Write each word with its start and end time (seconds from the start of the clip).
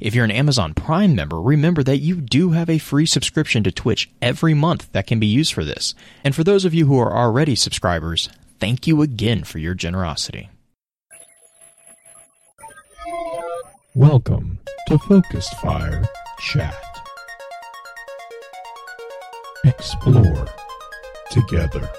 If 0.00 0.14
you're 0.14 0.24
an 0.24 0.30
Amazon 0.30 0.74
Prime 0.74 1.14
member, 1.14 1.40
remember 1.40 1.82
that 1.82 1.98
you 1.98 2.16
do 2.16 2.50
have 2.50 2.70
a 2.70 2.78
free 2.78 3.06
subscription 3.06 3.62
to 3.64 3.72
Twitch 3.72 4.10
every 4.20 4.54
month 4.54 4.90
that 4.92 5.06
can 5.06 5.18
be 5.18 5.26
used 5.26 5.52
for 5.52 5.64
this. 5.64 5.94
And 6.24 6.34
for 6.34 6.44
those 6.44 6.64
of 6.64 6.74
you 6.74 6.86
who 6.86 6.98
are 6.98 7.16
already 7.16 7.54
subscribers, 7.54 8.28
thank 8.60 8.86
you 8.86 9.02
again 9.02 9.44
for 9.44 9.58
your 9.58 9.74
generosity. 9.74 10.48
Welcome 13.94 14.58
to 14.88 14.98
Focused 14.98 15.54
Fire 15.56 16.04
Chat. 16.38 16.76
Explore 19.64 20.46
together. 21.30 21.90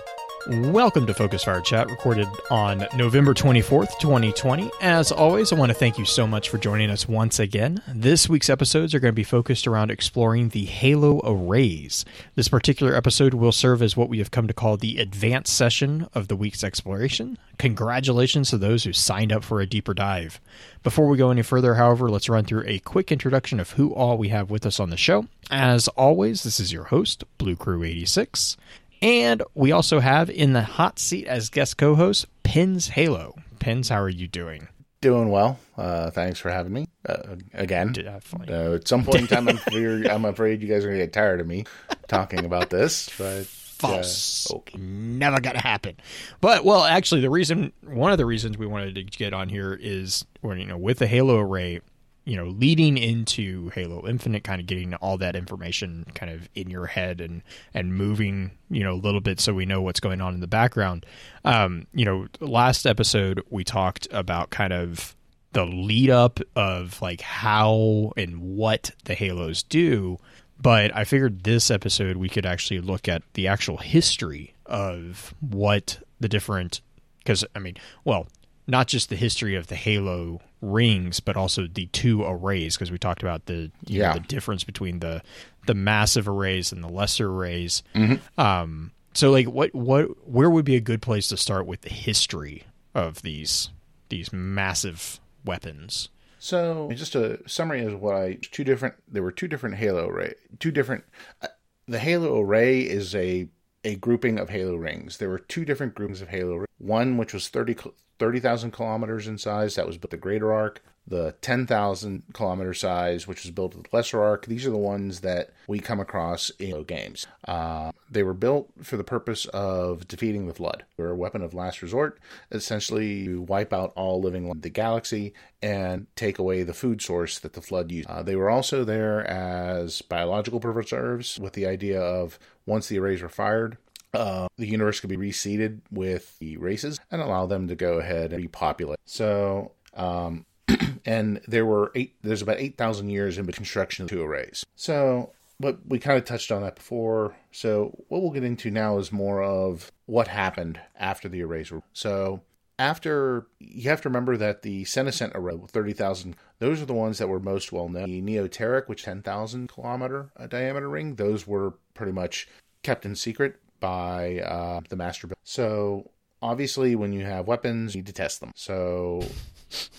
Welcome 0.49 1.05
to 1.07 1.13
Focus 1.13 1.43
Fire 1.43 1.59
Chat, 1.59 1.89
recorded 1.89 2.29
on 2.49 2.87
November 2.95 3.33
24th, 3.33 3.99
2020. 3.99 4.71
As 4.79 5.11
always, 5.11 5.51
I 5.51 5.57
want 5.57 5.71
to 5.71 5.77
thank 5.77 5.97
you 5.97 6.05
so 6.05 6.25
much 6.25 6.47
for 6.47 6.57
joining 6.57 6.89
us 6.89 7.05
once 7.05 7.37
again. 7.37 7.81
This 7.85 8.29
week's 8.29 8.49
episodes 8.49 8.95
are 8.95 9.01
going 9.01 9.11
to 9.11 9.15
be 9.15 9.25
focused 9.25 9.67
around 9.67 9.91
exploring 9.91 10.49
the 10.49 10.63
Halo 10.63 11.19
arrays. 11.25 12.05
This 12.35 12.47
particular 12.47 12.95
episode 12.95 13.33
will 13.33 13.51
serve 13.51 13.81
as 13.81 13.97
what 13.97 14.07
we 14.07 14.19
have 14.19 14.31
come 14.31 14.47
to 14.47 14.53
call 14.53 14.77
the 14.77 14.99
advanced 14.99 15.53
session 15.53 16.07
of 16.13 16.29
the 16.29 16.37
week's 16.37 16.63
exploration. 16.63 17.37
Congratulations 17.57 18.49
to 18.51 18.57
those 18.57 18.85
who 18.85 18.93
signed 18.93 19.33
up 19.33 19.43
for 19.43 19.59
a 19.59 19.67
deeper 19.67 19.93
dive. 19.93 20.39
Before 20.81 21.09
we 21.09 21.17
go 21.17 21.29
any 21.29 21.41
further, 21.41 21.73
however, 21.73 22.09
let's 22.09 22.29
run 22.29 22.45
through 22.45 22.63
a 22.67 22.79
quick 22.79 23.11
introduction 23.11 23.59
of 23.59 23.71
who 23.71 23.93
all 23.93 24.17
we 24.17 24.29
have 24.29 24.49
with 24.49 24.65
us 24.65 24.79
on 24.79 24.91
the 24.91 24.97
show. 24.97 25.27
As 25.51 25.89
always, 25.89 26.43
this 26.43 26.57
is 26.57 26.71
your 26.71 26.85
host, 26.85 27.25
Blue 27.37 27.57
Crew 27.57 27.83
86. 27.83 28.55
And 29.01 29.43
we 29.53 29.71
also 29.71 29.99
have 29.99 30.29
in 30.29 30.53
the 30.53 30.61
hot 30.61 30.99
seat 30.99 31.27
as 31.27 31.49
guest 31.49 31.77
co 31.77 31.95
host, 31.95 32.25
Pins 32.43 32.87
Halo. 32.89 33.35
Pins, 33.59 33.89
how 33.89 34.01
are 34.01 34.09
you 34.09 34.27
doing? 34.27 34.67
Doing 35.01 35.29
well. 35.29 35.59
Uh, 35.77 36.09
thanks 36.09 36.39
for 36.39 36.49
having 36.49 36.73
me 36.73 36.87
uh, 37.07 37.35
again. 37.53 37.93
Definitely. 37.93 38.53
Uh, 38.53 38.73
at 38.75 38.87
some 38.87 39.03
point 39.03 39.21
in 39.21 39.27
time, 39.27 39.47
I'm, 39.47 39.57
afraid, 39.67 40.07
I'm 40.07 40.25
afraid 40.25 40.61
you 40.61 40.67
guys 40.67 40.83
are 40.83 40.87
going 40.87 40.99
to 40.99 41.05
get 41.05 41.13
tired 41.13 41.39
of 41.39 41.47
me 41.47 41.65
talking 42.07 42.45
about 42.45 42.71
this, 42.71 43.09
but 43.17 43.45
false. 43.77 44.51
Okay. 44.51 44.77
Never 44.77 45.39
gonna 45.39 45.61
happen. 45.61 45.97
But 46.41 46.65
well, 46.65 46.83
actually, 46.83 47.21
the 47.21 47.29
reason, 47.29 47.71
one 47.83 48.11
of 48.11 48.17
the 48.17 48.25
reasons 48.25 48.57
we 48.57 48.67
wanted 48.67 48.95
to 48.95 49.03
get 49.03 49.33
on 49.33 49.49
here 49.49 49.77
is, 49.79 50.25
you 50.43 50.65
know, 50.65 50.77
with 50.77 50.99
the 50.99 51.07
Halo 51.07 51.37
array, 51.37 51.81
you 52.27 52.35
know, 52.35 52.47
leading 52.47 52.97
into 52.97 53.69
Halo 53.69 54.05
Infinite, 54.05 54.43
kind 54.43 54.59
of 54.59 54.67
getting 54.67 54.93
all 54.95 55.17
that 55.19 55.33
information 55.33 56.05
kind 56.13 56.29
of 56.29 56.49
in 56.55 56.69
your 56.69 56.85
head 56.85 57.21
and 57.21 57.41
and 57.73 57.95
moving, 57.95 58.51
you 58.69 58.83
know, 58.83 58.91
a 58.91 58.99
little 58.99 59.21
bit 59.21 59.39
so 59.39 59.53
we 59.53 59.65
know 59.65 59.81
what's 59.81 60.01
going 60.01 60.19
on 60.19 60.33
in 60.33 60.41
the 60.41 60.47
background. 60.47 61.05
Um, 61.45 61.87
you 61.93 62.03
know, 62.03 62.27
last 62.41 62.85
episode 62.85 63.41
we 63.49 63.63
talked 63.63 64.09
about 64.11 64.49
kind 64.49 64.73
of 64.73 65.15
the 65.53 65.63
lead 65.63 66.09
up 66.09 66.41
of 66.53 67.01
like 67.01 67.21
how 67.21 68.11
and 68.17 68.41
what 68.41 68.91
the 69.05 69.13
Halos 69.13 69.63
do, 69.63 70.17
but 70.61 70.93
I 70.93 71.05
figured 71.05 71.45
this 71.45 71.71
episode 71.71 72.17
we 72.17 72.27
could 72.27 72.45
actually 72.45 72.81
look 72.81 73.07
at 73.07 73.23
the 73.35 73.47
actual 73.47 73.77
history 73.77 74.53
of 74.65 75.33
what 75.39 75.99
the 76.19 76.27
different 76.27 76.81
because 77.19 77.45
I 77.55 77.59
mean, 77.59 77.77
well, 78.03 78.27
not 78.67 78.87
just 78.87 79.07
the 79.07 79.15
history 79.15 79.55
of 79.55 79.67
the 79.67 79.75
Halo 79.75 80.41
rings, 80.61 81.19
but 81.19 81.37
also 81.37 81.67
the 81.67 81.87
two 81.87 82.23
arrays, 82.23 82.75
because 82.75 82.91
we 82.91 82.97
talked 82.97 83.21
about 83.21 83.45
the 83.45 83.71
yeah. 83.85 84.09
Know, 84.09 84.13
the 84.15 84.19
difference 84.21 84.63
between 84.63 84.99
the 84.99 85.21
the 85.65 85.73
massive 85.73 86.27
arrays 86.27 86.71
and 86.71 86.83
the 86.83 86.89
lesser 86.89 87.29
arrays. 87.29 87.83
Mm-hmm. 87.93 88.39
Um, 88.39 88.91
so, 89.13 89.31
like, 89.31 89.47
what 89.47 89.73
what 89.73 90.27
where 90.27 90.49
would 90.49 90.65
be 90.65 90.75
a 90.75 90.81
good 90.81 91.01
place 91.01 91.27
to 91.29 91.37
start 91.37 91.65
with 91.65 91.81
the 91.81 91.89
history 91.89 92.63
of 92.93 93.21
these 93.21 93.69
these 94.09 94.31
massive 94.31 95.19
weapons? 95.45 96.09
So, 96.39 96.89
just 96.93 97.15
a 97.15 97.39
summary 97.49 97.83
of 97.83 98.01
what 98.01 98.15
I 98.15 98.37
two 98.41 98.63
different. 98.63 98.95
There 99.07 99.23
were 99.23 99.31
two 99.31 99.47
different 99.47 99.75
Halo 99.75 100.07
array, 100.07 100.35
two 100.59 100.71
different. 100.71 101.03
Uh, 101.41 101.47
the 101.87 101.99
Halo 101.99 102.39
array 102.41 102.81
is 102.81 103.15
a 103.15 103.47
a 103.83 103.95
grouping 103.95 104.37
of 104.37 104.49
Halo 104.49 104.75
rings. 104.75 105.17
There 105.17 105.29
were 105.29 105.39
two 105.39 105.65
different 105.65 105.95
groups 105.95 106.21
of 106.21 106.29
Halo. 106.29 106.65
One 106.77 107.17
which 107.17 107.33
was 107.33 107.47
30, 107.47 107.75
30,000 108.19 108.71
kilometers 108.71 109.27
in 109.27 109.37
size, 109.37 109.75
that 109.75 109.87
was 109.87 109.97
built 109.97 110.11
the 110.11 110.17
greater 110.17 110.53
ark. 110.53 110.83
The 111.09 111.35
10,000 111.39 112.23
kilometer 112.33 112.73
size, 112.73 113.27
which 113.27 113.43
was 113.43 113.51
built 113.51 113.73
with 113.73 113.85
the 113.89 113.95
lesser 113.95 114.21
ark, 114.21 114.45
these 114.45 114.65
are 114.65 114.71
the 114.71 114.77
ones 114.77 115.21
that 115.21 115.51
we 115.65 115.79
come 115.79 116.01
across 116.01 116.49
in 116.59 116.83
games. 116.83 117.25
Uh, 117.47 117.93
they 118.11 118.23
were 118.23 118.33
built 118.33 118.69
for 118.83 118.97
the 118.97 119.05
purpose 119.05 119.45
of 119.45 120.05
defeating 120.09 120.47
the 120.47 120.53
Flood. 120.53 120.83
They're 120.97 121.09
a 121.09 121.15
weapon 121.15 121.41
of 121.41 121.53
last 121.53 121.81
resort, 121.81 122.19
essentially 122.51 123.23
to 123.23 123.41
wipe 123.41 123.71
out 123.71 123.93
all 123.95 124.21
living 124.21 124.49
in 124.49 124.59
the 124.59 124.69
galaxy 124.69 125.33
and 125.61 126.07
take 126.17 126.39
away 126.39 126.63
the 126.63 126.73
food 126.73 127.01
source 127.01 127.39
that 127.39 127.53
the 127.53 127.61
Flood 127.61 127.89
used. 127.89 128.09
Uh, 128.09 128.21
they 128.21 128.35
were 128.35 128.49
also 128.49 128.83
there 128.83 129.25
as 129.25 130.01
biological 130.01 130.59
preserves 130.59 131.39
with 131.39 131.53
the 131.53 131.65
idea 131.65 132.01
of 132.01 132.37
once 132.65 132.89
the 132.89 132.99
arrays 132.99 133.21
were 133.21 133.29
fired, 133.29 133.77
uh, 134.13 134.47
the 134.57 134.67
universe 134.67 134.99
could 134.99 135.09
be 135.09 135.17
reseeded 135.17 135.81
with 135.91 136.37
the 136.39 136.57
races 136.57 136.99
and 137.11 137.21
allow 137.21 137.45
them 137.45 137.67
to 137.67 137.75
go 137.75 137.99
ahead 137.99 138.33
and 138.33 138.41
repopulate. 138.41 138.99
So, 139.05 139.73
um, 139.93 140.45
and 141.05 141.41
there 141.47 141.65
were 141.65 141.91
eight. 141.95 142.15
There's 142.21 142.41
about 142.41 142.59
eight 142.59 142.77
thousand 142.77 143.09
years 143.09 143.37
in 143.37 143.45
the 143.45 143.53
construction 143.53 144.03
of 144.03 144.09
two 144.09 144.21
arrays. 144.21 144.65
So, 144.75 145.33
but 145.59 145.79
we 145.85 145.99
kind 145.99 146.17
of 146.17 146.25
touched 146.25 146.51
on 146.51 146.61
that 146.61 146.75
before. 146.75 147.35
So, 147.51 147.97
what 148.07 148.21
we'll 148.21 148.31
get 148.31 148.43
into 148.43 148.71
now 148.71 148.97
is 148.97 149.11
more 149.11 149.43
of 149.43 149.91
what 150.05 150.27
happened 150.27 150.79
after 150.97 151.29
the 151.29 151.43
arrays 151.43 151.71
were. 151.71 151.81
So, 151.93 152.41
after 152.79 153.47
you 153.59 153.89
have 153.89 154.01
to 154.01 154.09
remember 154.09 154.37
that 154.37 154.61
the 154.61 154.85
senescent 154.85 155.33
array, 155.35 155.57
thirty 155.69 155.93
thousand, 155.93 156.35
those 156.59 156.81
are 156.81 156.85
the 156.85 156.93
ones 156.93 157.17
that 157.17 157.29
were 157.29 157.39
most 157.39 157.71
well 157.71 157.89
known. 157.89 158.09
The 158.09 158.21
Neoteric, 158.21 158.87
which 158.87 159.03
ten 159.03 159.21
thousand 159.21 159.69
kilometer 159.69 160.31
uh, 160.37 160.47
diameter 160.47 160.89
ring, 160.89 161.15
those 161.15 161.45
were 161.45 161.73
pretty 161.93 162.11
much 162.11 162.47
kept 162.83 163.05
in 163.05 163.15
secret 163.15 163.59
by 163.79 164.39
uh, 164.39 164.81
the 164.89 164.95
master 164.95 165.27
builder. 165.27 165.39
So 165.43 166.11
obviously, 166.41 166.95
when 166.95 167.13
you 167.13 167.25
have 167.25 167.47
weapons, 167.47 167.95
you 167.95 168.01
need 168.01 168.07
to 168.07 168.13
test 168.13 168.39
them. 168.39 168.51
So 168.55 169.23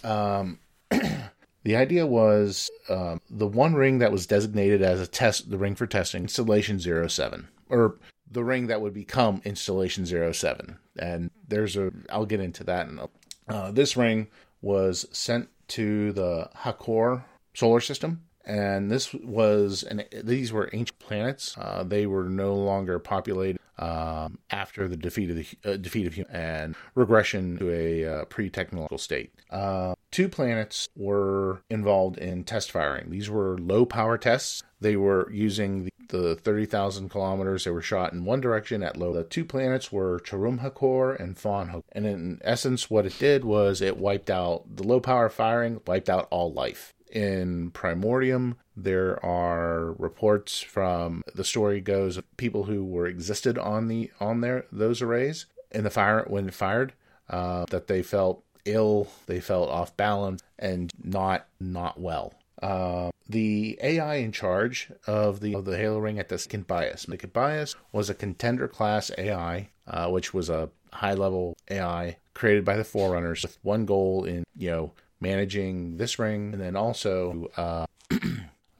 um, 0.05 0.59
the 0.91 1.77
idea 1.77 2.06
was 2.06 2.71
um, 2.88 3.21
the 3.31 3.47
one 3.47 3.75
ring 3.75 3.99
that 3.99 4.12
was 4.12 4.27
designated 4.27 4.83
as 4.83 5.00
a 5.00 5.06
test, 5.06 5.50
the 5.50 5.59
ring 5.59 5.75
for 5.75 5.87
testing, 5.87 6.22
installation 6.22 6.78
07, 6.81 7.49
or 7.69 7.97
the 8.31 8.44
ring 8.44 8.67
that 8.67 8.81
would 8.81 8.94
become 8.94 9.41
installation 9.44 10.06
07. 10.06 10.78
And 10.99 11.31
there's 11.47 11.77
a, 11.77 11.93
I'll 12.11 12.27
get 12.27 12.41
into 12.41 12.65
that. 12.65 12.88
In 12.88 12.99
a, 12.99 13.09
uh, 13.53 13.71
this 13.71 13.97
ring 13.97 14.28
was 14.61 15.06
sent 15.12 15.49
to 15.69 16.12
the 16.12 16.50
Hakkor 16.55 17.25
solar 17.55 17.81
system 17.81 18.22
and 18.49 18.91
this 18.91 19.12
was 19.12 19.83
and 19.83 20.05
these 20.25 20.53
were 20.53 20.71
ancient 20.72 20.99
planets. 20.99 21.56
Uh, 21.59 21.84
they 21.87 22.06
were 22.06 22.25
no 22.25 22.55
longer 22.55 22.99
populated 22.99 23.61
um, 23.78 24.39
after 24.50 24.89
the 24.89 24.97
defeat 24.97 25.31
of 25.31 25.37
the 25.37 25.47
uh, 25.65 25.77
defeat 25.77 26.06
of 26.06 26.15
human 26.15 26.34
and 26.34 26.77
regression 26.94 27.56
to 27.59 27.71
a 27.71 28.05
uh, 28.05 28.25
pre-technological 28.27 28.99
state. 28.99 29.33
Uh, 29.50 29.94
two 30.11 30.28
planets 30.28 30.89
were 30.97 31.62
involved 31.71 32.19
in 32.19 32.44
test 32.44 32.71
firing. 32.71 33.11
These 33.11 33.31
were 33.31 33.59
low 33.59 33.84
power 33.87 34.19
tests. 34.19 34.62
They 34.81 34.97
were 34.97 35.31
using 35.33 35.84
the, 35.84 35.93
the 36.09 36.34
30,000 36.37 37.09
kilometers. 37.09 37.65
They 37.65 37.71
were 37.71 37.83
shot 37.83 38.12
in 38.12 38.25
one 38.25 38.41
direction 38.41 38.82
at 38.82 38.97
low. 38.97 39.12
The 39.12 39.25
two 39.25 39.44
planets 39.44 39.91
were 39.93 40.20
Charum 40.20 40.61
Hakkor 40.61 41.14
and 41.14 41.37
Faun 41.37 41.69
Hakkor. 41.69 41.85
And 41.93 42.06
in 42.06 42.41
essence, 42.43 42.91
what 42.91 43.06
it 43.06 43.19
did 43.19 43.44
was 43.44 43.81
it 43.81 43.99
wiped 43.99 44.31
out 44.31 44.64
the 44.76 44.85
low 44.85 45.00
power 45.00 45.29
firing, 45.29 45.81
wiped 45.87 46.08
out 46.08 46.29
all 46.31 46.52
life 46.52 46.94
in 47.11 47.70
Primordium. 47.70 48.56
There 48.80 49.25
are 49.25 49.92
reports 49.98 50.60
from 50.60 51.22
the 51.34 51.42
story 51.42 51.80
goes 51.80 52.16
of 52.16 52.36
people 52.36 52.64
who 52.64 52.84
were 52.84 53.08
existed 53.08 53.58
on 53.58 53.88
the 53.88 54.10
on 54.20 54.40
their 54.40 54.66
those 54.70 55.02
arrays 55.02 55.46
in 55.72 55.82
the 55.82 55.90
fire 55.90 56.25
when 56.28 56.50
fired 56.50 56.92
uh, 57.28 57.66
that 57.70 57.88
they 57.88 58.02
felt 58.02 58.44
ill, 58.64 59.08
they 59.26 59.40
felt 59.40 59.69
off 59.69 59.96
balance, 59.96 60.42
and 60.58 60.92
not 61.02 61.46
not 61.58 61.98
well. 62.00 62.34
Uh, 62.62 63.10
the 63.28 63.78
AI 63.82 64.16
in 64.16 64.32
charge 64.32 64.90
of 65.06 65.40
the 65.40 65.54
of 65.54 65.64
the 65.64 65.76
Halo 65.76 65.98
Ring 65.98 66.19
at 66.19 66.28
the 66.28 66.38
Skin 66.38 66.62
Bias. 66.62 67.06
The 67.06 67.16
Bias 67.26 67.75
was 67.92 68.08
a 68.08 68.14
contender 68.14 68.69
class 68.69 69.10
AI, 69.19 69.70
uh, 69.86 70.08
which 70.08 70.32
was 70.32 70.48
a 70.48 70.70
high 70.92 71.14
level 71.14 71.56
AI 71.69 72.16
created 72.34 72.64
by 72.64 72.76
the 72.76 72.84
Forerunners 72.84 73.42
with 73.42 73.58
one 73.62 73.86
goal 73.86 74.25
in 74.25 74.44
you 74.56 74.70
know 74.70 74.92
managing 75.20 75.96
this 75.96 76.19
ring, 76.19 76.52
and 76.52 76.62
then 76.62 76.76
also 76.76 77.48
uh, 77.56 77.86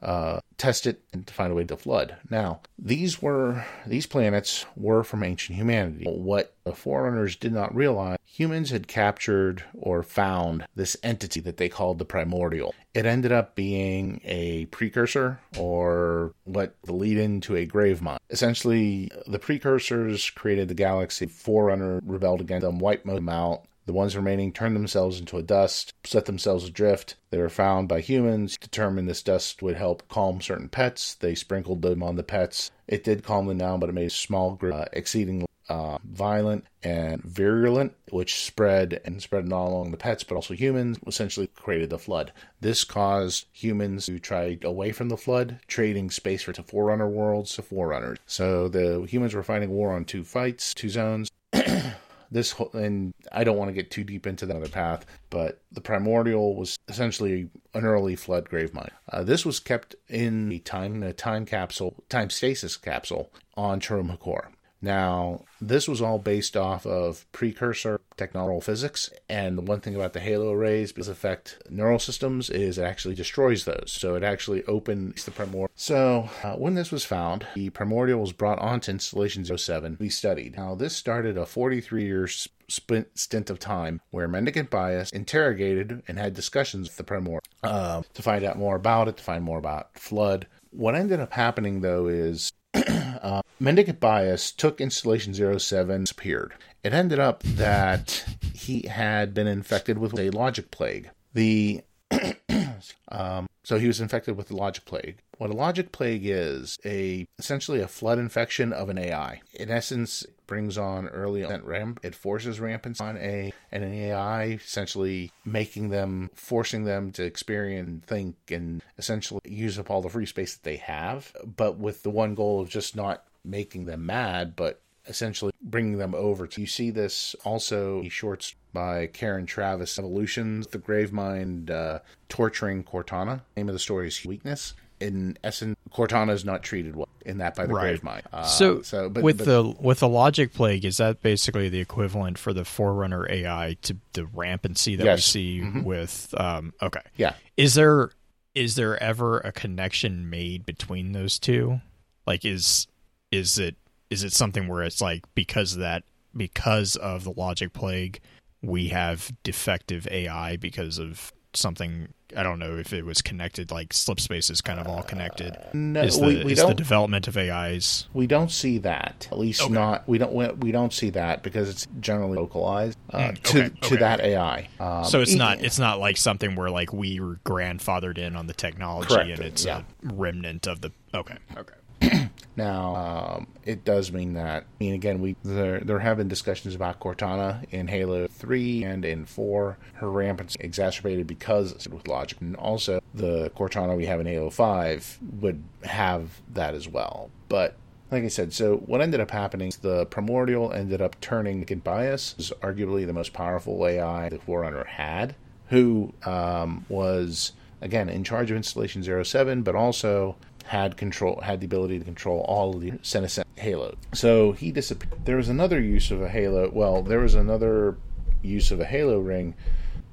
uh, 0.01 0.39
test 0.57 0.85
it 0.85 1.01
and 1.13 1.25
to 1.27 1.33
find 1.33 1.51
a 1.51 1.55
way 1.55 1.63
to 1.63 1.77
flood. 1.77 2.15
Now, 2.29 2.61
these 2.77 3.21
were 3.21 3.65
these 3.85 4.05
planets 4.05 4.65
were 4.75 5.03
from 5.03 5.23
ancient 5.23 5.57
humanity. 5.57 6.05
What 6.05 6.55
the 6.63 6.73
Forerunners 6.73 7.35
did 7.35 7.53
not 7.53 7.75
realize, 7.75 8.17
humans 8.23 8.69
had 8.69 8.87
captured 8.87 9.63
or 9.73 10.03
found 10.03 10.65
this 10.75 10.95
entity 11.03 11.39
that 11.41 11.57
they 11.57 11.69
called 11.69 11.99
the 11.99 12.05
primordial. 12.05 12.73
It 12.93 13.05
ended 13.05 13.31
up 13.31 13.55
being 13.55 14.21
a 14.23 14.65
precursor 14.67 15.39
or 15.57 16.33
what 16.43 16.75
the 16.83 16.93
lead 16.93 17.17
into 17.17 17.55
a 17.55 17.67
Gravemind. 17.67 18.19
Essentially, 18.29 19.11
the 19.27 19.39
precursors 19.39 20.29
created 20.29 20.67
the 20.67 20.73
galaxy. 20.73 21.27
Forerunner 21.27 22.01
rebelled 22.05 22.41
against 22.41 22.65
them, 22.65 22.79
wiped 22.79 23.05
them 23.05 23.29
out, 23.29 23.63
the 23.89 23.93
ones 23.93 24.15
remaining 24.15 24.53
turned 24.53 24.75
themselves 24.75 25.19
into 25.19 25.37
a 25.37 25.41
dust, 25.41 25.95
set 26.03 26.25
themselves 26.25 26.63
adrift. 26.63 27.15
They 27.31 27.39
were 27.39 27.49
found 27.49 27.87
by 27.87 28.01
humans, 28.01 28.55
determined 28.55 29.09
this 29.09 29.23
dust 29.23 29.63
would 29.63 29.77
help 29.77 30.07
calm 30.09 30.41
certain 30.41 30.69
pets. 30.69 31.15
They 31.15 31.33
sprinkled 31.33 31.81
them 31.81 32.03
on 32.03 32.15
the 32.15 32.21
pets. 32.21 32.69
It 32.87 33.03
did 33.03 33.23
calm 33.23 33.47
them 33.47 33.57
down, 33.57 33.79
but 33.79 33.89
it 33.89 33.93
made 33.93 34.05
a 34.05 34.11
small 34.11 34.53
group 34.53 34.75
uh, 34.75 34.85
exceedingly 34.93 35.47
uh, 35.69 35.97
violent 36.03 36.65
and 36.83 37.23
virulent, 37.23 37.95
which 38.11 38.45
spread 38.45 39.01
and 39.05 39.23
spread 39.23 39.47
not 39.47 39.65
along 39.65 39.89
the 39.89 39.97
pets, 39.97 40.23
but 40.23 40.35
also 40.35 40.53
humans, 40.53 40.99
essentially 41.07 41.47
created 41.47 41.89
the 41.89 41.97
flood. 41.97 42.31
This 42.61 42.83
caused 42.83 43.47
humans 43.51 44.05
to 44.05 44.19
try 44.19 44.59
away 44.61 44.91
from 44.91 45.09
the 45.09 45.17
flood, 45.17 45.61
trading 45.65 46.11
space 46.11 46.43
for 46.43 46.53
Forerunner 46.53 47.09
worlds 47.09 47.55
to 47.55 47.63
Forerunners. 47.63 48.19
So 48.27 48.67
the 48.67 49.07
humans 49.09 49.33
were 49.33 49.41
fighting 49.41 49.71
war 49.71 49.93
on 49.93 50.05
two 50.05 50.23
fights, 50.23 50.75
two 50.75 50.89
zones. 50.89 51.31
this 52.31 52.51
whole, 52.51 52.71
and 52.73 53.13
I 53.31 53.43
don't 53.43 53.57
want 53.57 53.69
to 53.69 53.73
get 53.73 53.91
too 53.91 54.03
deep 54.03 54.27
into 54.27 54.45
that 54.45 54.55
other 54.55 54.69
path, 54.69 55.05
but 55.29 55.61
the 55.71 55.81
primordial 55.81 56.55
was 56.55 56.77
essentially 56.87 57.49
an 57.73 57.85
early 57.85 58.15
flood 58.15 58.49
Gravemind. 58.49 58.91
Uh, 59.11 59.23
this 59.23 59.45
was 59.45 59.59
kept 59.59 59.95
in 60.07 60.51
a 60.51 60.59
time 60.59 61.03
a 61.03 61.13
time 61.13 61.45
capsule, 61.45 62.03
time 62.09 62.29
stasis 62.29 62.77
capsule 62.77 63.31
on 63.55 63.79
Charum 63.79 64.09
Hakkor. 64.09 64.49
Now, 64.81 65.45
this 65.59 65.87
was 65.87 66.01
all 66.01 66.19
based 66.19 66.55
off 66.55 66.85
of 66.85 67.29
precursor 67.31 67.99
technological 68.15 68.61
physics, 68.61 69.09
and 69.27 69.57
the 69.57 69.61
one 69.61 69.81
thing 69.81 69.95
about 69.95 70.13
the 70.13 70.19
halo 70.19 70.51
arrays 70.51 70.91
because 70.91 71.07
affect 71.07 71.61
neural 71.69 71.99
systems 71.99 72.49
is 72.49 72.77
it 72.77 72.83
actually 72.83 73.15
destroys 73.15 73.65
those. 73.65 73.91
So 73.91 74.15
it 74.15 74.23
actually 74.23 74.63
opens 74.65 75.25
the 75.25 75.31
primordial. 75.31 75.71
So 75.75 76.29
uh, 76.43 76.53
when 76.53 76.75
this 76.75 76.91
was 76.91 77.03
found, 77.05 77.45
the 77.55 77.69
primordial 77.71 78.21
was 78.21 78.31
brought 78.31 78.59
onto 78.59 78.91
installation 78.91 79.45
07 79.45 79.93
to 79.93 79.97
be 79.97 80.09
studied. 80.09 80.55
Now, 80.55 80.75
this 80.75 80.95
started 80.95 81.37
a 81.37 81.45
43 81.45 82.05
year 82.05 82.27
stint 82.27 83.49
of 83.49 83.59
time 83.59 84.01
where 84.11 84.27
Mendicant 84.27 84.69
Bias 84.69 85.11
interrogated 85.11 86.03
and 86.07 86.17
had 86.17 86.33
discussions 86.33 86.87
with 86.87 86.97
the 86.97 87.03
primordial 87.03 87.43
uh, 87.63 88.01
to 88.13 88.21
find 88.21 88.43
out 88.43 88.57
more 88.57 88.75
about 88.75 89.07
it, 89.07 89.17
to 89.17 89.23
find 89.23 89.43
more 89.43 89.57
about 89.57 89.97
flood. 89.97 90.47
What 90.71 90.95
ended 90.95 91.19
up 91.19 91.33
happening 91.33 91.81
though 91.81 92.07
is 92.07 92.51
uh, 93.21 93.41
Mendicant 93.59 93.99
Bias 93.99 94.51
took 94.51 94.79
installation 94.81 95.33
07, 95.33 96.01
disappeared. 96.01 96.53
It 96.83 96.93
ended 96.93 97.19
up 97.19 97.43
that 97.43 98.23
he 98.53 98.87
had 98.87 99.33
been 99.33 99.47
infected 99.47 99.97
with 99.97 100.17
a 100.17 100.29
logic 100.29 100.71
plague. 100.71 101.09
The 101.33 101.81
um, 103.09 103.47
so 103.63 103.77
he 103.77 103.87
was 103.87 104.01
infected 104.01 104.35
with 104.37 104.47
the 104.47 104.55
logic 104.55 104.85
plague. 104.85 105.17
What 105.37 105.49
a 105.49 105.53
logic 105.53 105.91
plague 105.91 106.25
is 106.25 106.77
a 106.85 107.27
essentially 107.37 107.81
a 107.81 107.87
flood 107.87 108.17
infection 108.17 108.73
of 108.73 108.89
an 108.89 108.97
AI. 108.97 109.41
In 109.53 109.69
essence, 109.69 110.25
brings 110.49 110.79
on 110.79 111.07
early 111.09 111.45
ramp. 111.63 111.99
It 112.01 112.15
forces 112.15 112.59
rampants 112.59 112.99
on 112.99 113.17
a 113.17 113.53
and 113.71 113.83
an 113.83 113.93
AI, 113.93 114.45
essentially 114.45 115.31
making 115.45 115.89
them, 115.89 116.31
forcing 116.33 116.85
them 116.85 117.11
to 117.13 117.23
experience, 117.23 118.03
think, 118.07 118.35
and 118.49 118.81
essentially 118.97 119.41
use 119.45 119.77
up 119.77 119.91
all 119.91 120.01
the 120.01 120.09
free 120.09 120.25
space 120.25 120.55
that 120.55 120.63
they 120.63 120.77
have. 120.77 121.31
But 121.55 121.77
with 121.77 122.01
the 122.01 122.09
one 122.09 122.33
goal 122.33 122.59
of 122.61 122.67
just 122.67 122.95
not 122.95 123.25
making 123.45 123.85
them 123.85 124.07
mad, 124.07 124.55
but 124.55 124.81
essentially 125.07 125.51
bringing 125.61 125.99
them 125.99 126.15
over. 126.15 126.49
You 126.57 126.65
see 126.65 126.89
this 126.89 127.35
also 127.45 128.03
shorts 128.09 128.55
by 128.73 129.07
Karen 129.07 129.45
Traviss, 129.45 129.99
Evolutions, 129.99 130.65
the 130.67 130.79
Gravemind 130.79 131.69
uh, 131.69 131.99
torturing 132.27 132.83
Cortana. 132.83 133.41
The 133.53 133.61
name 133.61 133.69
of 133.69 133.73
the 133.73 133.79
story 133.79 134.07
is 134.07 134.25
Weakness. 134.25 134.73
In 134.99 135.37
essence, 135.43 135.77
Cortana 135.93 136.31
is 136.33 136.43
not 136.43 136.61
treated 136.61 136.95
well 136.95 137.07
in 137.25 137.37
that 137.37 137.55
by 137.55 137.65
the 137.65 137.73
right. 137.73 138.01
Gravemind. 138.01 138.21
Uh, 138.33 138.43
so, 138.43 138.81
so 138.81 139.09
but, 139.09 139.23
with 139.23 139.39
but, 139.39 139.45
the 139.45 139.75
with 139.79 139.99
the 139.99 140.09
Logic 140.09 140.53
Plague, 140.53 140.83
is 140.83 140.97
that 140.97 141.21
basically 141.21 141.69
the 141.69 141.79
equivalent 141.79 142.37
for 142.37 142.53
the 142.53 142.65
Forerunner 142.65 143.29
AI 143.29 143.77
to 143.83 143.95
the 144.13 144.25
rampancy 144.25 144.95
that 144.95 145.05
yes. 145.05 145.17
we 145.17 145.21
see 145.21 145.61
Mhm. 145.61 145.83
with? 145.83 146.33
Um, 146.37 146.73
okay, 146.81 147.01
yeah, 147.15 147.33
is 147.55 147.75
there 147.75 148.11
is 148.55 148.75
there 148.75 149.01
ever 149.01 149.39
a 149.39 149.51
connection 149.51 150.29
made 150.29 150.65
between 150.65 151.13
those 151.13 151.39
two? 151.39 151.79
Like, 152.27 152.43
is 152.43 152.87
is 153.31 153.57
it 153.57 153.75
is 154.09 154.23
it 154.23 154.33
something 154.33 154.67
where 154.67 154.83
it's 154.83 155.01
like 155.01 155.23
because 155.35 155.73
of 155.73 155.79
that 155.79 156.03
because 156.35 156.95
of 156.95 157.23
the 157.23 157.31
logic 157.31 157.73
plague 157.73 158.19
we 158.61 158.89
have 158.89 159.31
defective 159.43 160.07
AI 160.11 160.57
because 160.57 160.99
of 160.99 161.31
something 161.53 162.09
I 162.37 162.43
don't 162.43 162.59
know 162.59 162.77
if 162.77 162.93
it 162.93 163.05
was 163.05 163.21
connected 163.21 163.71
like 163.71 163.91
slip 163.93 164.19
space 164.19 164.49
is 164.49 164.61
kind 164.61 164.79
of 164.79 164.87
all 164.87 165.01
connected. 165.03 165.57
no, 165.73 166.01
is 166.01 166.19
the, 166.19 166.25
we, 166.27 166.43
we 166.43 166.51
is 166.53 166.59
the 166.59 166.67
don't 166.67 166.75
development 166.75 167.27
of 167.27 167.35
AIs 167.37 168.07
we 168.13 168.27
don't 168.27 168.51
see 168.51 168.77
that. 168.79 169.27
At 169.31 169.39
least 169.39 169.61
Okay. 169.61 169.73
not 169.73 170.07
we 170.07 170.17
don't 170.19 170.33
we, 170.33 170.47
we 170.49 170.71
don't 170.71 170.93
see 170.93 171.09
that 171.11 171.41
because 171.43 171.69
it's 171.69 171.87
generally 171.99 172.37
localized 172.37 172.97
uh, 173.11 173.17
Mm, 173.31 173.41
to 173.43 173.49
okay, 173.65 173.69
to 173.81 173.97
that 173.97 174.19
AI. 174.21 174.67
Um, 174.79 175.05
so 175.05 175.21
it's 175.21 175.33
e- 175.33 175.37
not 175.37 175.59
it's 175.63 175.79
not 175.79 175.99
like 175.99 176.17
something 176.17 176.55
where 176.55 176.69
like 176.69 176.93
we 176.93 177.19
were 177.19 177.39
grandfathered 177.45 178.17
in 178.17 178.35
on 178.35 178.47
the 178.47 178.53
technology 178.53 179.07
Correct, 179.13 179.29
and 179.31 179.39
it's 179.39 179.65
yeah. 179.65 179.79
a 179.79 179.83
remnant 180.13 180.67
of 180.67 180.81
the 180.81 180.91
okay 181.13 181.37
okay 181.57 181.73
Now, 182.59 182.95
um, 183.37 183.47
it 183.63 183.85
does 183.85 184.11
mean 184.11 184.33
that. 184.33 184.63
I 184.63 184.83
mean, 184.83 184.93
again, 184.93 185.21
we 185.21 185.37
there 185.45 185.79
there 185.79 185.99
have 185.99 186.17
been 186.17 186.27
discussions 186.27 186.75
about 186.75 186.99
Cortana 186.99 187.63
in 187.71 187.87
Halo 187.87 188.27
Three 188.27 188.83
and 188.83 189.05
in 189.05 189.25
Four. 189.25 189.77
Her 189.93 190.11
rampance 190.11 190.57
exacerbated 190.59 191.25
because 191.25 191.87
with 191.87 192.09
logic, 192.09 192.41
and 192.41 192.57
also 192.57 192.99
the 193.13 193.49
Cortana 193.51 193.95
we 193.95 194.07
have 194.07 194.19
in 194.19 194.25
Halo 194.25 194.49
Five 194.49 195.19
would 195.39 195.63
have 195.83 196.41
that 196.53 196.73
as 196.73 196.85
well. 196.85 197.29
But 197.47 197.77
like 198.11 198.25
I 198.25 198.27
said, 198.27 198.51
so 198.51 198.75
what 198.75 198.99
ended 198.99 199.21
up 199.21 199.31
happening 199.31 199.69
is 199.69 199.77
the 199.77 200.05
Primordial 200.07 200.73
ended 200.73 201.01
up 201.01 201.19
turning 201.21 201.59
Mendicant 201.59 201.85
Bias, 201.85 202.35
was 202.35 202.51
arguably 202.61 203.05
the 203.05 203.13
most 203.13 203.31
powerful 203.31 203.87
AI 203.87 204.27
the 204.27 204.39
Forerunner 204.39 204.83
had, 204.83 205.35
who 205.69 206.13
um, 206.25 206.85
was 206.89 207.53
again 207.79 208.09
in 208.09 208.25
charge 208.25 208.51
of 208.51 208.57
installation 208.57 209.01
07 209.23 209.61
but 209.61 209.73
also 209.73 210.35
had 210.69 210.95
control 210.97 211.41
had 211.41 211.59
the 211.59 211.65
ability 211.65 211.97
to 211.97 212.05
control 212.05 212.45
all 212.47 212.75
of 212.75 212.81
the 212.81 212.93
senescent 213.01 213.47
halo 213.55 213.95
so 214.13 214.51
he 214.51 214.71
disappeared 214.71 215.25
there 215.25 215.37
was 215.37 215.49
another 215.49 215.79
use 215.79 216.11
of 216.11 216.21
a 216.21 216.29
halo 216.29 216.69
well 216.71 217.01
there 217.01 217.19
was 217.19 217.33
another 217.33 217.97
use 218.43 218.69
of 218.69 218.79
a 218.79 218.85
halo 218.85 219.19
ring 219.19 219.55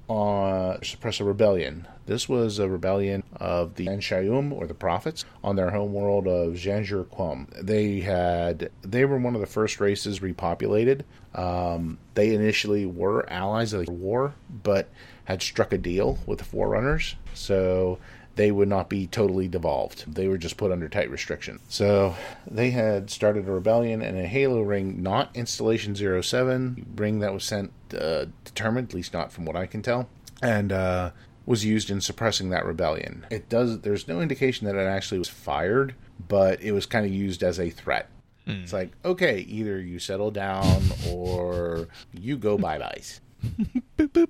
on 0.08 0.82
suppress 0.82 1.20
a 1.20 1.24
rebellion 1.24 1.86
this 2.06 2.28
was 2.28 2.58
a 2.60 2.68
rebellion 2.68 3.24
of 3.34 3.74
the 3.74 3.86
San'Shyuum 3.86 4.52
or 4.52 4.66
the 4.66 4.74
prophets 4.74 5.24
on 5.42 5.56
their 5.56 5.70
home 5.70 5.92
world 5.92 6.28
of 6.28 6.54
Janjur 6.54 7.04
Qom. 7.06 7.48
They 7.60 8.00
had 8.00 8.70
they 8.82 9.04
were 9.04 9.18
one 9.18 9.34
of 9.34 9.40
the 9.40 9.46
first 9.46 9.80
races 9.80 10.20
repopulated. 10.20 11.02
Um, 11.34 11.98
they 12.14 12.32
initially 12.32 12.86
were 12.86 13.28
allies 13.28 13.72
of 13.72 13.86
the 13.86 13.92
war, 13.92 14.34
but 14.62 14.88
had 15.24 15.42
struck 15.42 15.72
a 15.72 15.78
deal 15.78 16.20
with 16.26 16.38
the 16.38 16.44
Forerunners, 16.44 17.16
so 17.34 17.98
they 18.36 18.52
would 18.52 18.68
not 18.68 18.88
be 18.88 19.06
totally 19.06 19.48
devolved. 19.48 20.04
They 20.14 20.28
were 20.28 20.38
just 20.38 20.56
put 20.56 20.70
under 20.70 20.88
tight 20.88 21.10
restriction. 21.10 21.58
So 21.68 22.14
they 22.48 22.70
had 22.70 23.10
started 23.10 23.48
a 23.48 23.52
rebellion 23.52 24.02
and 24.02 24.18
a 24.18 24.26
Halo 24.26 24.60
ring, 24.60 25.02
not 25.02 25.34
installation 25.34 25.94
07, 26.22 26.94
ring 26.96 27.18
that 27.20 27.32
was 27.32 27.44
sent 27.44 27.72
uh, 27.98 28.26
determined, 28.44 28.90
at 28.90 28.94
least 28.94 29.12
not 29.12 29.32
from 29.32 29.46
what 29.46 29.56
I 29.56 29.66
can 29.66 29.82
tell, 29.82 30.08
and 30.42 30.70
uh, 30.70 31.10
was 31.46 31.64
used 31.64 31.90
in 31.90 32.00
suppressing 32.00 32.50
that 32.50 32.66
rebellion. 32.66 33.26
It 33.30 33.48
does. 33.48 33.80
There's 33.80 34.06
no 34.06 34.20
indication 34.20 34.66
that 34.66 34.76
it 34.76 34.86
actually 34.86 35.18
was 35.18 35.28
fired, 35.28 35.94
but 36.28 36.60
it 36.60 36.72
was 36.72 36.84
kind 36.84 37.06
of 37.06 37.12
used 37.12 37.42
as 37.42 37.58
a 37.58 37.70
threat. 37.70 38.08
It's 38.48 38.72
like, 38.72 38.92
okay, 39.04 39.40
either 39.40 39.80
you 39.80 39.98
settle 39.98 40.30
down 40.30 40.80
or 41.10 41.88
you 42.12 42.36
go 42.36 42.56
bye 42.56 42.78
byes. 42.78 43.20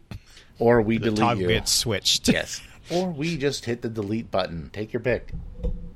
Or 0.59 0.81
we 0.81 0.99
the 0.99 1.11
delete 1.11 1.39
you. 1.39 1.49
gets 1.49 1.73
switched 1.73 2.29
Yes. 2.29 2.63
or 2.91 3.11
we 3.11 3.37
just 3.37 3.65
hit 3.65 3.83
the 3.83 3.89
delete 3.89 4.31
button. 4.31 4.71
Take 4.73 4.93
your 4.93 5.01
pick. 5.01 5.33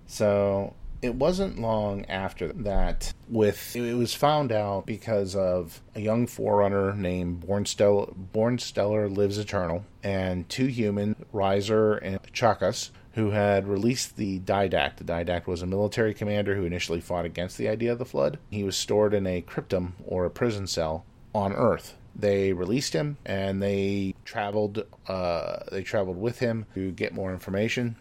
So 0.06 0.74
it 1.02 1.14
wasn't 1.14 1.58
long 1.58 2.04
after 2.06 2.52
that 2.52 3.12
with 3.28 3.74
it 3.74 3.94
was 3.94 4.14
found 4.14 4.52
out 4.52 4.86
because 4.86 5.34
of 5.34 5.80
a 5.94 6.00
young 6.00 6.26
forerunner 6.26 6.94
named 6.94 7.42
Bornstellar, 7.46 9.16
Lives 9.16 9.38
Eternal 9.38 9.84
and 10.02 10.48
two 10.48 10.66
human, 10.66 11.16
Riser 11.32 11.94
and 11.94 12.20
Chakas, 12.32 12.90
who 13.12 13.30
had 13.30 13.66
released 13.66 14.16
the 14.16 14.40
Didact. 14.40 14.96
The 14.96 15.04
Didact 15.04 15.46
was 15.46 15.62
a 15.62 15.66
military 15.66 16.14
commander 16.14 16.54
who 16.54 16.64
initially 16.64 17.00
fought 17.00 17.24
against 17.24 17.56
the 17.56 17.68
idea 17.68 17.92
of 17.92 17.98
the 17.98 18.04
flood. 18.04 18.38
He 18.50 18.62
was 18.62 18.76
stored 18.76 19.14
in 19.14 19.26
a 19.26 19.42
cryptum 19.42 19.92
or 20.06 20.24
a 20.24 20.30
prison 20.30 20.66
cell 20.66 21.04
on 21.34 21.52
Earth. 21.52 21.96
They 22.16 22.52
released 22.52 22.92
him 22.92 23.16
and 23.24 23.62
they 23.62 24.14
traveled. 24.24 24.84
Uh, 25.08 25.58
they 25.70 25.82
traveled 25.82 26.20
with 26.20 26.38
him 26.38 26.66
to 26.74 26.90
get 26.92 27.14
more 27.14 27.32
information. 27.32 27.96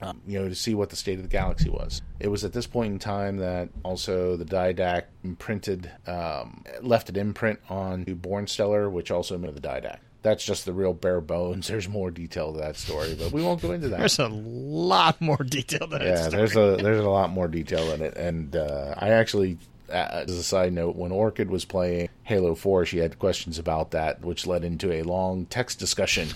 um, 0.00 0.20
you 0.26 0.36
know, 0.36 0.48
to 0.48 0.54
see 0.56 0.74
what 0.74 0.90
the 0.90 0.96
state 0.96 1.18
of 1.18 1.22
the 1.22 1.28
galaxy 1.28 1.70
was. 1.70 2.02
It 2.18 2.26
was 2.26 2.44
at 2.44 2.52
this 2.52 2.66
point 2.66 2.92
in 2.92 2.98
time 2.98 3.36
that 3.36 3.68
also 3.84 4.36
the 4.36 4.44
Didact 4.44 5.04
imprinted, 5.22 5.88
um, 6.08 6.64
left 6.80 7.08
an 7.08 7.14
imprint 7.16 7.60
on 7.70 8.04
Bornstellar, 8.04 8.90
which 8.90 9.12
also 9.12 9.38
made 9.38 9.54
the 9.54 9.60
Didact. 9.60 9.98
That's 10.22 10.44
just 10.44 10.64
the 10.66 10.72
real 10.72 10.92
bare 10.92 11.20
bones. 11.20 11.68
There's 11.68 11.88
more 11.88 12.10
detail 12.10 12.52
to 12.52 12.58
that 12.58 12.76
story, 12.76 13.14
but 13.16 13.30
we 13.30 13.42
won't 13.42 13.62
go 13.62 13.70
into 13.70 13.88
that. 13.90 13.98
There's 14.00 14.18
a 14.18 14.26
lot 14.28 15.20
more 15.20 15.36
detail 15.38 15.86
than 15.86 16.02
yeah, 16.02 16.28
there's 16.28 16.56
a 16.56 16.76
there's 16.80 17.04
a 17.04 17.08
lot 17.10 17.30
more 17.30 17.46
detail 17.46 17.92
in 17.92 18.02
it, 18.02 18.16
and 18.16 18.56
uh, 18.56 18.94
I 18.98 19.10
actually 19.10 19.58
as 19.88 20.30
a 20.30 20.42
side 20.42 20.72
note, 20.72 20.96
when 20.96 21.12
Orchid 21.12 21.50
was 21.50 21.64
playing 21.64 22.08
Halo 22.24 22.54
4, 22.54 22.86
she 22.86 22.98
had 22.98 23.18
questions 23.18 23.58
about 23.58 23.90
that, 23.92 24.22
which 24.22 24.46
led 24.46 24.64
into 24.64 24.92
a 24.92 25.02
long 25.02 25.46
text 25.46 25.78
discussion 25.78 26.28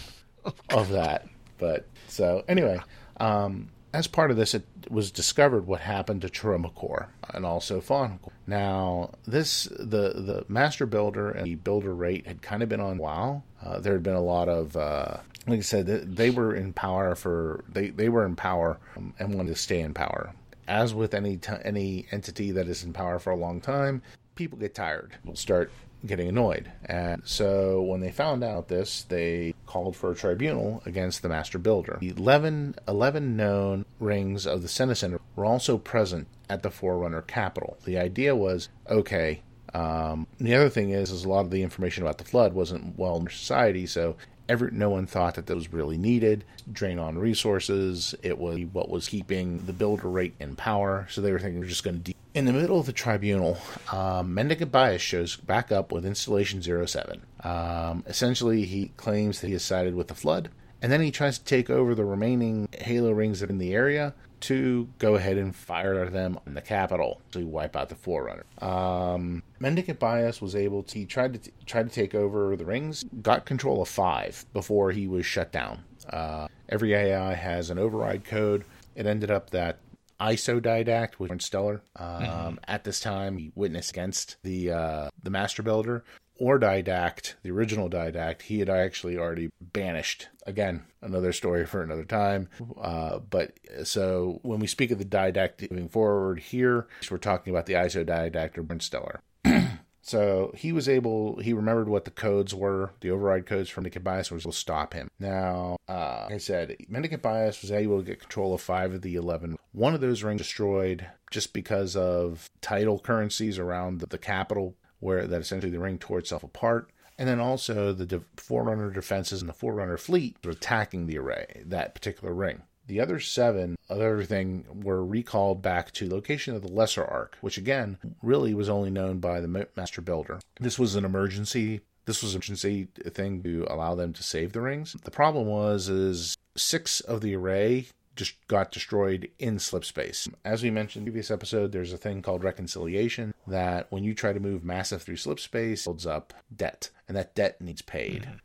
oh, 0.44 0.52
of 0.70 0.90
that. 0.90 1.26
But 1.58 1.86
so, 2.08 2.44
anyway, 2.48 2.80
um, 3.18 3.70
as 3.92 4.06
part 4.06 4.30
of 4.30 4.36
this, 4.36 4.54
it 4.54 4.64
was 4.90 5.10
discovered 5.10 5.66
what 5.66 5.80
happened 5.80 6.22
to 6.22 6.28
Charum 6.28 6.64
Hakkor 6.64 7.08
and 7.32 7.46
also 7.46 7.80
Faun. 7.80 8.20
Now, 8.46 9.10
this 9.26 9.64
the 9.64 10.12
the 10.12 10.44
master 10.48 10.86
builder 10.86 11.30
and 11.30 11.46
the 11.46 11.54
builder 11.54 11.94
rate 11.94 12.26
had 12.26 12.42
kind 12.42 12.62
of 12.62 12.68
been 12.68 12.80
on 12.80 12.98
wow. 12.98 13.42
Uh, 13.62 13.80
there 13.80 13.94
had 13.94 14.02
been 14.02 14.14
a 14.14 14.20
lot 14.20 14.48
of 14.48 14.76
uh, 14.76 15.16
like 15.46 15.58
I 15.58 15.62
said, 15.62 15.86
they 15.86 16.30
were 16.30 16.54
in 16.54 16.72
power 16.72 17.14
for 17.14 17.64
they 17.68 17.88
they 17.88 18.08
were 18.08 18.26
in 18.26 18.36
power 18.36 18.78
um, 18.96 19.14
and 19.18 19.34
wanted 19.34 19.54
to 19.54 19.56
stay 19.56 19.80
in 19.80 19.94
power 19.94 20.34
as 20.68 20.94
with 20.94 21.14
any 21.14 21.36
t- 21.36 21.52
any 21.64 22.06
entity 22.10 22.50
that 22.52 22.68
is 22.68 22.84
in 22.84 22.92
power 22.92 23.18
for 23.18 23.30
a 23.30 23.36
long 23.36 23.60
time, 23.60 24.02
people 24.34 24.58
get 24.58 24.74
tired. 24.74 25.16
Will 25.24 25.36
start 25.36 25.70
getting 26.04 26.28
annoyed. 26.28 26.70
And 26.84 27.22
so 27.24 27.82
when 27.82 28.00
they 28.00 28.10
found 28.10 28.44
out 28.44 28.68
this, 28.68 29.02
they 29.02 29.54
called 29.66 29.96
for 29.96 30.12
a 30.12 30.14
tribunal 30.14 30.82
against 30.86 31.22
the 31.22 31.28
master 31.28 31.58
builder. 31.58 31.98
The 32.00 32.10
11, 32.10 32.76
11 32.86 33.36
known 33.36 33.84
rings 33.98 34.46
of 34.46 34.62
the 34.62 34.68
Senescent 34.68 35.20
were 35.34 35.44
also 35.44 35.78
present 35.78 36.28
at 36.48 36.62
the 36.62 36.70
Forerunner 36.70 37.22
capital. 37.22 37.78
The 37.84 37.98
idea 37.98 38.36
was 38.36 38.68
okay. 38.88 39.42
Um, 39.74 40.26
the 40.38 40.54
other 40.54 40.68
thing 40.68 40.90
is, 40.90 41.10
is 41.10 41.24
a 41.24 41.28
lot 41.28 41.44
of 41.44 41.50
the 41.50 41.62
information 41.62 42.02
about 42.04 42.18
the 42.18 42.24
flood 42.24 42.54
wasn't 42.54 42.98
well 42.98 43.16
in 43.16 43.28
society, 43.28 43.86
so 43.86 44.16
Every, 44.48 44.70
no 44.70 44.90
one 44.90 45.06
thought 45.06 45.34
that 45.34 45.46
that 45.46 45.54
was 45.54 45.72
really 45.72 45.98
needed. 45.98 46.44
Drain 46.70 46.98
on 46.98 47.18
resources. 47.18 48.14
It 48.22 48.38
was 48.38 48.60
what 48.72 48.88
was 48.88 49.08
keeping 49.08 49.66
the 49.66 49.72
builder 49.72 50.08
rate 50.08 50.34
in 50.38 50.56
power. 50.56 51.06
So 51.10 51.20
they 51.20 51.32
were 51.32 51.38
thinking 51.38 51.60
we're 51.60 51.66
just 51.66 51.84
going 51.84 51.98
to. 51.98 52.02
De- 52.02 52.16
in 52.34 52.44
the 52.44 52.52
middle 52.52 52.78
of 52.78 52.84
the 52.84 52.92
tribunal, 52.92 53.56
um, 53.90 54.34
Mendicant 54.34 54.70
Bias 54.70 55.00
shows 55.00 55.36
back 55.36 55.72
up 55.72 55.90
with 55.90 56.04
Installation 56.04 56.60
07. 56.60 57.22
Um, 57.42 58.04
essentially, 58.06 58.66
he 58.66 58.92
claims 58.98 59.40
that 59.40 59.46
he 59.46 59.54
has 59.54 59.62
sided 59.62 59.94
with 59.94 60.08
the 60.08 60.14
Flood, 60.14 60.50
and 60.82 60.92
then 60.92 61.00
he 61.00 61.10
tries 61.10 61.38
to 61.38 61.44
take 61.44 61.70
over 61.70 61.94
the 61.94 62.04
remaining 62.04 62.68
Halo 62.78 63.12
rings 63.12 63.40
that 63.40 63.48
in 63.48 63.56
the 63.56 63.72
area 63.72 64.12
to 64.40 64.88
go 64.98 65.14
ahead 65.14 65.36
and 65.38 65.54
fire 65.54 66.08
them 66.08 66.38
in 66.46 66.54
the 66.54 66.60
capital 66.60 67.20
to 67.32 67.46
wipe 67.46 67.76
out 67.76 67.88
the 67.88 67.94
Forerunner. 67.94 68.44
Um, 68.60 69.42
Mendicant 69.58 69.98
Bias 69.98 70.40
was 70.40 70.54
able 70.54 70.82
to, 70.84 70.98
he 70.98 71.06
tried 71.06 71.32
to, 71.34 71.38
t- 71.38 71.52
tried 71.64 71.88
to 71.88 71.94
take 71.94 72.14
over 72.14 72.56
the 72.56 72.64
rings, 72.64 73.04
got 73.22 73.46
control 73.46 73.82
of 73.82 73.88
five 73.88 74.44
before 74.52 74.92
he 74.92 75.06
was 75.06 75.24
shut 75.26 75.52
down. 75.52 75.84
Uh, 76.08 76.48
every 76.68 76.94
AI 76.94 77.34
has 77.34 77.70
an 77.70 77.78
override 77.78 78.24
code. 78.24 78.64
It 78.94 79.06
ended 79.06 79.30
up 79.30 79.50
that 79.50 79.78
ISO 80.20 80.60
Didact, 80.60 81.14
which 81.14 81.30
was 81.30 81.44
stellar. 81.44 81.82
Um, 81.96 82.06
mm-hmm. 82.06 82.54
At 82.66 82.84
this 82.84 83.00
time, 83.00 83.38
he 83.38 83.52
witnessed 83.54 83.90
against 83.90 84.36
the 84.42 84.70
uh, 84.70 85.10
the 85.22 85.30
Master 85.30 85.62
Builder 85.62 86.04
or 86.38 86.58
Didact, 86.58 87.34
the 87.42 87.50
original 87.50 87.88
Didact, 87.88 88.42
he 88.42 88.58
had 88.58 88.68
actually 88.68 89.16
already 89.16 89.50
banished. 89.60 90.28
Again, 90.46 90.84
another 91.02 91.32
story 91.32 91.66
for 91.66 91.82
another 91.82 92.04
time. 92.04 92.48
Uh, 92.80 93.18
but 93.18 93.58
so 93.84 94.40
when 94.42 94.60
we 94.60 94.66
speak 94.66 94.90
of 94.90 94.98
the 94.98 95.04
Didact 95.04 95.70
moving 95.70 95.88
forward 95.88 96.40
here, 96.40 96.86
we're 97.10 97.18
talking 97.18 97.52
about 97.52 97.66
the 97.66 97.74
ISO 97.74 98.04
Didact 98.04 98.58
or 98.58 98.62
Bornstellar. 98.62 99.18
So 100.06 100.52
he 100.54 100.70
was 100.70 100.88
able, 100.88 101.40
he 101.40 101.52
remembered 101.52 101.88
what 101.88 102.04
the 102.04 102.12
codes 102.12 102.54
were, 102.54 102.92
the 103.00 103.10
override 103.10 103.44
codes 103.44 103.68
from 103.68 103.82
Mendicant 103.82 104.04
Bias 104.04 104.30
able 104.30 104.40
to 104.40 104.52
stop 104.52 104.94
him. 104.94 105.10
Now, 105.18 105.78
uh, 105.88 106.26
like 106.26 106.34
I 106.34 106.38
said, 106.38 106.76
Mendicant 106.88 107.22
Bias 107.22 107.60
was 107.60 107.72
able 107.72 107.98
to 107.98 108.06
get 108.06 108.20
control 108.20 108.54
of 108.54 108.60
five 108.60 108.94
of 108.94 109.02
the 109.02 109.16
11. 109.16 109.58
One 109.72 109.94
of 109.94 110.00
those 110.00 110.22
rings 110.22 110.38
destroyed 110.38 111.08
just 111.32 111.52
because 111.52 111.96
of 111.96 112.48
title 112.60 113.00
currencies 113.00 113.58
around 113.58 113.98
the, 113.98 114.06
the 114.06 114.16
capital 114.16 114.76
where 115.06 115.24
that 115.24 115.40
essentially 115.40 115.70
the 115.70 115.78
ring 115.78 115.98
tore 115.98 116.18
itself 116.18 116.42
apart. 116.42 116.90
And 117.16 117.28
then 117.28 117.38
also 117.38 117.92
the 117.92 118.04
de- 118.04 118.22
Forerunner 118.36 118.90
defenses 118.90 119.40
and 119.40 119.48
the 119.48 119.54
Forerunner 119.54 119.96
fleet 119.96 120.36
were 120.44 120.50
attacking 120.50 121.06
the 121.06 121.16
array, 121.16 121.62
that 121.64 121.94
particular 121.94 122.34
ring. 122.34 122.62
The 122.88 123.00
other 123.00 123.20
seven 123.20 123.76
of 123.88 124.00
everything 124.00 124.66
were 124.82 125.04
recalled 125.04 125.62
back 125.62 125.92
to 125.92 126.10
location 126.10 126.56
of 126.56 126.62
the 126.62 126.72
Lesser 126.72 127.04
Ark, 127.04 127.38
which 127.40 127.56
again 127.56 127.98
really 128.20 128.52
was 128.52 128.68
only 128.68 128.90
known 128.90 129.18
by 129.20 129.40
the 129.40 129.66
Master 129.76 130.02
Builder. 130.02 130.40
This 130.60 130.78
was 130.78 130.96
an 130.96 131.04
emergency. 131.04 131.82
This 132.04 132.22
was 132.22 132.34
an 132.34 132.38
emergency 132.38 132.88
thing 133.08 133.42
to 133.44 133.64
allow 133.70 133.94
them 133.94 134.12
to 134.12 134.22
save 134.24 134.52
the 134.52 134.60
rings. 134.60 134.96
The 135.04 135.10
problem 135.10 135.46
was 135.46 135.88
is 135.88 136.36
six 136.56 137.00
of 137.00 137.20
the 137.20 137.34
array 137.36 137.86
just 138.16 138.34
got 138.48 138.72
destroyed 138.72 139.30
in 139.38 139.58
slip 139.58 139.84
space. 139.84 140.28
As 140.44 140.62
we 140.62 140.70
mentioned 140.70 141.02
in 141.02 141.04
the 141.04 141.10
previous 141.10 141.30
episode, 141.30 141.72
there's 141.72 141.92
a 141.92 141.98
thing 141.98 142.22
called 142.22 142.42
reconciliation 142.42 143.34
that 143.46 143.86
when 143.90 144.02
you 144.02 144.14
try 144.14 144.32
to 144.32 144.40
move 144.40 144.64
massive 144.64 145.02
through 145.02 145.16
slip 145.16 145.38
space, 145.38 145.84
builds 145.84 146.06
up 146.06 146.34
debt, 146.54 146.90
and 147.06 147.16
that 147.16 147.34
debt 147.34 147.60
needs 147.60 147.82
paid. 147.82 148.22
Mm-hmm. 148.22 148.36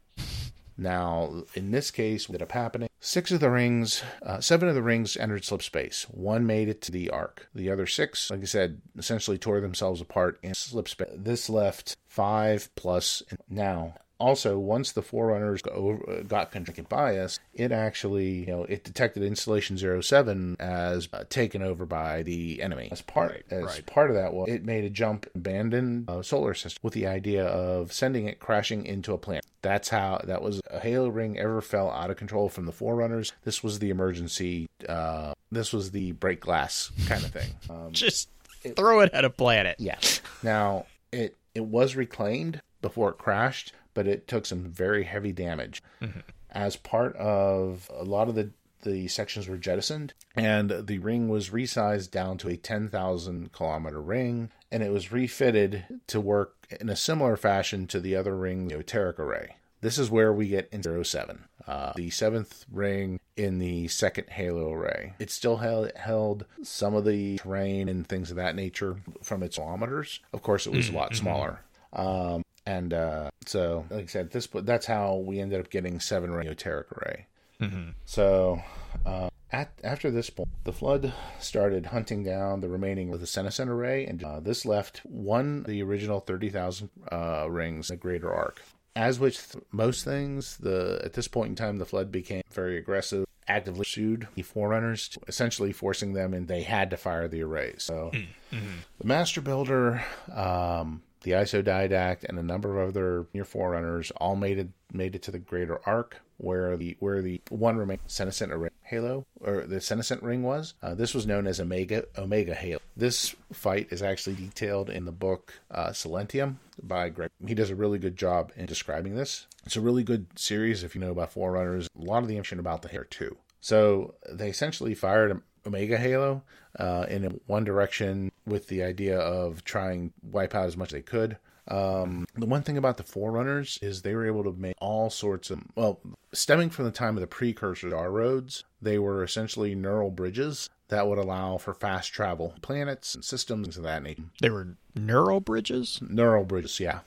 Now, 0.78 1.44
in 1.54 1.72
this 1.72 1.92
case, 1.92 2.28
what 2.28 2.36
ended 2.36 2.48
up 2.48 2.54
happening? 2.54 2.90
Six 3.00 3.32
of 3.32 3.40
the 3.40 3.52
rings, 3.52 4.02
uh, 4.24 4.40
seven 4.40 4.68
of 4.68 4.74
the 4.74 4.82
rings 4.82 5.16
entered 5.16 5.46
slip 5.46 5.62
space. 5.62 6.08
One 6.10 6.48
made 6.48 6.70
it 6.70 6.82
to 6.84 6.92
the 6.92 7.10
Ark. 7.12 7.50
The 7.54 7.70
other 7.70 7.86
six, 7.86 8.32
like 8.32 8.42
I 8.42 8.46
said, 8.46 8.82
essentially 8.98 9.38
tore 9.38 9.62
themselves 9.62 10.02
apart 10.02 10.40
in 10.42 10.56
slip 10.56 10.90
space. 10.90 11.10
This 11.16 11.50
left 11.50 11.98
five 12.08 12.70
plus. 12.76 13.22
Now, 13.48 13.96
also, 14.22 14.60
once 14.60 14.92
the 14.92 15.02
Forerunners 15.02 15.62
got 15.62 16.54
Mendicant 16.54 16.88
Bias, 16.88 17.40
it 17.54 17.72
actually, 17.72 18.42
you 18.42 18.46
know, 18.46 18.64
it 18.66 18.84
detected 18.84 19.24
installation 19.24 19.78
07 19.78 20.58
as 20.60 21.10
uh, 21.12 21.24
taken 21.30 21.64
over 21.64 21.86
by 21.86 22.22
the 22.22 22.62
enemy. 22.62 22.90
As 22.92 23.02
part, 23.02 23.32
right, 23.32 23.44
as 23.50 23.64
right. 23.64 23.86
part 23.88 24.12
of 24.12 24.16
that, 24.16 24.34
was 24.34 24.48
it 24.48 24.64
made 24.64 24.84
a 24.84 24.90
jump, 24.90 25.26
abandoned 25.34 26.08
uh, 26.08 26.22
solar 26.22 26.54
system 26.54 26.80
with 26.84 26.94
the 26.94 27.08
idea 27.08 27.46
of 27.46 27.92
sending 27.92 28.28
it 28.28 28.40
crashing 28.40 28.86
into 28.86 29.14
a 29.14 29.18
planet. 29.18 29.46
That's 29.64 29.90
how 29.90 30.22
that 30.26 30.42
was 30.42 30.62
a 30.70 30.80
Halo 30.80 31.10
ring 31.10 31.40
ever 31.40 31.62
fell 31.62 31.90
out 31.90 32.12
of 32.12 32.18
control 32.18 32.48
from 32.48 32.66
the 32.66 32.72
Forerunners. 32.72 33.34
This 33.44 33.64
was 33.64 33.80
the 33.80 33.90
emergency. 33.90 34.70
Uh, 34.88 35.34
this 35.52 35.74
was 35.74 35.92
the 35.92 36.12
break 36.14 36.42
glass 36.42 36.92
kind 37.08 37.24
of 37.24 37.32
thing. 37.32 37.50
Um, 37.70 37.94
Just 37.94 38.28
it, 38.64 38.76
throw 38.76 39.00
it 39.00 39.12
at 39.14 39.24
a 39.24 39.30
planet. 39.30 39.78
Yeah. 39.80 39.98
Now 40.44 40.88
it 41.12 41.38
it 41.56 41.64
was 41.64 41.96
reclaimed 41.96 42.62
before 42.82 43.12
it 43.12 43.18
crashed 43.18 43.74
but 43.94 44.08
it 44.08 44.28
took 44.28 44.46
some 44.46 44.64
very 44.64 45.04
heavy 45.04 45.32
damage. 45.32 45.84
Mm-hmm. 46.02 46.20
As 46.52 46.76
part 46.76 47.16
of 47.16 47.90
a 47.94 48.04
lot 48.04 48.28
of 48.28 48.36
the 48.36 48.52
the 48.84 49.08
sections 49.08 49.48
were 49.48 49.58
jettisoned, 49.58 50.14
and 50.36 50.88
the 50.88 51.00
ring 51.00 51.30
was 51.30 51.50
resized 51.50 52.12
down 52.12 52.38
to 52.40 52.50
a 52.50 52.58
10,000 52.58 53.52
kilometer 53.52 54.02
ring, 54.02 54.50
and 54.72 54.82
it 54.84 54.92
was 54.92 55.12
refitted 55.12 55.86
to 56.08 56.20
work 56.20 56.56
in 56.80 56.90
a 56.90 56.96
similar 56.96 57.38
fashion 57.38 57.88
to 57.88 58.00
the 58.00 58.16
other 58.16 58.36
ring, 58.36 58.68
the 58.68 58.76
Oteric 58.76 59.20
array. 59.20 59.56
This 59.82 59.98
is 59.98 60.12
where 60.12 60.32
we 60.32 60.48
get 60.48 60.70
into 60.72 61.04
07, 61.04 61.46
uh, 61.68 61.94
the 61.96 62.12
seventh 62.12 62.66
ring 62.72 63.20
in 63.36 63.58
the 63.58 63.88
second 63.88 64.30
Halo 64.30 64.72
array. 64.72 65.14
It 65.18 65.32
still 65.32 65.58
held, 65.58 65.92
held 65.96 66.46
some 66.62 66.94
of 66.94 67.04
the 67.04 67.40
terrain 67.40 67.90
and 67.90 68.08
things 68.08 68.30
of 68.30 68.38
that 68.38 68.56
nature 68.56 68.98
from 69.24 69.42
its 69.42 69.56
kilometers. 69.56 70.20
Of 70.34 70.44
course, 70.44 70.68
it 70.68 70.74
was 70.74 70.90
a 70.90 70.94
lot 70.94 71.12
mm-hmm. 71.12 71.22
smaller. 71.24 71.60
Um, 71.94 72.44
and 72.66 72.94
uh, 72.94 73.30
so, 73.46 73.86
like 73.90 74.04
I 74.04 74.08
said, 74.08 74.32
this 74.32 74.48
that's 74.54 74.86
how 74.86 75.16
we 75.16 75.40
ended 75.40 75.60
up 75.60 75.70
getting 75.70 76.00
seven 76.00 76.32
Oteric 76.32 76.92
array. 76.92 77.26
Mm-hmm. 77.60 77.90
So, 78.06 78.62
uh, 79.06 79.30
at, 79.52 79.72
after 79.84 80.10
this 80.10 80.30
point, 80.30 80.50
the 80.64 80.72
flood 80.72 81.14
started 81.40 81.88
hunting 81.88 82.24
down 82.24 82.62
the 82.62 82.70
remaining 82.70 83.14
of 83.14 83.20
the 83.20 83.28
Senescent 83.28 83.70
array, 83.70 84.06
and 84.06 84.24
uh, 84.24 84.40
this 84.40 84.66
left 84.66 85.00
one 85.06 85.64
the 85.64 85.82
original 85.84 86.20
thirty 86.20 86.50
thousand 86.50 86.90
uh, 87.12 87.48
rings, 87.50 87.88
the 87.88 87.96
Greater 87.96 88.32
Ark. 88.32 88.62
As 88.96 89.20
with 89.20 89.56
most 89.72 90.04
things, 90.04 90.58
the 90.58 91.02
at 91.04 91.14
this 91.14 91.28
point 91.28 91.50
in 91.50 91.56
time, 91.56 91.78
the 91.78 91.86
flood 91.86 92.12
became 92.12 92.44
very 92.52 92.78
aggressive 92.78 93.26
actively 93.48 93.80
pursued 93.80 94.28
the 94.36 94.42
Forerunners, 94.44 95.18
essentially 95.28 95.74
forcing 95.74 96.14
them, 96.14 96.34
and 96.34 96.48
they 96.48 96.64
had 96.64 96.90
to 96.92 96.98
fire 96.98 97.28
the 97.28 97.44
array. 97.44 97.74
So 97.78 98.12
mm-hmm. 98.14 98.78
the 99.00 99.08
Master 99.08 99.42
Builder 99.42 100.04
um, 100.34 101.02
the 101.22 101.32
ISO 101.32 101.64
Didact, 101.64 102.24
and 102.24 102.38
a 102.40 102.44
number 102.44 102.82
of 102.82 102.90
other 102.90 103.28
near 103.34 103.46
forerunners 103.46 104.12
all 104.18 104.36
made 104.36 104.58
it 104.58 104.70
made 104.94 105.16
it 105.16 105.22
to 105.24 105.32
the 105.32 105.40
greater 105.40 105.80
ark 105.86 106.22
where 106.38 106.76
the 106.76 106.98
where 107.00 107.22
the 107.22 107.42
one 107.50 107.78
remaining 107.78 108.02
senescent 108.08 108.52
halo 108.84 109.26
or 109.40 109.62
the 109.62 109.80
senescent 109.80 110.24
ring 110.24 110.44
was. 110.44 110.74
Uh, 110.82 110.94
this 110.96 111.14
was 111.14 111.28
known 111.28 111.48
as 111.48 111.60
Omega 111.60 112.06
Omega 112.18 112.54
Halo. 112.54 112.80
This 112.98 113.36
fight 113.54 113.88
is 113.92 114.02
actually 114.02 114.36
detailed 114.36 114.90
in 114.90 115.06
the 115.06 115.12
book 115.12 115.54
uh, 115.70 115.90
Silentium 115.90 116.56
by 116.82 117.10
Greg. 117.10 117.30
He 117.46 117.54
does 117.54 117.70
a 117.70 117.76
really 117.76 118.00
good 118.00 118.18
job 118.18 118.52
in 118.56 118.66
describing 118.66 119.16
this. 119.16 119.48
It's 119.66 119.78
a 119.78 119.82
really 119.82 120.04
good 120.04 120.28
series 120.36 120.84
if 120.84 120.96
you 120.96 121.02
know 121.02 121.12
about 121.12 121.32
forerunners. 121.32 121.88
A 121.98 122.04
lot 122.04 122.24
of 122.24 122.28
the 122.28 122.38
information 122.38 122.60
about 122.60 122.82
the 122.82 122.90
hair 122.90 123.04
too. 123.04 123.38
So 123.62 124.16
they 124.28 124.50
essentially 124.50 124.96
fired 124.96 125.40
Omega 125.66 125.98
Halo 125.98 126.44
uh, 126.80 127.06
in 127.10 127.40
one 127.48 127.64
direction 127.64 128.32
with 128.46 128.68
the 128.68 128.84
idea 128.84 129.20
of 129.20 129.64
trying 129.64 130.14
wipe 130.24 130.56
out 130.56 130.66
as 130.66 130.78
much 130.78 130.90
as 130.90 130.94
they 130.94 131.02
could. 131.02 131.38
Um, 131.68 132.26
the 132.36 132.48
one 132.48 132.64
thing 132.64 132.78
about 132.78 132.98
the 132.98 133.04
Forerunners 133.04 133.78
is 133.82 134.02
they 134.02 134.16
were 134.16 134.26
able 134.26 134.44
to 134.44 134.52
make 134.52 134.76
all 134.80 135.10
sorts 135.10 135.52
of, 135.52 135.62
well, 135.76 136.00
stemming 136.34 136.70
from 136.70 136.86
the 136.86 136.92
time 136.92 137.16
of 137.16 137.22
the 137.22 137.28
precursor 137.28 137.96
our 137.96 138.12
roads, 138.12 138.64
they 138.82 138.98
were 138.98 139.24
essentially 139.24 139.76
neural 139.76 140.12
bridges 140.12 140.70
that 140.90 141.08
would 141.08 141.18
allow 141.18 141.58
for 141.58 141.74
fast 141.74 142.12
travel, 142.12 142.56
planets 142.62 143.16
and 143.16 143.24
systems 143.24 143.78
of 143.78 143.84
that 143.84 144.04
nature. 144.04 144.24
They 144.42 144.50
were 144.50 144.76
neural 144.96 145.40
bridges. 145.40 146.00
Neural 146.02 146.44
bridges, 146.44 146.80
yeah. 146.80 147.00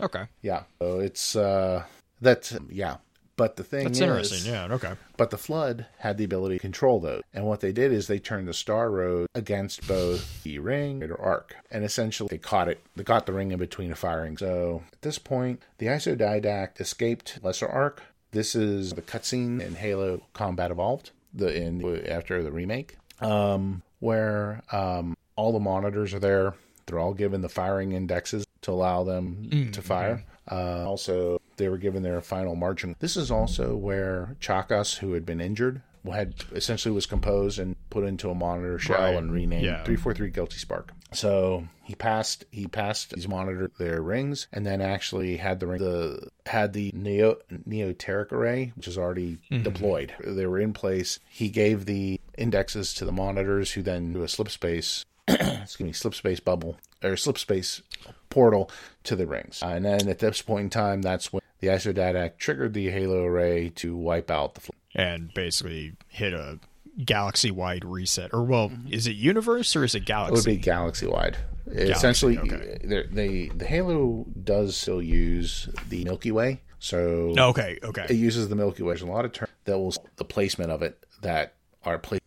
Okay, 0.00 0.24
Yeah. 0.42 0.62
So 0.80 1.00
it's, 1.00 1.36
uh, 1.36 1.84
that's, 2.20 2.56
yeah. 2.68 2.96
But 3.40 3.56
the 3.56 3.64
thing 3.64 3.84
that's 3.84 3.96
is, 3.96 4.02
interesting. 4.02 4.52
Yeah. 4.52 4.68
Okay. 4.70 4.92
But 5.16 5.30
the 5.30 5.38
Flood 5.38 5.86
had 5.96 6.18
the 6.18 6.24
ability 6.24 6.56
to 6.56 6.60
control 6.60 7.00
those. 7.00 7.22
And 7.32 7.46
what 7.46 7.60
they 7.60 7.72
did 7.72 7.90
is 7.90 8.06
they 8.06 8.18
turned 8.18 8.46
the 8.46 8.52
Star 8.52 8.90
Road 8.90 9.28
against 9.34 9.88
both 9.88 10.42
the 10.42 10.58
ring 10.58 11.02
or 11.02 11.18
arc. 11.18 11.56
And 11.70 11.82
essentially 11.82 12.28
they 12.30 12.36
caught 12.36 12.68
it. 12.68 12.82
They 12.96 13.02
caught 13.02 13.24
the 13.24 13.32
ring 13.32 13.50
in 13.50 13.58
between 13.58 13.88
the 13.88 13.96
firing. 13.96 14.36
So 14.36 14.82
at 14.92 15.00
this 15.00 15.18
point, 15.18 15.62
the 15.78 15.86
Isodidact 15.86 16.82
escaped 16.82 17.38
Lesser 17.42 17.66
Ark. 17.66 18.02
This 18.32 18.54
is 18.54 18.92
the 18.92 19.00
cutscene 19.00 19.62
in 19.62 19.76
Halo 19.76 20.20
Combat 20.34 20.70
Evolved, 20.70 21.12
the 21.32 21.50
in 21.50 22.06
after 22.06 22.42
the 22.42 22.52
remake. 22.52 22.98
Um, 23.20 23.82
where 24.00 24.60
um, 24.70 25.16
all 25.36 25.54
the 25.54 25.60
monitors 25.60 26.12
are 26.12 26.20
there. 26.20 26.56
They're 26.84 26.98
all 26.98 27.14
given 27.14 27.40
the 27.40 27.48
firing 27.48 27.92
indexes 27.92 28.44
to 28.60 28.72
allow 28.72 29.02
them 29.04 29.70
to 29.72 29.80
fire. 29.80 30.24
Uh, 30.50 30.84
also, 30.86 31.39
they 31.60 31.68
were 31.68 31.78
given 31.78 32.02
their 32.02 32.20
final 32.20 32.56
marching. 32.56 32.96
This 32.98 33.16
is 33.16 33.30
also 33.30 33.76
where 33.76 34.36
Chakas, 34.40 34.98
who 34.98 35.12
had 35.12 35.24
been 35.24 35.40
injured, 35.40 35.82
had 36.10 36.34
essentially 36.52 36.92
was 36.94 37.06
composed 37.06 37.58
and 37.58 37.76
put 37.90 38.04
into 38.04 38.30
a 38.30 38.34
monitor 38.34 38.78
shell 38.78 38.98
Right. 38.98 39.14
and 39.16 39.30
renamed 39.30 39.64
Yeah. 39.64 39.84
343 39.84 40.30
Guilty 40.30 40.56
Spark. 40.56 40.92
So 41.12 41.68
he 41.82 41.94
passed 41.94 42.44
he 42.50 42.66
passed 42.66 43.14
these 43.14 43.28
monitor 43.28 43.70
their 43.78 44.00
rings 44.00 44.46
and 44.52 44.64
then 44.64 44.80
actually 44.80 45.36
had 45.36 45.60
the 45.60 45.66
ring 45.66 45.78
the 45.80 46.28
had 46.46 46.72
the 46.72 46.90
neo 46.94 47.36
neoteric 47.68 48.32
array 48.32 48.72
which 48.76 48.88
is 48.88 48.96
already 48.96 49.38
deployed. 49.50 50.14
They 50.24 50.46
were 50.46 50.58
in 50.60 50.72
place. 50.72 51.18
He 51.28 51.48
gave 51.50 51.84
the 51.84 52.18
indexes 52.38 52.94
to 52.94 53.04
the 53.04 53.12
monitors 53.12 53.72
who 53.72 53.82
then 53.82 54.12
do 54.14 54.22
a 54.22 54.28
slip 54.28 54.48
space 54.50 55.04
excuse 55.28 55.80
me, 55.86 55.92
slip 55.92 56.14
space 56.14 56.40
bubble 56.40 56.76
or 57.02 57.16
slip 57.16 57.38
space 57.38 57.82
portal 58.30 58.70
to 59.04 59.16
the 59.16 59.26
rings. 59.26 59.62
Uh, 59.62 59.66
and 59.68 59.84
then 59.84 60.08
at 60.08 60.18
this 60.20 60.40
point 60.42 60.64
in 60.64 60.70
time, 60.70 61.02
that's 61.02 61.32
when 61.32 61.39
the 61.60 61.68
Isodidact 61.68 62.38
triggered 62.38 62.74
the 62.74 62.90
Halo 62.90 63.24
array 63.24 63.70
to 63.76 63.96
wipe 63.96 64.30
out 64.30 64.54
the. 64.54 64.60
Fl- 64.60 64.72
And 64.94 65.32
basically 65.34 65.92
hit 66.08 66.32
a 66.32 66.58
galaxy-wide 67.04 67.84
reset. 67.84 68.30
Or 68.32 68.42
well, 68.44 68.70
mhm. 68.70 68.90
is 68.90 69.06
it 69.06 69.16
universe 69.16 69.74
or 69.76 69.84
is 69.84 69.94
it 69.94 70.04
galaxy? 70.04 70.50
it 70.50 70.54
would 70.56 70.62
galaxy? 70.62 71.06
be 71.06 71.06
galaxy 71.06 71.06
wide. 71.06 71.36
Essentially, 71.72 72.36
okay. 72.38 72.78
they 72.82 73.02
they 73.04 73.48
the 73.54 73.64
Halo 73.64 74.26
does 74.42 74.76
still 74.76 75.00
use 75.00 75.68
the 75.88 76.02
Milky 76.04 76.32
Way, 76.32 76.62
so 76.80 76.98
okay. 77.38 77.78
Okay, 77.84 78.06
it 78.08 78.16
uses 78.16 78.48
the 78.48 78.56
Milky 78.56 78.82
Way. 78.82 78.92
There's 78.94 79.02
a 79.02 79.06
lot 79.06 79.24
of 79.24 79.32
terms 79.32 79.52
that 79.66 79.78
will 79.78 79.94
the 80.16 80.24
placement 80.24 80.72
of 80.72 80.82
it 80.82 81.04
that 81.22 81.54
are 81.84 81.98
placed. 81.98 82.22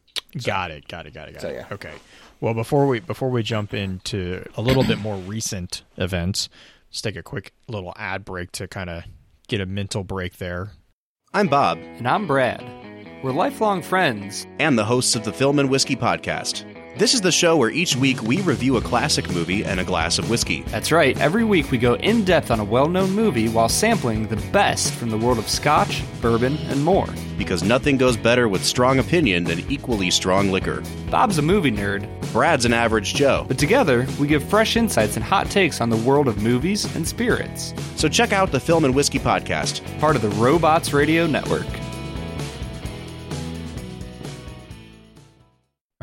Got 0.45 0.71
it. 0.71 0.87
Got 0.87 1.07
it. 1.07 1.13
Got 1.13 1.27
it. 1.29 1.33
Got 1.33 1.41
So, 1.41 1.49
it. 1.49 1.55
yeah. 1.55 1.65
Okay. 1.73 1.91
Well, 2.39 2.53
before 2.53 2.87
we 2.87 3.01
before 3.01 3.29
we 3.29 3.43
jump 3.43 3.73
into 3.73 4.45
a 4.55 4.61
little 4.61 4.83
bit 4.85 4.99
more 4.99 5.17
recent 5.17 5.83
events, 5.97 6.47
let's 6.89 7.01
take 7.01 7.17
a 7.17 7.23
quick 7.23 7.51
little 7.67 7.91
ad 7.97 8.23
break 8.23 8.51
to 8.53 8.67
kind 8.67 8.89
of 8.89 9.03
get 9.47 9.61
a 9.61 9.65
mental 9.65 10.03
break 10.03 10.37
there. 10.37 10.71
I'm 11.33 11.47
Bob, 11.47 11.77
And 11.79 12.07
I'm 12.07 12.27
Brad. 12.27 12.63
We're 13.23 13.31
lifelong 13.31 13.81
friends. 13.81 14.45
and 14.59 14.77
the 14.77 14.85
hosts 14.85 15.15
of 15.15 15.23
the 15.23 15.33
Film 15.33 15.59
and 15.59 15.69
Whiskey 15.69 15.95
Podcast. 15.95 16.65
This 16.95 17.15
is 17.15 17.21
the 17.21 17.31
show 17.31 17.57
where 17.57 17.71
each 17.71 17.95
week 17.95 18.21
we 18.21 18.41
review 18.41 18.77
a 18.77 18.81
classic 18.81 19.27
movie 19.31 19.65
and 19.65 19.79
a 19.79 19.83
glass 19.83 20.19
of 20.19 20.29
whiskey. 20.29 20.61
That's 20.67 20.91
right, 20.91 21.19
every 21.19 21.43
week 21.43 21.71
we 21.71 21.79
go 21.79 21.95
in 21.95 22.23
depth 22.23 22.51
on 22.51 22.59
a 22.59 22.63
well 22.63 22.87
known 22.87 23.09
movie 23.09 23.49
while 23.49 23.67
sampling 23.67 24.27
the 24.27 24.35
best 24.51 24.93
from 24.93 25.09
the 25.09 25.17
world 25.17 25.39
of 25.39 25.49
scotch, 25.49 26.03
bourbon, 26.21 26.55
and 26.69 26.83
more. 26.83 27.07
Because 27.35 27.63
nothing 27.63 27.97
goes 27.97 28.15
better 28.15 28.47
with 28.47 28.63
strong 28.63 28.99
opinion 28.99 29.43
than 29.43 29.71
equally 29.71 30.11
strong 30.11 30.51
liquor. 30.51 30.83
Bob's 31.09 31.39
a 31.39 31.41
movie 31.41 31.71
nerd, 31.71 32.07
Brad's 32.31 32.65
an 32.65 32.73
average 32.73 33.15
Joe. 33.15 33.43
but 33.47 33.57
together 33.57 34.05
we 34.19 34.27
give 34.27 34.43
fresh 34.43 34.75
insights 34.77 35.15
and 35.15 35.25
hot 35.25 35.49
takes 35.49 35.81
on 35.81 35.89
the 35.89 35.97
world 35.97 36.27
of 36.27 36.43
movies 36.43 36.95
and 36.95 37.07
spirits. 37.07 37.73
So 37.95 38.07
check 38.07 38.33
out 38.33 38.51
the 38.51 38.59
Film 38.59 38.85
and 38.85 38.93
Whiskey 38.93 39.19
Podcast. 39.19 39.81
Part 39.99 40.15
of 40.15 40.21
the 40.21 40.29
Robots 40.29 40.93
Radio 40.93 41.25
Network. 41.25 41.65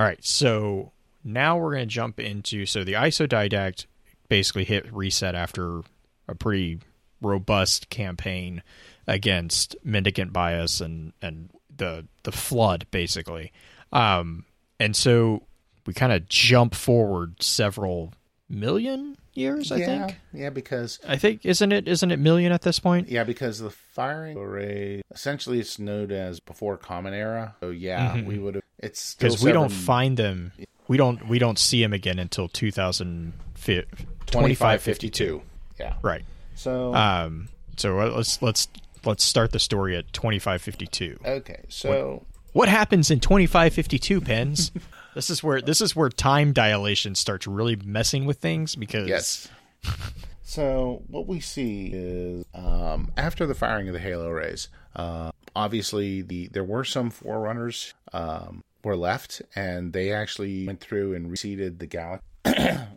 All 0.01 0.07
right, 0.07 0.25
so 0.25 0.93
now 1.23 1.59
we're 1.59 1.75
going 1.75 1.87
to 1.87 1.95
jump 1.95 2.19
into 2.19 2.65
so 2.65 2.85
the 2.85 2.95
isodidact 2.95 3.85
basically 4.31 4.65
hit 4.65 4.91
reset 4.91 5.35
after 5.35 5.83
a 6.27 6.35
pretty 6.35 6.79
robust 7.21 7.91
campaign 7.91 8.63
against 9.07 9.77
mendicant 9.85 10.33
bias 10.33 10.81
and 10.81 11.13
and 11.21 11.51
the 11.77 12.07
the 12.23 12.33
flood 12.33 12.87
basically. 12.91 13.53
Um 13.93 14.47
and 14.79 14.97
so 14.97 15.43
we 15.85 15.93
kind 15.93 16.15
of 16.15 16.27
jump 16.31 16.75
forward 16.75 17.43
several 17.43 18.15
million 18.51 19.17
years, 19.35 19.73
I 19.73 19.77
yeah, 19.77 19.87
think. 19.87 20.19
yeah, 20.33 20.51
because 20.51 20.99
I 21.07 21.17
think 21.17 21.47
isn't 21.47 21.73
it 21.73 21.89
isn't 21.89 22.11
it 22.11 22.19
million 22.19 22.53
at 22.53 22.63
this 22.63 22.79
point? 22.79 23.09
Yeah, 23.09 23.25
because 23.25 23.59
the 23.59 23.71
firing 23.71 24.37
array 24.37 25.03
essentially 25.13 25.61
it's 25.61 25.79
known 25.79 26.11
as 26.13 26.41
before 26.41 26.77
Common 26.77 27.15
Era. 27.15 27.55
So 27.61 27.71
yeah, 27.71 28.21
we 28.23 28.39
would 28.39 28.57
have. 28.57 28.65
It's 28.79 29.15
Because 29.15 29.43
we 29.43 29.53
don't 29.53 29.71
find 29.71 30.17
them 30.17 30.53
we 30.91 30.97
don't 30.97 31.29
we 31.29 31.39
don't 31.39 31.57
see 31.57 31.81
him 31.81 31.93
again 31.93 32.19
until 32.19 32.49
2005 32.49 33.85
2552. 34.27 35.41
Yeah. 35.79 35.95
Right. 36.03 36.25
So 36.57 36.93
Um. 36.93 37.49
So 37.77 38.01
uh, 38.01 38.11
let's 38.17 38.43
let's 38.43 38.67
let's 39.05 39.23
start 39.23 39.53
the 39.53 39.61
story 39.61 39.97
at 39.97 40.13
twenty 40.13 40.41
five 40.41 40.61
fifty 40.61 40.89
two. 40.89 41.17
okay, 41.25 41.65
so 41.69 42.27
What 42.53 42.69
happens 42.69 43.09
in 43.13 43.21
twenty 43.21 43.47
five 43.47 43.73
fifty 43.73 44.01
two? 44.01 44.21
Pens. 44.21 44.73
this 45.14 45.31
is 45.31 45.42
where 45.42 45.61
this 45.61 45.81
is 45.81 45.94
where 45.94 46.09
time 46.09 46.53
dilation 46.53 47.14
starts 47.14 47.46
really 47.46 47.77
messing 47.77 48.27
with 48.27 48.38
things 48.38 48.77
because 48.77 49.09
yes. 49.09 49.49
So 50.51 51.05
what 51.07 51.29
we 51.29 51.38
see 51.38 51.92
is 51.94 52.44
um, 52.55 53.12
after 53.16 53.46
the 53.46 53.55
firing 53.55 53.87
of 53.87 53.94
the 53.94 54.01
Halo 54.01 54.29
rays, 54.31 54.68
uh, 54.96 55.31
obviously 55.55 56.23
the 56.23 56.49
there 56.49 56.64
were 56.64 56.83
some 56.83 57.11
forerunners 57.11 57.94
um, 58.12 58.64
were 58.83 58.96
left, 58.96 59.42
and 59.55 59.92
they 59.92 60.12
actually 60.12 60.66
went 60.66 60.81
through 60.81 61.14
and 61.14 61.31
reseeded 61.31 61.79
the 61.79 61.87
galaxy. 61.87 62.27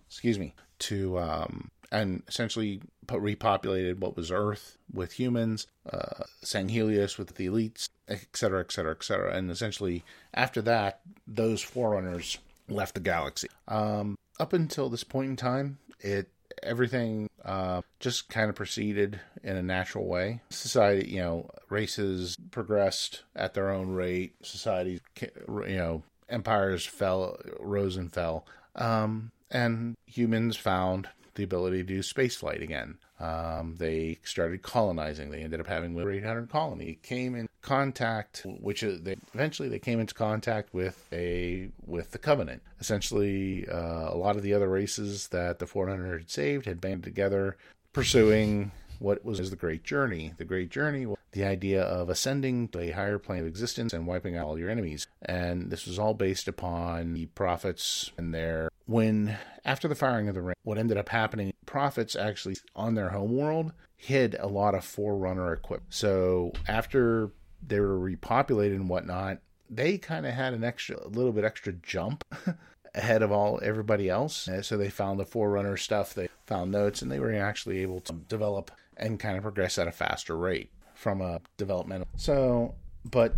excuse 0.07 0.39
me 0.39 0.55
to 0.79 1.19
um, 1.19 1.69
and 1.91 2.23
essentially 2.27 2.81
po- 2.81 2.87
repopulated 3.07 3.99
what 3.99 4.15
was 4.15 4.31
Earth 4.31 4.77
with 4.91 5.13
humans, 5.13 5.67
uh, 5.91 6.23
Sanghelios 6.43 7.17
with 7.17 7.35
the 7.35 7.47
elites, 7.47 7.89
et 8.07 8.27
cetera, 8.33 8.61
et 8.61 8.71
cetera, 8.71 8.91
et 8.91 9.03
cetera. 9.03 9.35
And 9.35 9.51
essentially 9.51 10.03
after 10.33 10.61
that, 10.63 11.01
those 11.27 11.61
forerunners 11.61 12.37
left 12.69 12.93
the 12.93 12.99
galaxy. 12.99 13.47
Um, 13.67 14.15
up 14.39 14.53
until 14.53 14.89
this 14.89 15.03
point 15.03 15.29
in 15.29 15.35
time, 15.35 15.77
it 15.99 16.29
everything 16.61 17.29
uh, 17.43 17.81
just 17.99 18.29
kind 18.29 18.49
of 18.49 18.55
proceeded 18.55 19.19
in 19.43 19.57
a 19.57 19.63
natural 19.63 20.05
way. 20.05 20.41
Society, 20.49 21.09
you 21.09 21.19
know, 21.19 21.49
races 21.69 22.37
progressed 22.51 23.23
at 23.35 23.53
their 23.53 23.69
own 23.69 23.89
rate. 23.89 24.35
Societies, 24.43 25.01
you 25.17 25.75
know, 25.75 26.03
empires 26.29 26.85
fell, 26.85 27.37
rose 27.59 27.97
and 27.97 28.13
fell, 28.13 28.45
um, 28.75 29.31
and 29.51 29.95
humans 30.05 30.55
found 30.55 31.09
the 31.35 31.43
ability 31.43 31.77
to 31.77 31.83
do 31.83 32.03
space 32.03 32.35
flight 32.35 32.61
again. 32.61 32.97
Um, 33.19 33.75
they 33.77 34.19
started 34.23 34.61
colonizing. 34.61 35.31
They 35.31 35.41
ended 35.41 35.59
up 35.59 35.67
having 35.67 35.97
over 35.97 36.11
800 36.11 36.49
colony. 36.49 36.99
Came 37.03 37.35
in 37.35 37.47
contact, 37.61 38.45
which 38.45 38.83
is 38.83 39.01
they, 39.01 39.15
eventually 39.33 39.69
they 39.69 39.79
came 39.79 39.99
into 39.99 40.13
contact 40.13 40.73
with 40.73 41.07
a 41.11 41.69
with 41.85 42.11
the 42.11 42.17
Covenant. 42.17 42.61
Essentially, 42.79 43.67
uh, 43.67 44.09
a 44.13 44.17
lot 44.17 44.35
of 44.35 44.43
the 44.43 44.53
other 44.53 44.67
races 44.67 45.29
that 45.29 45.59
the 45.59 45.65
Forerunner 45.65 46.17
had 46.17 46.29
saved 46.29 46.65
had 46.65 46.81
banded 46.81 47.03
together, 47.03 47.57
pursuing 47.93 48.71
what 48.99 49.23
was 49.23 49.49
the 49.49 49.55
Great 49.55 49.83
Journey. 49.83 50.33
The 50.37 50.45
Great 50.45 50.69
Journey 50.69 51.05
was 51.05 51.17
the 51.31 51.43
idea 51.43 51.81
of 51.81 52.09
ascending 52.09 52.69
to 52.69 52.79
a 52.79 52.91
higher 52.91 53.17
plane 53.17 53.41
of 53.41 53.47
existence 53.47 53.93
and 53.93 54.07
wiping 54.07 54.37
out 54.37 54.45
all 54.45 54.59
your 54.59 54.69
enemies. 54.69 55.07
And 55.21 55.71
this 55.71 55.85
was 55.85 55.99
all 55.99 56.13
based 56.13 56.47
upon 56.47 57.13
the 57.13 57.25
prophets 57.27 58.11
and 58.17 58.33
their. 58.33 58.69
When, 58.85 59.37
after 59.65 59.87
the 59.87 59.95
firing 59.95 60.27
of 60.27 60.35
the 60.35 60.41
ring, 60.41 60.55
what 60.63 60.77
ended 60.77 60.97
up 60.97 61.09
happening, 61.09 61.53
prophets 61.65 62.15
actually, 62.15 62.57
on 62.75 62.95
their 62.95 63.09
homeworld 63.09 63.73
hid 63.95 64.35
a 64.39 64.47
lot 64.47 64.75
of 64.75 64.83
Forerunner 64.83 65.53
equipment. 65.53 65.93
So 65.93 66.51
after 66.67 67.31
they 67.65 67.79
were 67.79 67.97
repopulated 67.97 68.75
and 68.75 68.89
whatnot, 68.89 69.39
they 69.69 69.97
kind 69.97 70.25
of 70.25 70.33
had 70.33 70.53
an 70.53 70.63
extra, 70.63 70.97
a 70.97 71.07
little 71.07 71.31
bit 71.31 71.45
extra 71.45 71.73
jump 71.73 72.25
ahead 72.95 73.21
of 73.21 73.31
all 73.31 73.59
everybody 73.63 74.09
else. 74.09 74.47
And 74.47 74.65
so 74.65 74.77
they 74.77 74.89
found 74.89 75.19
the 75.19 75.25
Forerunner 75.25 75.77
stuff, 75.77 76.13
they 76.13 76.27
found 76.45 76.71
notes, 76.71 77.01
and 77.01 77.11
they 77.11 77.19
were 77.19 77.33
actually 77.33 77.79
able 77.79 78.01
to 78.01 78.13
develop 78.13 78.71
and 78.97 79.19
kind 79.19 79.37
of 79.37 79.43
progress 79.43 79.77
at 79.77 79.87
a 79.87 79.91
faster 79.91 80.37
rate 80.37 80.71
from 80.93 81.21
a 81.21 81.41
developmental. 81.57 82.07
So, 82.15 82.75
but 83.09 83.35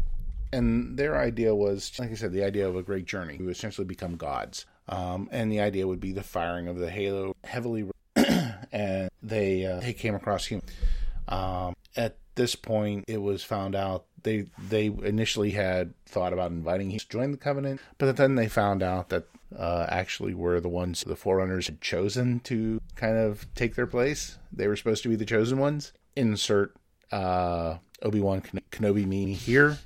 and 0.53 0.97
their 0.97 1.17
idea 1.17 1.53
was, 1.53 1.91
like 1.99 2.11
I 2.11 2.15
said, 2.15 2.31
the 2.31 2.43
idea 2.43 2.67
of 2.67 2.75
a 2.75 2.83
great 2.83 3.05
journey 3.05 3.37
to 3.37 3.49
essentially 3.49 3.85
become 3.85 4.15
gods. 4.15 4.65
Um, 4.87 5.27
and 5.31 5.51
the 5.51 5.59
idea 5.59 5.87
would 5.87 5.99
be 5.99 6.11
the 6.11 6.23
firing 6.23 6.67
of 6.67 6.77
the 6.77 6.89
halo 6.89 7.35
heavily, 7.43 7.89
and 8.71 9.09
they 9.23 9.65
uh, 9.65 9.79
they 9.79 9.93
came 9.93 10.15
across 10.15 10.45
human. 10.45 10.65
Um, 11.27 11.75
at 11.95 12.17
this 12.35 12.55
point, 12.55 13.05
it 13.07 13.21
was 13.21 13.43
found 13.43 13.75
out 13.75 14.05
they 14.23 14.45
they 14.69 14.85
initially 14.85 15.51
had 15.51 15.93
thought 16.05 16.33
about 16.33 16.51
inviting 16.51 16.91
him 16.91 16.99
to 16.99 17.09
join 17.09 17.31
the 17.31 17.37
covenant, 17.37 17.81
but 17.97 18.15
then 18.15 18.35
they 18.35 18.47
found 18.47 18.83
out 18.83 19.09
that 19.09 19.25
uh, 19.57 19.85
actually 19.89 20.33
were 20.33 20.59
the 20.59 20.69
ones 20.69 21.03
the 21.03 21.15
forerunners 21.15 21.67
had 21.67 21.81
chosen 21.81 22.39
to 22.41 22.81
kind 22.95 23.17
of 23.17 23.45
take 23.55 23.75
their 23.75 23.87
place. 23.87 24.37
They 24.51 24.67
were 24.67 24.75
supposed 24.75 25.03
to 25.03 25.09
be 25.09 25.15
the 25.15 25.25
chosen 25.25 25.57
ones. 25.57 25.93
Insert 26.15 26.75
uh, 27.11 27.77
Obi 28.01 28.19
Wan 28.19 28.41
Kenobi 28.71 29.05
meme 29.05 29.35
here. 29.35 29.77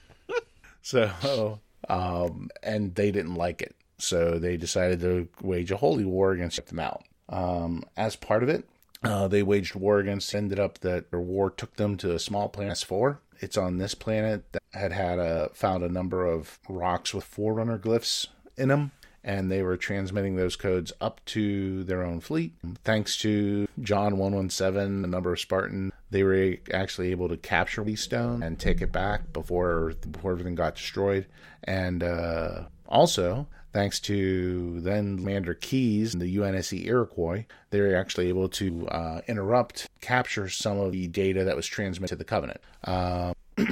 so, 0.82 1.60
um, 1.88 2.50
and 2.62 2.94
they 2.94 3.10
didn't 3.10 3.34
like 3.34 3.62
it, 3.62 3.74
so 3.98 4.38
they 4.38 4.56
decided 4.56 5.00
to 5.00 5.28
wage 5.42 5.70
a 5.70 5.76
holy 5.76 6.04
war 6.04 6.32
against 6.32 6.64
them 6.66 6.78
out. 6.78 7.04
Um, 7.28 7.84
as 7.96 8.16
part 8.16 8.42
of 8.42 8.48
it, 8.48 8.64
uh, 9.02 9.28
they 9.28 9.42
waged 9.42 9.74
war 9.74 9.98
against. 9.98 10.34
Ended 10.34 10.58
up 10.58 10.78
that 10.80 11.10
their 11.10 11.20
war 11.20 11.50
took 11.50 11.76
them 11.76 11.96
to 11.98 12.14
a 12.14 12.18
small 12.18 12.48
planet 12.48 12.78
S4. 12.78 13.18
It's 13.40 13.56
on 13.56 13.78
this 13.78 13.94
planet 13.94 14.52
that 14.52 14.62
had 14.72 14.92
had 14.92 15.18
a 15.18 15.50
found 15.54 15.82
a 15.82 15.88
number 15.88 16.26
of 16.26 16.58
rocks 16.68 17.14
with 17.14 17.24
Forerunner 17.24 17.78
glyphs 17.78 18.26
in 18.60 18.68
them, 18.68 18.92
and 19.24 19.50
they 19.50 19.62
were 19.62 19.76
transmitting 19.76 20.36
those 20.36 20.56
codes 20.56 20.92
up 21.00 21.20
to 21.26 21.84
their 21.84 22.02
own 22.02 22.20
fleet. 22.20 22.52
Thanks 22.84 23.16
to 23.18 23.66
John 23.80 24.18
117, 24.18 25.04
a 25.04 25.06
number 25.08 25.32
of 25.32 25.40
Spartans, 25.40 25.92
they 26.10 26.22
were 26.22 26.56
actually 26.72 27.10
able 27.10 27.28
to 27.28 27.36
capture 27.36 27.84
Stone 27.96 28.42
and 28.42 28.58
take 28.58 28.82
it 28.82 28.92
back 28.92 29.32
before 29.32 29.94
before 30.10 30.32
everything 30.32 30.54
got 30.54 30.74
destroyed. 30.74 31.26
And 31.64 32.02
uh, 32.02 32.64
also, 32.88 33.46
thanks 33.72 34.00
to 34.00 34.80
then 34.80 35.18
Commander 35.18 35.54
Keyes 35.54 36.14
and 36.14 36.22
the 36.22 36.36
UNSC 36.36 36.86
Iroquois, 36.86 37.46
they 37.70 37.80
were 37.80 37.94
actually 37.94 38.28
able 38.28 38.48
to 38.50 38.88
uh, 38.88 39.20
interrupt, 39.28 39.88
capture 40.00 40.48
some 40.48 40.78
of 40.78 40.92
the 40.92 41.06
data 41.06 41.44
that 41.44 41.56
was 41.56 41.66
transmitted 41.66 42.14
to 42.14 42.16
the 42.16 42.24
Covenant. 42.24 42.60
Uh, 42.84 43.34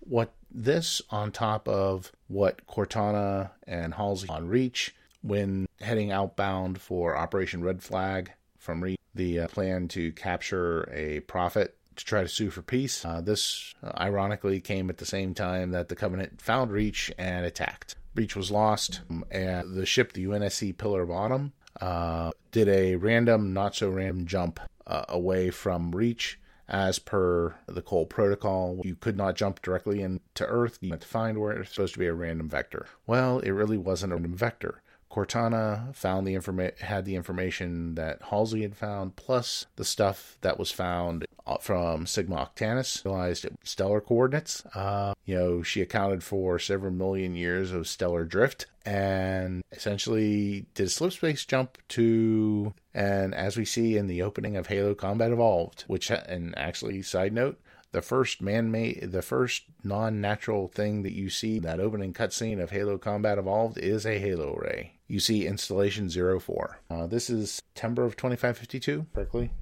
what 0.00 0.32
this 0.50 1.02
on 1.10 1.30
top 1.30 1.68
of 1.68 2.10
what 2.28 2.66
Cortana 2.66 3.50
and 3.66 3.94
Halsey 3.94 4.28
on 4.28 4.48
Reach 4.48 4.94
when 5.22 5.66
heading 5.80 6.12
outbound 6.12 6.80
for 6.80 7.16
Operation 7.16 7.62
Red 7.62 7.82
Flag 7.82 8.32
from 8.58 8.82
Reach, 8.82 8.98
the 9.14 9.40
uh, 9.40 9.48
plan 9.48 9.88
to 9.88 10.12
capture 10.12 10.88
a 10.92 11.20
prophet 11.20 11.76
to 11.96 12.04
try 12.04 12.22
to 12.22 12.28
sue 12.28 12.50
for 12.50 12.62
peace. 12.62 13.04
Uh, 13.04 13.20
this 13.20 13.74
uh, 13.82 13.90
ironically 13.98 14.60
came 14.60 14.90
at 14.90 14.98
the 14.98 15.06
same 15.06 15.34
time 15.34 15.70
that 15.70 15.88
the 15.88 15.96
Covenant 15.96 16.40
found 16.40 16.70
Reach 16.70 17.10
and 17.18 17.46
attacked. 17.46 17.96
Reach 18.14 18.36
was 18.36 18.50
lost, 18.50 19.00
um, 19.10 19.24
and 19.30 19.74
the 19.74 19.86
ship, 19.86 20.12
the 20.12 20.24
UNSC 20.24 20.76
Pillar 20.76 21.02
of 21.02 21.10
Autumn, 21.10 21.52
uh, 21.80 22.30
did 22.52 22.68
a 22.68 22.96
random, 22.96 23.52
not 23.52 23.74
so 23.74 23.90
random 23.90 24.26
jump 24.26 24.60
uh, 24.86 25.04
away 25.08 25.50
from 25.50 25.94
Reach 25.94 26.38
as 26.68 26.98
per 26.98 27.54
the 27.66 27.82
Cole 27.82 28.06
protocol, 28.06 28.80
you 28.84 28.96
could 28.96 29.16
not 29.16 29.36
jump 29.36 29.62
directly 29.62 30.02
into 30.02 30.44
Earth. 30.44 30.78
You 30.80 30.90
had 30.90 31.02
to 31.02 31.06
find 31.06 31.38
where 31.38 31.52
it's 31.52 31.72
supposed 31.72 31.94
to 31.94 32.00
be 32.00 32.06
a 32.06 32.14
random 32.14 32.48
vector. 32.48 32.86
Well, 33.06 33.38
it 33.40 33.50
really 33.50 33.78
wasn't 33.78 34.12
a 34.12 34.16
random 34.16 34.34
vector. 34.34 34.82
Cortana 35.10 35.94
found 35.94 36.26
the 36.26 36.34
informa- 36.34 36.78
had 36.78 37.04
the 37.04 37.14
information 37.14 37.94
that 37.94 38.20
Halsey 38.30 38.62
had 38.62 38.76
found, 38.76 39.16
plus 39.16 39.66
the 39.76 39.84
stuff 39.84 40.36
that 40.42 40.58
was 40.58 40.70
found 40.70 41.24
uh, 41.46 41.58
from 41.58 42.06
Sigma 42.06 42.36
Octanus. 42.36 43.04
Realized 43.04 43.46
stellar 43.62 44.00
coordinates. 44.00 44.64
Uh, 44.74 45.14
you 45.24 45.34
know, 45.36 45.62
she 45.62 45.80
accounted 45.80 46.22
for 46.22 46.58
several 46.58 46.92
million 46.92 47.34
years 47.34 47.72
of 47.72 47.88
stellar 47.88 48.24
drift, 48.24 48.66
and 48.84 49.62
essentially 49.72 50.66
did 50.74 50.86
a 50.86 50.90
slip 50.90 51.12
space 51.12 51.44
jump 51.44 51.78
to. 51.88 52.74
And 52.92 53.34
as 53.34 53.56
we 53.56 53.64
see 53.64 53.96
in 53.96 54.06
the 54.06 54.22
opening 54.22 54.56
of 54.56 54.66
Halo 54.66 54.94
Combat 54.94 55.30
Evolved, 55.30 55.84
which, 55.86 56.10
and 56.10 56.56
actually, 56.58 57.02
side 57.02 57.32
note, 57.32 57.60
the 57.92 58.02
first 58.02 58.42
man-made, 58.42 59.12
the 59.12 59.22
first 59.22 59.64
non-natural 59.82 60.68
thing 60.68 61.02
that 61.02 61.12
you 61.14 61.30
see 61.30 61.56
in 61.56 61.62
that 61.62 61.80
opening 61.80 62.12
cutscene 62.12 62.60
of 62.60 62.70
Halo 62.70 62.98
Combat 62.98 63.38
Evolved 63.38 63.78
is 63.78 64.04
a 64.04 64.18
Halo 64.18 64.54
ray. 64.56 64.92
You 65.08 65.20
see 65.20 65.46
installation 65.46 66.08
04. 66.08 66.80
Uh, 66.90 67.06
this 67.06 67.30
is 67.30 67.62
September 67.74 68.04
of 68.04 68.16
2552, 68.16 69.06
correctly? 69.14 69.52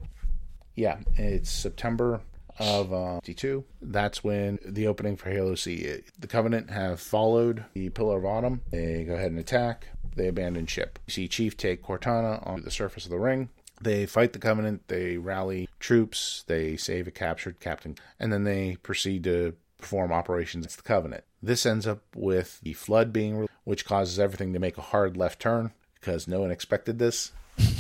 Yeah, 0.75 0.99
it's 1.17 1.51
September 1.51 2.23
of 2.59 2.93
uh, 2.93 3.17
52. 3.17 3.65
That's 3.83 4.25
when 4.25 4.59
the 4.65 4.87
opening 4.87 5.17
for 5.17 5.31
Halo 5.31 5.55
C. 5.55 6.01
The 6.19 6.27
Covenant 6.27 6.71
have 6.71 7.01
followed 7.01 7.65
the 7.75 7.91
Pillar 7.91 8.19
of 8.19 8.25
Autumn. 8.25 8.63
They 8.71 9.05
go 9.05 9.15
ahead 9.15 9.31
and 9.31 9.39
attack. 9.41 9.89
They 10.17 10.29
abandon 10.29 10.67
ship. 10.67 10.99
You 11.07 11.13
see 11.13 11.29
Chief 11.29 11.57
take 11.57 11.83
Cortana 11.83 12.47
on 12.47 12.63
the 12.63 12.71
surface 12.71 13.05
of 13.05 13.11
the 13.11 13.19
ring. 13.19 13.51
They 13.81 14.07
fight 14.07 14.33
the 14.33 14.39
Covenant. 14.39 14.89
They 14.89 15.19
rally 15.19 15.69
troops. 15.81 16.45
They 16.47 16.77
save 16.77 17.07
a 17.07 17.11
captured 17.11 17.61
captain, 17.61 17.97
and 18.19 18.33
then 18.33 18.45
they 18.45 18.77
proceed 18.83 19.25
to 19.25 19.55
perform 19.85 20.13
operations 20.13 20.65
against 20.65 20.79
the 20.79 20.83
Covenant. 20.83 21.25
This 21.43 21.67
ends 21.67 21.87
up 21.87 22.01
with 22.17 22.59
the 22.63 22.73
flood 22.73 23.13
being, 23.13 23.47
which 23.65 23.85
causes 23.85 24.19
everything 24.19 24.55
to 24.55 24.59
make 24.59 24.79
a 24.79 24.83
hard 24.83 25.15
left 25.15 25.41
turn 25.41 25.73
because 26.01 26.27
no 26.27 26.41
one 26.41 26.51
expected 26.51 26.99
this. 26.99 27.33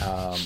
Um, 0.04 0.38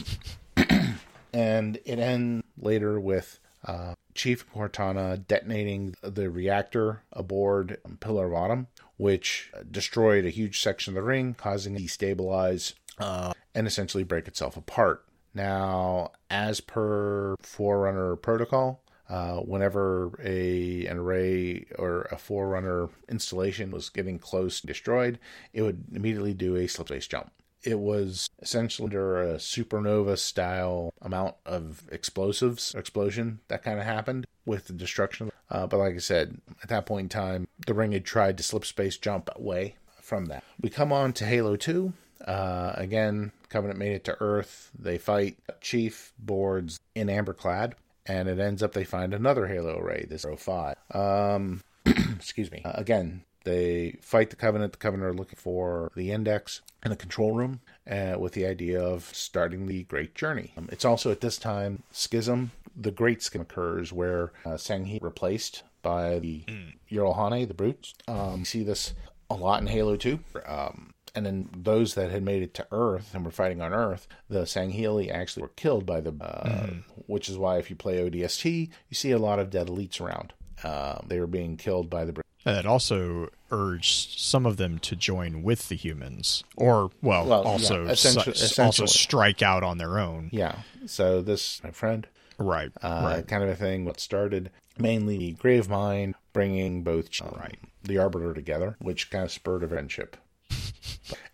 and 1.33 1.77
it 1.85 1.99
ends 1.99 2.45
later 2.57 3.01
with 3.01 3.41
uh, 3.65 3.95
Chief 4.15 4.49
Cortana 4.55 5.27
detonating 5.27 5.97
the 6.01 6.31
reactor 6.31 7.03
aboard 7.13 7.79
Pillar 7.99 8.27
of 8.27 8.35
Autumn, 8.35 8.69
which 8.97 9.51
destroyed 9.69 10.25
a 10.25 10.31
huge 10.31 10.61
section 10.61 10.93
of 10.93 10.95
the 10.95 11.03
ring, 11.03 11.35
causing 11.35 11.75
it 11.75 11.79
to 11.79 11.85
destabilize 11.85 12.75
uh, 12.99 13.33
and 13.53 13.67
essentially 13.67 14.05
break 14.05 14.29
itself 14.29 14.57
apart. 14.57 15.05
Now, 15.35 16.13
as 16.31 16.61
per 16.61 17.35
Forerunner 17.41 18.15
protocol, 18.15 18.81
uh, 19.09 19.37
whenever 19.39 20.13
a 20.23 20.87
an 20.87 20.99
array 20.99 21.67
or 21.79 22.03
a 22.13 22.17
forerunner 22.17 22.89
installation 23.09 23.71
was 23.71 23.89
getting 23.89 24.19
close 24.19 24.61
destroyed, 24.61 25.19
it 25.53 25.63
would 25.63 25.85
immediately 25.95 26.35
do 26.35 26.57
a 26.57 26.67
slip 26.67 26.89
space 26.89 27.07
jump. 27.07 27.31
It 27.63 27.79
was 27.79 28.31
essentially 28.41 28.87
under 28.87 29.23
a 29.23 29.35
supernova 29.37 30.17
style 30.19 30.93
amount 31.03 31.37
of 31.45 31.83
explosives 31.91 32.75
explosion 32.75 33.41
that 33.49 33.65
kind 33.65 33.81
of 33.81 33.85
happened 33.85 34.27
with 34.47 34.67
the 34.67 34.73
destruction. 34.73 35.31
Uh, 35.51 35.67
but 35.67 35.79
like 35.79 35.95
I 35.95 35.99
said, 35.99 36.41
at 36.63 36.69
that 36.69 36.87
point 36.87 37.07
in 37.07 37.09
time, 37.09 37.49
the 37.67 37.75
ring 37.75 37.93
had 37.93 38.05
tried 38.05 38.37
to 38.37 38.45
slip 38.45 38.65
space 38.65 38.97
jump 38.97 39.29
away 39.35 39.77
from 40.03 40.27
that. 40.27 40.45
We 40.61 40.71
come 40.71 40.93
on 40.93 41.13
to 41.15 41.27
Halo 41.27 41.57
2. 41.57 41.93
Uh, 42.25 42.73
again, 42.77 43.33
Covenant 43.49 43.79
made 43.79 43.93
it 43.93 44.05
to 44.05 44.17
Earth. 44.21 44.71
They 44.79 44.99
fight 44.99 45.39
Chief 45.61 46.13
boards 46.19 46.79
In 46.95 47.09
Amber 47.09 47.33
Clad 47.33 47.75
and 48.09 48.29
it 48.29 48.39
ends 48.39 48.63
up 48.63 48.73
they 48.73 48.85
find 48.85 49.15
another 49.15 49.47
Halo 49.47 49.79
array, 49.79 50.07
this 50.09 50.25
05. 50.25 50.77
Um, 50.93 51.63
excuse 51.87 52.51
me. 52.51 52.63
Uh, 52.65 52.73
again, 52.75 53.23
they 53.45 53.99
fight 54.01 54.31
the 54.31 54.37
Covenant. 54.37 54.73
The 54.73 54.79
Covenant 54.79 55.11
are 55.11 55.15
looking 55.15 55.39
for 55.39 55.93
the 55.95 56.11
Index 56.11 56.63
in 56.85 56.91
the 56.91 56.97
control 56.97 57.33
room 57.33 57.61
uh, 57.89 58.17
with 58.19 58.33
the 58.33 58.47
idea 58.47 58.81
of 58.81 59.05
starting 59.13 59.67
the 59.67 59.85
Great 59.85 60.15
Journey. 60.15 60.53
Um, 60.57 60.69
it's 60.73 60.85
also 60.85 61.11
at 61.11 61.21
this 61.21 61.39
time 61.39 61.83
Schism, 61.93 62.53
the 62.77 62.91
Great 62.91 63.23
Schism 63.23 63.43
occurs 63.43 63.93
where 63.93 64.33
uh, 64.45 64.51
Sangheili 64.51 65.03
replaced 65.03 65.63
by 65.83 66.19
the 66.19 66.45
mm. 66.47 67.49
The 67.49 67.55
Brutes. 67.55 67.95
Um, 68.07 68.41
you 68.41 68.45
see 68.45 68.63
this 68.63 68.95
a 69.31 69.35
lot 69.35 69.61
in 69.61 69.67
Halo 69.67 69.97
2. 69.97 70.19
Um, 70.47 70.95
and 71.19 71.27
then 71.27 71.49
those 71.53 71.95
that 71.95 72.13
had 72.13 72.23
made 72.23 72.45
it 72.45 72.55
to 72.55 72.67
Earth 72.71 73.13
and 73.13 73.25
were 73.25 73.33
fighting 73.33 73.61
on 73.61 73.73
Earth, 73.75 74.07
the 74.29 74.43
Sangheili 74.43 75.11
actually 75.11 75.43
were 75.43 75.49
killed 75.49 75.85
by 75.85 76.01
the, 76.01 76.11
uh, 76.11 76.49
mm-hmm. 76.49 76.79
which 77.07 77.29
is 77.29 77.37
why 77.37 77.59
if 77.59 77.71
you 77.71 77.77
play 77.77 77.99
ODST, 77.99 78.69
you 78.89 78.95
see 78.95 79.11
a 79.11 79.19
lot 79.19 79.41
of 79.41 79.51
dead 79.51 79.67
elites 79.67 80.01
around. 80.01 80.33
Uh, 80.63 80.99
they 81.05 81.19
were 81.19 81.27
being 81.27 81.57
killed 81.57 81.91
by 81.91 82.05
the. 82.05 82.23
And 82.45 82.57
it 82.57 82.67
also 82.67 83.31
urged 83.51 84.21
some 84.21 84.47
of 84.47 84.59
them 84.59 84.79
to 84.79 84.95
join 84.95 85.43
with 85.43 85.69
the 85.69 85.75
humans, 85.75 86.45
or 86.57 86.91
well, 87.03 87.27
well 87.27 87.43
also 87.43 87.85
yeah, 87.85 87.91
essentially, 87.91 88.37
su- 88.37 88.63
also 88.63 88.87
strike 88.87 89.43
out 89.43 89.65
on 89.65 89.79
their 89.79 89.99
own. 89.99 90.31
Yeah. 90.33 90.61
So 90.87 91.21
this, 91.21 91.63
my 91.65 91.73
friend, 91.73 92.07
right, 92.39 92.71
uh, 92.81 93.01
right, 93.03 93.27
kind 93.27 93.43
of 93.43 93.51
a 93.51 93.57
thing. 93.57 93.85
What 93.85 93.99
started 93.99 94.51
mainly 94.79 95.33
Grave 95.33 95.67
Gravemind 95.67 96.15
bringing 96.33 96.85
both 96.85 97.09
um, 97.21 97.35
right. 97.37 97.59
the 97.83 97.99
Arbiter 97.99 98.35
together, 98.35 98.77
which 98.79 99.11
kind 99.11 99.25
of 99.25 99.33
spurred 99.33 99.65
a 99.65 99.69
friendship 99.69 100.17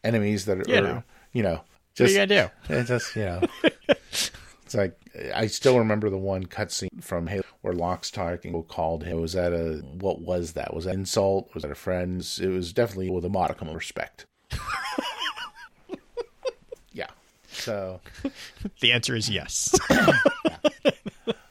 enemies 0.03 0.45
that 0.47 0.59
are, 0.59 0.71
you 0.71 0.81
know, 0.81 1.03
you 1.33 1.43
know 1.43 1.61
just 1.95 2.17
what 2.17 2.21
you 2.21 2.27
do. 2.27 2.49
It's 2.69 2.88
just 2.88 3.17
you 3.17 3.25
know, 3.25 3.43
it's 3.88 4.75
like 4.75 4.99
I 5.35 5.47
still 5.47 5.79
remember 5.79 6.11
the 6.11 6.19
one 6.19 6.47
cutscene 6.47 7.03
from 7.03 7.27
Halo 7.27 7.45
where 7.62 7.73
Locke's 7.73 8.11
talking 8.11 8.62
called 8.64 9.05
him. 9.05 9.21
Was 9.21 9.35
that 9.35 9.53
a 9.53 9.77
what 9.99 10.21
was 10.21 10.53
that? 10.53 10.75
Was 10.75 10.85
that 10.87 10.95
insult? 10.95 11.55
Was 11.55 11.62
that 11.62 11.71
a 11.71 11.77
friend's? 11.77 12.40
It 12.40 12.49
was 12.49 12.73
definitely 12.73 13.11
with 13.11 13.25
a 13.25 13.29
modicum 13.29 13.69
of 13.69 13.75
respect. 13.75 14.27
yeah. 16.93 17.09
So 17.49 18.01
the 18.81 18.93
answer 18.93 19.14
is 19.14 19.31
yes. 19.31 19.75
yeah. 19.90 20.12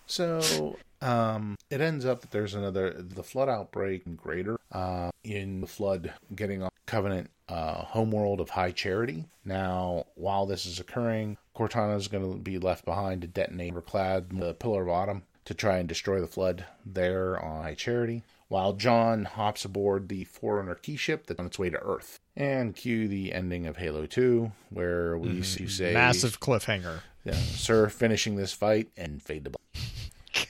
So 0.05 0.77
um, 1.03 1.55
it 1.69 1.81
ends 1.81 2.05
up 2.05 2.21
that 2.21 2.31
there's 2.31 2.55
another 2.55 2.93
the 2.93 3.23
flood 3.23 3.49
outbreak 3.49 4.05
in 4.05 4.15
greater 4.15 4.57
uh, 4.71 5.11
in 5.23 5.61
the 5.61 5.67
flood, 5.67 6.13
getting 6.35 6.63
on 6.63 6.69
Covenant 6.85 7.29
uh, 7.49 7.83
homeworld 7.83 8.39
of 8.39 8.51
High 8.51 8.71
Charity. 8.71 9.25
Now, 9.45 10.05
while 10.15 10.45
this 10.45 10.65
is 10.65 10.79
occurring, 10.79 11.37
Cortana 11.55 11.95
is 11.97 12.07
going 12.07 12.31
to 12.31 12.37
be 12.39 12.59
left 12.59 12.85
behind 12.85 13.21
to 13.21 13.27
detonate 13.27 13.73
clad 13.85 14.29
the 14.31 14.53
Pillar 14.53 14.83
of 14.83 14.89
Autumn 14.89 15.23
to 15.45 15.53
try 15.53 15.77
and 15.77 15.89
destroy 15.89 16.19
the 16.21 16.27
flood 16.27 16.65
there 16.85 17.39
on 17.43 17.63
High 17.63 17.75
Charity. 17.75 18.23
While 18.47 18.73
John 18.73 19.25
hops 19.25 19.65
aboard 19.65 20.09
the 20.09 20.25
Forerunner 20.25 20.75
key 20.75 20.95
ship 20.95 21.25
that's 21.25 21.39
on 21.39 21.47
its 21.47 21.57
way 21.57 21.69
to 21.69 21.79
Earth. 21.79 22.19
And 22.35 22.75
cue 22.75 23.07
the 23.07 23.33
ending 23.33 23.65
of 23.65 23.77
Halo 23.77 24.05
2, 24.05 24.51
where 24.69 25.17
we 25.17 25.41
see 25.41 25.67
say 25.67 25.93
Massive 25.93 26.39
cliffhanger. 26.39 26.99
yeah, 27.23 27.33
Sir 27.33 27.89
finishing 27.89 28.35
this 28.35 28.53
fight 28.53 28.89
and 28.95 29.21
fade 29.21 29.45
to 29.45 29.51
black. 29.51 29.83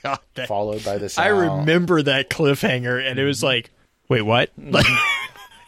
God, 0.04 0.20
that- 0.34 0.48
Followed 0.48 0.84
by 0.84 0.98
the 0.98 1.12
I 1.18 1.28
remember 1.28 2.02
that 2.02 2.28
cliffhanger, 2.28 3.02
and 3.04 3.18
it 3.18 3.24
was 3.24 3.38
mm-hmm. 3.38 3.46
like, 3.46 3.70
wait, 4.08 4.22
what? 4.22 4.54
Mm-hmm. 4.60 4.72
Like, 4.72 4.86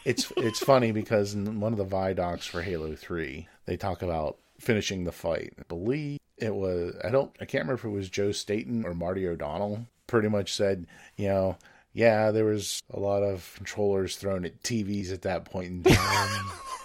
it's 0.05 0.33
it's 0.37 0.61
funny 0.61 0.93
because 0.93 1.35
in 1.35 1.59
one 1.59 1.73
of 1.73 1.79
the 1.79 1.87
Vidocs 1.87 2.49
for 2.49 2.63
Halo 2.63 2.95
Three, 2.95 3.49
they 3.65 3.77
talk 3.77 4.03
about 4.03 4.37
finishing 4.61 5.05
the 5.05 5.13
fight. 5.13 5.55
I 5.59 5.63
believe 5.69 6.21
it 6.37 6.55
was 6.55 6.95
I 7.03 7.11
don't 7.11 7.35
I 7.41 7.47
can't 7.47 7.65
remember 7.65 7.81
if 7.81 7.85
it 7.85 7.97
was 7.97 8.11
Joe 8.11 8.31
Staten 8.33 8.85
or 8.85 8.95
Marty 8.95 9.27
O'Donnell. 9.27 9.87
Pretty 10.07 10.29
much 10.29 10.55
said, 10.55 10.87
you 11.17 11.29
know, 11.29 11.57
yeah, 11.93 12.31
there 12.31 12.45
was 12.45 12.83
a 12.93 13.01
lot 13.01 13.23
of 13.23 13.53
controllers 13.57 14.17
thrown 14.17 14.45
at 14.45 14.63
TVs 14.63 15.13
at 15.13 15.23
that 15.23 15.47
point 15.47 15.69
in 15.69 15.83
time. 15.83 16.51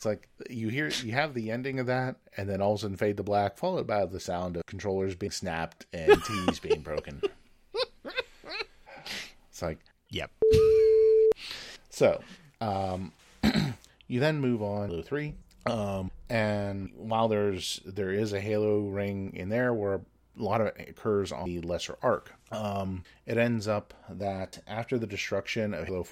it's 0.00 0.06
like 0.06 0.30
you 0.48 0.70
hear 0.70 0.88
you 1.04 1.12
have 1.12 1.34
the 1.34 1.50
ending 1.50 1.78
of 1.78 1.84
that, 1.84 2.16
and 2.34 2.48
then 2.48 2.62
all 2.62 2.72
of 2.72 2.78
a 2.78 2.80
sudden 2.80 2.96
fade 2.96 3.18
to 3.18 3.22
black, 3.22 3.58
followed 3.58 3.86
by 3.86 4.06
the 4.06 4.18
sound 4.18 4.56
of 4.56 4.64
controllers 4.64 5.14
being 5.14 5.30
snapped 5.30 5.84
and 5.92 6.10
TVs 6.12 6.62
being 6.62 6.80
broken. 6.80 7.20
It's 9.50 9.60
like 9.60 9.78
yep. 10.08 10.30
so, 11.90 12.22
um, 12.62 13.12
you 14.08 14.20
then 14.20 14.40
move 14.40 14.62
on 14.62 14.88
to 14.88 15.02
three, 15.02 15.34
um, 15.66 16.10
and 16.30 16.92
while 16.96 17.28
there's 17.28 17.80
there 17.84 18.10
is 18.10 18.32
a 18.32 18.40
Halo 18.40 18.86
ring 18.86 19.34
in 19.36 19.50
there 19.50 19.74
where 19.74 19.96
a 19.96 20.42
lot 20.42 20.62
of 20.62 20.68
it 20.68 20.88
occurs 20.88 21.30
on 21.30 21.44
the 21.44 21.60
Lesser 21.60 21.98
Ark, 22.02 22.32
um, 22.50 23.02
it 23.26 23.36
ends 23.36 23.68
up 23.68 23.92
that 24.08 24.62
after 24.66 24.98
the 24.98 25.06
destruction 25.06 25.74
of 25.74 25.84
Halo 25.84 26.04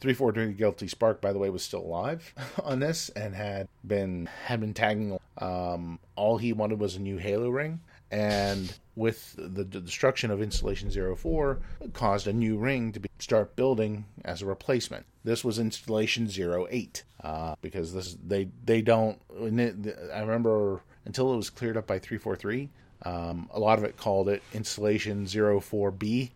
Four. 0.00 0.32
343 0.32 0.54
Guilty 0.54 0.88
Spark, 0.88 1.20
by 1.20 1.32
the 1.32 1.38
way, 1.38 1.50
was 1.50 1.62
still 1.62 1.80
alive 1.80 2.32
on 2.64 2.78
this 2.78 3.08
and 3.10 3.34
had 3.34 3.68
been 3.84 4.28
had 4.44 4.60
been 4.60 4.74
tagging. 4.74 5.18
Um, 5.38 5.98
all 6.14 6.38
he 6.38 6.52
wanted 6.52 6.78
was 6.78 6.96
a 6.96 7.00
new 7.00 7.16
Halo 7.16 7.48
ring, 7.48 7.80
and 8.10 8.72
with 8.94 9.34
the, 9.36 9.64
the 9.64 9.80
destruction 9.80 10.30
of 10.30 10.40
Installation 10.40 10.90
04, 10.90 11.58
caused 11.92 12.26
a 12.26 12.32
new 12.32 12.56
ring 12.58 12.92
to 12.92 13.00
be, 13.00 13.08
start 13.18 13.54
building 13.56 14.04
as 14.24 14.42
a 14.42 14.46
replacement. 14.46 15.04
This 15.24 15.44
was 15.44 15.58
Installation 15.58 16.28
08 16.28 17.02
uh, 17.22 17.56
because 17.60 17.92
this 17.92 18.16
they 18.26 18.48
they 18.64 18.82
don't. 18.82 19.20
I 19.40 20.20
remember 20.20 20.82
until 21.04 21.32
it 21.32 21.36
was 21.36 21.50
cleared 21.50 21.76
up 21.76 21.86
by 21.86 21.98
343. 21.98 22.68
Um, 23.02 23.48
a 23.52 23.60
lot 23.60 23.78
of 23.78 23.84
it 23.84 23.96
called 23.96 24.28
it 24.28 24.42
Installation 24.52 25.24
04B 25.24 26.30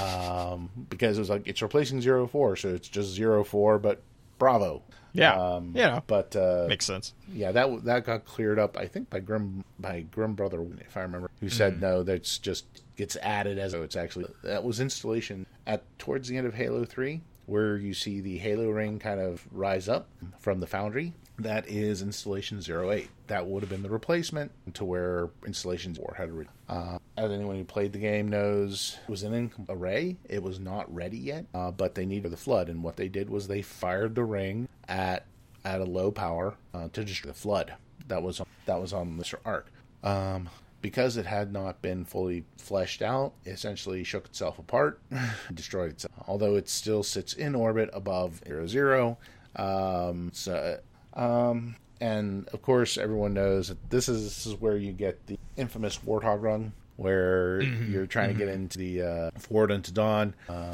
um, 0.00 0.70
because 0.88 1.16
it 1.18 1.20
was 1.20 1.30
like 1.30 1.46
it's 1.46 1.62
replacing 1.62 2.00
zero 2.00 2.26
four, 2.26 2.56
so 2.56 2.68
it's 2.70 2.88
just 2.88 3.10
zero 3.10 3.44
four, 3.44 3.78
but 3.78 4.02
Bravo. 4.38 4.82
Yeah. 5.12 5.34
Um, 5.34 5.72
know, 5.72 6.02
But 6.06 6.36
uh, 6.36 6.66
makes 6.68 6.86
sense. 6.86 7.14
yeah, 7.32 7.50
that 7.52 7.84
that 7.84 8.04
got 8.04 8.24
cleared 8.24 8.58
up. 8.60 8.76
I 8.76 8.86
think 8.86 9.10
by 9.10 9.18
Grim 9.20 9.64
by 9.78 10.02
Grim 10.02 10.34
Brother, 10.34 10.64
if 10.80 10.96
I 10.96 11.00
remember, 11.00 11.30
who 11.40 11.48
said 11.48 11.80
no, 11.80 12.02
that's 12.04 12.38
just 12.38 12.64
gets 12.96 13.16
added 13.16 13.58
as 13.58 13.72
though 13.72 13.82
it's 13.82 13.96
actually 13.96 14.26
that 14.44 14.62
was 14.62 14.78
installation 14.80 15.46
at 15.66 15.82
towards 15.98 16.28
the 16.28 16.36
end 16.36 16.46
of 16.46 16.54
Halo 16.54 16.84
Three, 16.84 17.22
where 17.46 17.76
you 17.76 17.92
see 17.92 18.20
the 18.20 18.38
Halo 18.38 18.68
ring 18.70 18.98
kind 19.00 19.18
of 19.20 19.46
rise 19.50 19.88
up 19.88 20.08
from 20.38 20.60
the 20.60 20.66
foundry. 20.68 21.12
That 21.42 21.68
is 21.68 22.02
installation 22.02 22.60
08. 22.60 23.08
That 23.28 23.46
would 23.46 23.62
have 23.62 23.70
been 23.70 23.82
the 23.82 23.88
replacement 23.90 24.52
to 24.74 24.84
where 24.84 25.30
installation 25.46 25.94
4 25.94 26.14
had. 26.18 26.32
Re- 26.32 26.46
uh, 26.68 26.98
as 27.16 27.30
anyone 27.30 27.56
who 27.56 27.64
played 27.64 27.92
the 27.92 27.98
game 27.98 28.28
knows, 28.28 28.98
it 29.02 29.10
was 29.10 29.22
an 29.22 29.50
array. 29.68 30.16
It 30.28 30.42
was 30.42 30.60
not 30.60 30.92
ready 30.94 31.16
yet, 31.18 31.46
uh, 31.54 31.70
but 31.70 31.94
they 31.94 32.04
needed 32.04 32.30
the 32.30 32.36
flood, 32.36 32.68
and 32.68 32.82
what 32.82 32.96
they 32.96 33.08
did 33.08 33.30
was 33.30 33.48
they 33.48 33.62
fired 33.62 34.14
the 34.14 34.24
ring 34.24 34.68
at 34.88 35.26
at 35.64 35.80
a 35.80 35.84
low 35.84 36.10
power 36.10 36.54
uh, 36.74 36.88
to 36.92 37.04
destroy 37.04 37.30
the 37.30 37.38
flood. 37.38 37.74
That 38.08 38.22
was 38.22 38.42
that 38.66 38.80
was 38.80 38.92
on 38.92 39.16
Mr. 39.16 39.36
Ark. 39.44 39.70
Um, 40.02 40.48
because 40.82 41.16
it 41.16 41.26
had 41.26 41.52
not 41.52 41.82
been 41.82 42.04
fully 42.04 42.44
fleshed 42.56 43.02
out, 43.02 43.34
it 43.44 43.50
essentially 43.50 44.02
shook 44.02 44.26
itself 44.26 44.58
apart, 44.58 45.00
destroyed 45.54 45.90
itself. 45.90 46.14
Although 46.26 46.56
it 46.56 46.68
still 46.68 47.02
sits 47.02 47.32
in 47.34 47.54
orbit 47.54 47.90
above 47.92 48.42
zero 48.46 48.66
zero. 48.66 49.18
Um, 49.56 50.30
so, 50.32 50.78
um, 51.20 51.76
and 52.00 52.48
of 52.48 52.62
course, 52.62 52.96
everyone 52.96 53.34
knows 53.34 53.68
that 53.68 53.90
this 53.90 54.08
is 54.08 54.24
this 54.24 54.46
is 54.46 54.54
where 54.54 54.76
you 54.76 54.92
get 54.92 55.26
the 55.26 55.38
infamous 55.56 55.98
Warthog 55.98 56.42
run, 56.42 56.72
where 56.96 57.60
you're 57.62 58.06
trying 58.06 58.28
to 58.28 58.34
get 58.34 58.48
into 58.48 58.78
the 58.78 59.02
uh, 59.02 59.30
Forward 59.38 59.70
Unto 59.70 59.92
Dawn, 59.92 60.34
um, 60.48 60.72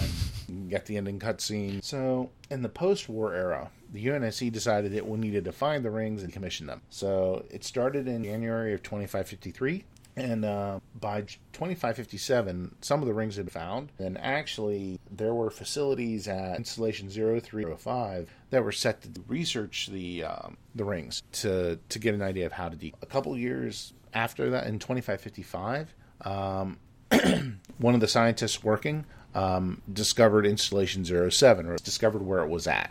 you 0.48 0.68
get 0.68 0.86
the 0.86 0.96
ending 0.96 1.18
cutscene. 1.18 1.82
So, 1.82 2.30
in 2.50 2.62
the 2.62 2.68
post-war 2.68 3.34
era, 3.34 3.70
the 3.92 4.06
UNSC 4.06 4.52
decided 4.52 4.94
it 4.94 5.06
we 5.06 5.18
needed 5.18 5.44
to 5.44 5.52
find 5.52 5.84
the 5.84 5.90
rings 5.90 6.22
and 6.22 6.32
commission 6.32 6.66
them. 6.66 6.80
So, 6.90 7.44
it 7.50 7.64
started 7.64 8.06
in 8.06 8.22
January 8.22 8.72
of 8.72 8.82
2553. 8.84 9.84
And 10.16 10.46
uh, 10.46 10.80
by 10.98 11.20
2557, 11.20 12.76
some 12.80 13.02
of 13.02 13.06
the 13.06 13.12
rings 13.12 13.36
had 13.36 13.44
been 13.44 13.52
found. 13.52 13.92
And 13.98 14.16
actually, 14.18 14.98
there 15.10 15.34
were 15.34 15.50
facilities 15.50 16.26
at 16.26 16.56
installation 16.56 17.10
0305 17.10 18.30
that 18.50 18.64
were 18.64 18.72
set 18.72 19.02
to 19.02 19.10
research 19.28 19.88
the 19.88 20.24
um, 20.24 20.56
the 20.74 20.84
rings 20.84 21.22
to 21.32 21.78
to 21.88 21.98
get 21.98 22.14
an 22.14 22.22
idea 22.22 22.46
of 22.46 22.52
how 22.52 22.70
to 22.70 22.76
deal. 22.76 22.94
A 23.02 23.06
couple 23.06 23.36
years 23.36 23.92
after 24.14 24.48
that, 24.50 24.66
in 24.66 24.78
2555, 24.78 25.94
um, 26.22 26.78
one 27.78 27.94
of 27.94 28.00
the 28.00 28.08
scientists 28.08 28.64
working 28.64 29.04
um, 29.34 29.82
discovered 29.92 30.46
installation 30.46 31.04
07 31.04 31.66
or 31.66 31.76
discovered 31.76 32.22
where 32.22 32.42
it 32.42 32.48
was 32.48 32.66
at. 32.66 32.90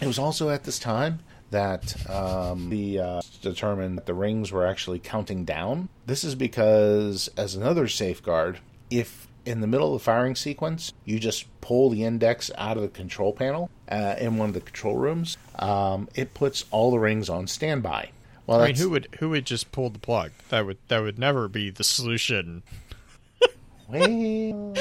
It 0.00 0.06
was 0.06 0.18
also 0.18 0.50
at 0.50 0.64
this 0.64 0.78
time 0.78 1.20
that 1.56 2.10
um, 2.10 2.68
the 2.68 3.00
uh, 3.00 3.20
determined 3.40 3.96
that 3.96 4.04
the 4.04 4.12
rings 4.12 4.52
were 4.52 4.66
actually 4.66 4.98
counting 4.98 5.46
down. 5.46 5.88
This 6.04 6.22
is 6.22 6.34
because, 6.34 7.30
as 7.36 7.54
another 7.54 7.88
safeguard, 7.88 8.58
if 8.90 9.26
in 9.46 9.62
the 9.62 9.66
middle 9.66 9.94
of 9.94 10.00
the 10.00 10.04
firing 10.04 10.34
sequence 10.34 10.92
you 11.06 11.18
just 11.18 11.46
pull 11.62 11.88
the 11.88 12.04
index 12.04 12.50
out 12.58 12.76
of 12.76 12.82
the 12.82 12.88
control 12.88 13.32
panel 13.32 13.70
uh, 13.88 14.16
in 14.18 14.36
one 14.36 14.48
of 14.48 14.54
the 14.54 14.60
control 14.60 14.96
rooms, 14.96 15.38
um, 15.58 16.08
it 16.14 16.34
puts 16.34 16.66
all 16.70 16.90
the 16.90 16.98
rings 16.98 17.30
on 17.30 17.46
standby. 17.46 18.10
Well, 18.46 18.60
I 18.60 18.66
mean, 18.66 18.76
who 18.76 18.90
would 18.90 19.08
who 19.18 19.30
would 19.30 19.46
just 19.46 19.72
pull 19.72 19.88
the 19.88 19.98
plug? 19.98 20.32
That 20.50 20.66
would 20.66 20.76
that 20.88 21.00
would 21.00 21.18
never 21.18 21.48
be 21.48 21.70
the 21.70 21.84
solution. 21.84 22.62
Well, 23.88 24.72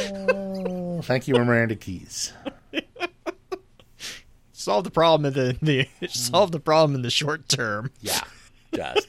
thank 1.04 1.28
you, 1.28 1.36
Miranda 1.36 1.76
Keyes. 1.76 2.34
Solve 4.66 4.84
the 4.84 4.90
problem 4.90 5.32
in 5.32 5.34
the, 5.34 5.58
the 5.62 6.08
solve 6.10 6.52
the 6.52 6.60
problem 6.60 6.96
in 6.96 7.04
the 7.04 7.12
short 7.12 7.48
term. 7.48 7.92
Yeah, 8.02 8.20
just 8.74 9.08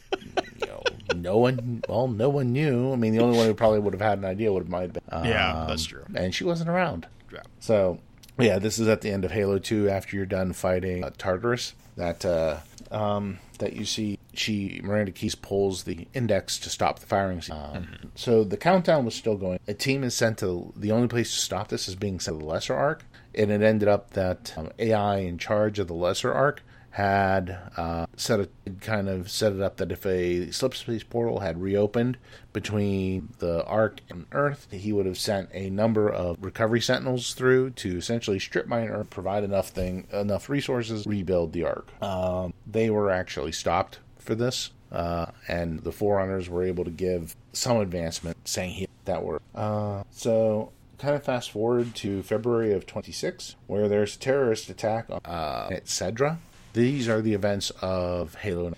you 0.61 0.67
know, 0.67 0.83
no 1.17 1.39
one. 1.39 1.83
Well, 1.89 2.09
no 2.09 2.29
one 2.29 2.53
knew. 2.53 2.93
I 2.93 2.97
mean, 2.97 3.17
the 3.17 3.23
only 3.23 3.39
one 3.39 3.47
who 3.47 3.55
probably 3.55 3.79
would 3.79 3.95
have 3.95 4.03
had 4.03 4.19
an 4.19 4.27
idea 4.27 4.53
would 4.53 4.65
have 4.65 4.69
might 4.69 4.83
have 4.83 4.93
been. 4.93 5.03
Yeah, 5.11 5.63
um, 5.63 5.69
that's 5.69 5.87
true. 5.87 6.05
And 6.15 6.35
she 6.35 6.45
wasn't 6.45 6.69
around. 6.69 7.07
Yeah. 7.33 7.41
So, 7.59 8.01
yeah, 8.39 8.59
this 8.59 8.79
is 8.79 8.87
at 8.87 9.01
the 9.01 9.11
end 9.11 9.25
of 9.25 9.31
Halo 9.31 9.59
Two 9.59 9.89
after 9.89 10.15
you're 10.15 10.27
done 10.27 10.53
fighting 10.53 11.03
uh, 11.03 11.09
Tartarus. 11.17 11.73
That 11.97 12.23
uh, 12.27 12.59
um, 12.91 13.39
that 13.59 13.73
you 13.73 13.87
see, 13.87 14.19
she 14.35 14.83
Miranda 14.85 15.11
Keyes 15.13 15.37
pulls 15.37 15.85
the 15.85 16.07
index 16.13 16.59
to 16.59 16.69
stop 16.69 16.99
the 16.99 17.07
firing. 17.07 17.39
Um, 17.51 17.57
Mm-hmm. 17.57 18.09
So 18.15 18.45
the 18.45 18.59
countdown 18.59 19.07
was 19.07 19.15
still 19.15 19.39
going. 19.39 19.59
A 19.67 19.73
team 19.73 20.05
is 20.05 20.15
sent 20.15 20.37
to 20.41 20.75
the 20.77 20.93
only 20.93 21.09
place 21.09 21.33
to 21.33 21.39
stop 21.39 21.69
this 21.69 21.89
is 21.89 21.95
being 21.95 22.21
sent 22.21 22.39
to 22.39 22.45
the 22.45 22.51
Lesser 22.51 22.75
Ark, 22.75 23.07
and 23.37 23.51
it 23.51 23.63
ended 23.63 23.89
up 23.89 24.11
that 24.11 24.55
um, 24.57 24.71
AI 24.79 25.19
in 25.19 25.39
charge 25.39 25.79
of 25.79 25.89
the 25.89 25.95
Lesser 25.95 26.33
Ark 26.33 26.63
had 26.97 27.59
uh, 27.77 28.07
set 28.17 28.41
it 28.41 28.51
kind 28.81 29.07
of 29.07 29.31
set 29.31 29.53
it 29.53 29.61
up 29.61 29.77
that 29.77 29.93
if 29.93 30.07
a 30.07 30.51
slip 30.51 30.75
space 30.75 31.03
portal 31.03 31.41
had 31.41 31.61
reopened 31.61 32.17
between 32.55 33.29
the 33.39 33.63
Ark 33.67 34.01
and 34.09 34.25
Earth, 34.33 34.67
he 34.71 34.95
would 34.95 35.05
have 35.05 35.19
sent 35.19 35.51
a 35.53 35.69
number 35.69 36.09
of 36.09 36.43
recovery 36.43 36.81
sentinels 36.81 37.35
through 37.35 37.69
to 37.71 37.99
essentially 37.99 38.39
strip 38.39 38.67
mine 38.67 38.89
Earth, 38.89 39.11
provide 39.11 39.45
enough 39.45 39.69
thing 39.69 40.07
enough 40.11 40.49
resources, 40.49 41.07
rebuild 41.07 41.53
the 41.53 41.65
Ark. 41.65 41.93
Um, 42.03 42.55
they 42.67 42.89
were 42.89 43.11
actually 43.11 43.53
stopped 43.53 43.99
for 44.19 44.35
this, 44.35 44.71
uh, 44.91 45.27
and 45.49 45.85
the 45.85 45.93
Forerunners 45.93 46.49
were 46.49 46.63
able 46.63 46.85
to 46.85 46.91
give 46.91 47.37
some 47.53 47.77
advancement, 47.77 48.39
saying 48.49 48.71
he, 48.71 48.89
that 49.05 49.23
were 49.23 49.43
uh, 49.55 50.03
so 50.11 50.73
kind 50.99 51.15
of 51.15 51.23
fast 51.23 51.51
forward 51.51 51.95
to 51.97 52.23
February 52.23 52.73
of 52.73 52.87
26, 52.87 53.57
where 53.67 53.89
there's 53.89 54.17
a 54.17 54.19
terrorist 54.19 54.69
attack 54.69 55.07
on, 55.11 55.21
uh, 55.25 55.69
at 55.71 55.87
Sedra. 55.87 56.39
These 56.73 57.09
are 57.09 57.23
the 57.23 57.35
events 57.35 57.71
of 57.81 58.35
Halo. 58.37 58.75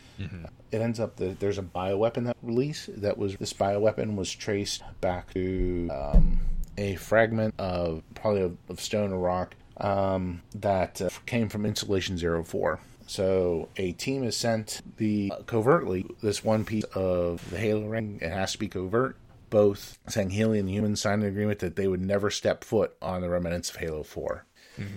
It 0.70 0.80
ends 0.80 1.00
up 1.00 1.16
that 1.16 1.40
there's 1.40 1.58
a 1.58 1.62
bioweapon 1.62 2.26
that 2.26 2.36
release 2.42 2.88
that 2.96 3.16
was 3.16 3.36
this 3.36 3.52
bioweapon 3.52 4.16
was 4.16 4.30
traced 4.30 4.82
back 5.00 5.32
to 5.34 5.88
um, 5.92 6.40
a 6.76 6.94
fragment 6.96 7.54
of 7.58 8.02
probably 8.14 8.42
of, 8.42 8.56
of 8.68 8.80
stone 8.80 9.12
or 9.12 9.18
rock 9.18 9.56
um, 9.78 10.42
that 10.54 11.00
uh, 11.00 11.08
came 11.26 11.48
from 11.48 11.64
Installation 11.64 12.18
04. 12.44 12.80
So 13.06 13.68
a 13.76 13.92
team 13.92 14.22
is 14.22 14.36
sent 14.36 14.82
the 14.98 15.32
uh, 15.34 15.42
covertly 15.42 16.06
this 16.22 16.44
one 16.44 16.64
piece 16.64 16.84
of 16.94 17.48
the 17.50 17.56
Halo 17.56 17.86
ring. 17.86 18.18
It 18.20 18.30
has 18.30 18.52
to 18.52 18.58
be 18.58 18.68
covert. 18.68 19.16
Both 19.50 19.98
Sangheili 20.08 20.58
and 20.58 20.68
humans 20.70 21.00
signed 21.00 21.22
an 21.22 21.28
agreement 21.28 21.60
that 21.60 21.76
they 21.76 21.88
would 21.88 22.00
never 22.02 22.30
step 22.30 22.64
foot 22.64 22.94
on 23.00 23.20
the 23.20 23.28
remnants 23.30 23.70
of 23.70 23.76
Halo 23.76 24.02
4. 24.02 24.44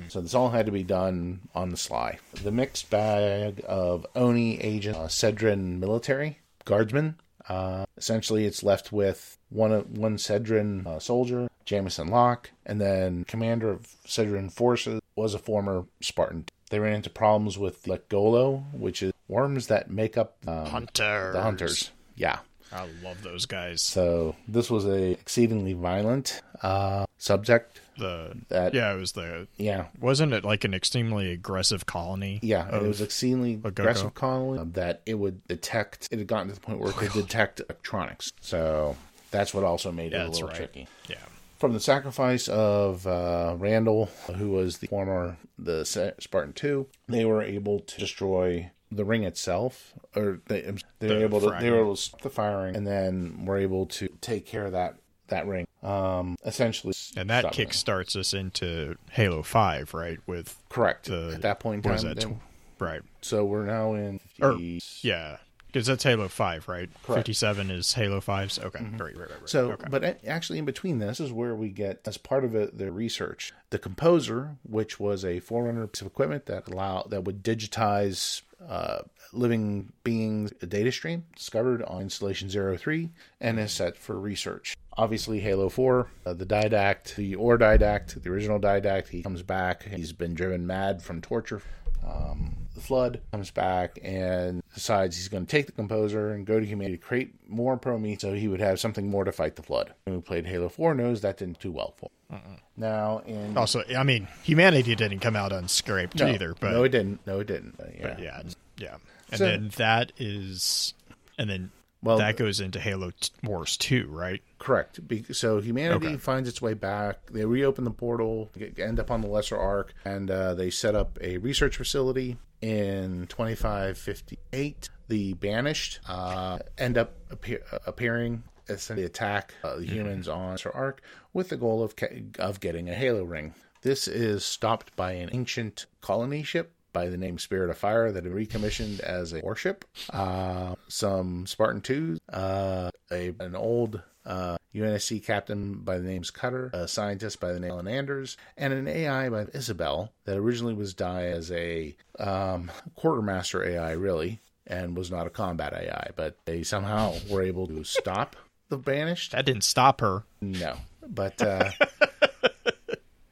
So 0.10 0.22
this 0.22 0.36
all 0.36 0.52
had 0.52 0.68
to 0.68 0.72
be 0.72 0.84
done 0.84 1.40
on 1.56 1.72
the 1.72 1.78
sly. 1.78 2.20
The 2.44 2.52
mixed 2.52 2.92
bag 2.92 3.66
of 3.68 4.06
Oni 4.16 4.62
agent, 4.62 4.96
uh, 4.96 5.08
Sedran 5.08 5.80
military 5.80 6.38
guardsmen. 6.66 7.16
Uh, 7.50 7.86
essentially, 7.98 8.46
it's 8.46 8.62
left 8.62 8.92
with 8.92 9.40
one 9.50 9.72
one 9.72 10.18
Sedran 10.18 10.86
uh, 10.86 11.00
soldier, 11.00 11.50
Jameson 11.66 12.10
Locke, 12.10 12.52
and 12.64 12.80
then 12.80 13.24
commander 13.24 13.72
of 13.72 13.88
Sedran 14.06 14.52
forces 14.52 15.02
was 15.16 15.34
a 15.34 15.40
former 15.40 15.86
Spartan. 16.00 16.46
They 16.70 16.78
ran 16.78 16.94
into 16.94 17.10
problems 17.10 17.58
with 17.58 17.82
the 17.82 18.04
Golo, 18.08 18.58
which 18.74 19.02
is 19.02 19.12
worms 19.28 19.66
that 19.68 19.90
make 19.90 20.16
up 20.16 20.38
um, 20.48 20.68
Hunters. 20.68 21.34
the 21.34 21.42
hunters. 21.42 21.92
Yeah. 22.16 22.40
I 22.74 22.88
love 23.04 23.22
those 23.24 23.46
guys. 23.46 23.82
So 23.82 24.36
this 24.48 24.70
was 24.70 24.86
a 24.86 25.12
exceedingly 25.12 25.74
violent 25.74 26.42
uh, 26.62 27.06
subject. 27.18 27.82
The 27.98 28.36
That- 28.50 28.74
yeah, 28.74 28.94
it 28.94 28.98
was 28.98 29.12
the 29.12 29.48
Yeah, 29.58 29.88
wasn't 30.00 30.34
it 30.34 30.44
like 30.46 30.64
an 30.64 30.74
extremely 30.74 31.32
aggressive 31.32 31.86
colony? 31.86 32.40
Yeah, 32.42 32.74
it 32.76 32.82
was 32.82 33.02
exceedingly 33.02 33.60
aggressive 33.64 34.14
colony 34.14 34.60
uh, 34.60 34.66
that 34.74 35.02
it 35.06 35.16
would 35.16 35.46
detect. 35.48 36.08
It 36.12 36.20
had 36.20 36.28
gotten 36.28 36.48
to 36.48 36.54
the 36.56 36.62
point 36.62 36.80
where 36.80 36.90
it 36.92 36.96
could 36.96 37.12
detect 37.14 37.60
electronics. 37.60 38.32
So 38.42 38.96
that's 39.32 39.54
what 39.54 39.64
also 39.64 39.92
made 39.92 40.14
Yeah, 40.14 40.24
it 40.24 40.28
a 40.28 40.32
little 40.32 40.48
right. 40.48 40.56
tricky. 40.56 40.88
yeah. 41.10 41.18
From 41.60 41.74
the 41.74 41.80
sacrifice 41.80 42.48
of 42.48 43.06
uh, 43.06 43.56
Randall, 43.60 44.10
who 44.36 44.50
was 44.50 44.80
the 44.80 44.88
former 44.88 45.38
the 45.60 45.86
Spartan 46.20 46.54
Two, 46.54 46.88
they 47.08 47.24
were 47.24 47.44
able 47.44 47.82
to 47.82 48.00
destroy 48.00 48.72
the 48.92 49.06
ring 49.06 49.24
itself, 49.24 49.94
or 50.16 50.40
they 50.48 50.62
they 50.62 50.72
were 50.72 50.78
The 51.00 51.24
able 51.24 51.40
to 51.42 51.58
they 51.60 51.72
were 51.72 51.80
able 51.82 51.96
to 51.96 52.02
stop 52.02 52.22
the 52.22 52.30
firing, 52.30 52.76
and 52.76 52.86
then 52.86 53.46
were 53.46 53.58
able 53.58 53.86
to 53.88 54.08
take 54.22 54.46
care 54.46 54.66
of 54.66 54.72
that 54.74 54.96
that 55.28 55.48
ring. 55.48 55.66
Um, 55.82 56.36
essentially, 56.46 56.94
And 57.18 57.30
that 57.30 57.46
kickstarts 57.46 58.16
us 58.16 58.34
into 58.34 58.98
Halo 59.12 59.42
Five, 59.44 59.94
right? 59.94 60.20
With 60.28 60.62
correct 60.70 61.06
the 61.08 61.32
at 61.36 61.42
that 61.42 61.60
point 61.60 61.86
in 61.86 61.92
time. 61.92 62.04
that? 62.04 62.18
then- 62.20 62.42
right. 62.80 63.02
so 63.22 63.46
we're 63.46 63.66
now 63.66 63.94
in 63.94 64.20
Or 64.42 64.58
yeah, 65.02 65.38
because 65.72 65.88
that's 65.88 66.04
Halo 66.04 66.28
Five, 66.28 66.68
right? 66.68 66.90
Correct. 67.04 67.20
Fifty-seven 67.20 67.72
is 67.72 67.94
Halo 67.94 68.20
5's. 68.20 68.60
Okay, 68.60 68.84
right, 68.84 69.00
right, 69.00 69.18
right, 69.18 69.30
right. 69.30 69.50
So, 69.50 69.72
okay. 69.72 69.88
but 69.90 70.20
actually, 70.28 70.60
in 70.60 70.66
between 70.66 71.00
this 71.00 71.20
is 71.20 71.32
where 71.32 71.56
we 71.56 71.70
get, 71.70 72.02
as 72.06 72.18
part 72.18 72.44
of 72.44 72.56
it, 72.56 72.78
the 72.78 72.92
research, 72.92 73.54
the 73.70 73.80
composer, 73.80 74.58
which 74.64 75.00
was 75.00 75.24
a 75.24 75.40
forerunner 75.40 75.88
piece 75.88 76.02
of 76.02 76.08
equipment 76.08 76.46
that 76.48 76.68
allow 76.68 77.04
that 77.10 77.24
would 77.24 77.44
digitize 77.44 78.42
uh, 78.68 79.00
living 79.34 79.92
beings 80.04 80.54
a 80.62 80.66
data 80.66 80.92
stream, 80.92 81.26
discovered 81.36 81.82
on 81.84 82.02
installation 82.02 82.50
03 82.50 83.10
and 83.40 83.60
is 83.60 83.72
set 83.72 83.98
for 83.98 84.20
research. 84.20 84.76
Obviously, 84.98 85.40
Halo 85.40 85.70
4, 85.70 86.08
uh, 86.26 86.34
the 86.34 86.46
Didact, 86.46 87.16
the 87.16 87.36
Or 87.36 87.58
Didact, 87.58 88.22
the 88.22 88.30
original 88.30 88.60
Didact, 88.60 89.08
he 89.08 89.24
comes 89.24 89.42
back. 89.42 89.84
He's 89.84 90.12
been 90.12 90.34
driven 90.34 90.68
mad 90.68 91.02
from 91.02 91.22
torture. 91.22 91.62
Um, 92.06 92.56
the 92.74 92.82
Flood 92.82 93.22
comes 93.32 93.52
back 93.52 94.00
and 94.04 94.62
decides 94.74 95.16
he's 95.18 95.28
going 95.28 95.46
to 95.46 95.50
take 95.50 95.66
the 95.66 95.72
composer 95.72 96.32
and 96.32 96.46
go 96.46 96.60
to 96.60 96.66
humanity 96.66 96.98
to 96.98 97.04
create 97.04 97.34
more 97.50 97.78
Prometheus 97.78 98.22
so 98.22 98.34
he 98.34 98.48
would 98.48 98.62
have 98.62 98.80
something 98.80 99.10
more 99.10 99.24
to 99.24 99.32
fight 99.32 99.56
the 99.56 99.64
Flood. 99.64 99.94
And 100.06 100.16
who 100.16 100.22
played 100.22 100.46
Halo 100.46 100.70
4 100.70 100.94
knows 100.96 101.22
that 101.22 101.38
didn't 101.38 101.60
do 101.60 101.72
well 101.72 101.94
for 101.98 102.10
him. 102.30 102.42
Now, 102.78 103.20
in. 103.26 103.58
also, 103.58 103.84
I 103.96 104.04
mean, 104.04 104.28
humanity 104.44 104.96
didn't 104.96 105.20
come 105.20 105.36
out 105.36 105.52
unscraped 105.52 106.20
no, 106.20 106.28
either, 106.28 106.56
but 106.60 106.72
no, 106.72 106.84
it 106.84 106.90
didn't. 106.90 107.26
No, 107.28 107.42
it 107.42 107.48
didn't. 107.48 107.76
Uh, 107.80 107.86
yeah. 107.94 108.02
But 108.08 108.20
yeah, 108.20 108.42
yeah. 108.78 108.96
And 109.32 109.38
So- 109.38 109.46
then 109.46 109.72
that 109.76 110.14
is, 110.18 110.94
and 111.38 111.50
then 111.50 111.72
Well, 112.04 112.18
that 112.18 112.36
goes 112.38 112.60
into 112.60 112.80
Halo 112.80 113.12
Wars 113.44 113.78
2, 113.78 114.08
right? 114.10 114.42
Correct. 114.58 115.00
So 115.34 115.60
humanity 115.62 116.08
Okay. 116.08 116.18
finds 116.18 116.50
its 116.50 116.62
way 116.62 116.74
back. 116.74 117.28
They 117.32 117.46
reopen 117.46 117.84
the 117.84 117.92
portal, 117.92 118.50
end 118.78 119.00
up 119.00 119.12
on 119.12 119.22
the 119.22 119.28
Lesser 119.28 119.58
Ark, 119.58 119.94
and 120.04 120.32
uh, 120.32 120.56
they 120.56 120.72
set 120.72 120.96
up 120.96 121.20
a 121.22 121.38
research 121.38 121.78
facility 121.78 122.38
in 122.62 123.28
2558. 123.28 124.90
The 125.08 125.34
Banished 125.34 126.00
uh, 126.08 126.60
end 126.78 126.98
up 126.98 127.14
appear- 127.30 127.64
uh, 127.72 127.80
appearing, 127.86 128.44
essentially 128.70 129.06
attack 129.06 129.54
uh, 129.64 129.76
the 129.78 129.86
humans 129.86 130.28
on 130.28 130.50
Lesser 130.52 130.72
Ark 130.72 131.02
with 131.34 131.50
the 131.50 131.58
goal 131.58 131.84
of 131.84 131.96
ca- 131.96 132.24
of 132.40 132.60
getting 132.60 132.90
a 132.90 132.94
Halo 132.96 133.24
ring. 133.24 133.54
This 133.82 134.08
is 134.08 134.46
stopped 134.46 134.96
by 134.96 135.14
an 135.14 135.30
ancient 135.34 135.86
colony 136.02 136.44
ship 136.44 136.72
by 136.94 137.10
the 137.10 137.18
name 137.18 137.38
Spirit 137.38 137.70
of 137.70 137.78
Fire 137.78 138.12
that 138.12 138.26
is 138.26 138.32
recommissioned 138.32 139.00
as 139.00 139.34
a 139.34 139.40
warship. 139.42 139.86
Uh, 140.10 140.76
some 140.88 141.46
Spartan 141.46 141.82
2s, 141.82 142.20
uh, 142.32 142.90
a, 143.12 143.34
an 143.40 143.56
old 143.56 144.02
uh, 144.26 144.58
UNSC 144.74 145.24
captain 145.24 145.76
by 145.76 145.98
the 145.98 146.08
name's 146.08 146.32
Cutter, 146.32 146.70
a 146.74 146.88
scientist 146.88 147.40
by 147.40 147.52
the 147.52 147.60
name 147.60 147.72
Ellen 147.72 147.88
Anders, 147.88 148.38
and 148.58 148.74
an 148.74 148.88
AI 148.88 149.30
by 149.30 149.48
Isabel 149.54 150.12
that 150.26 150.38
originally 150.38 150.74
was 150.74 150.94
die 150.94 151.26
as 151.26 151.52
a 151.52 151.96
um, 152.20 152.72
quartermaster 152.96 153.64
AI, 153.64 153.92
really, 153.92 154.40
and 154.68 154.96
was 154.96 155.12
not 155.12 155.28
a 155.28 155.32
combat 155.32 155.74
AI, 155.74 156.10
but 156.16 156.36
they 156.46 156.64
somehow 156.64 157.16
were 157.30 157.42
able 157.42 157.68
to 157.68 157.84
stop 157.84 158.36
the 158.70 158.78
banished. 158.78 159.32
That 159.32 159.46
didn't 159.46 159.64
stop 159.64 160.02
her. 160.02 160.24
No, 160.40 160.78
but 161.08 161.42
uh, 161.42 161.72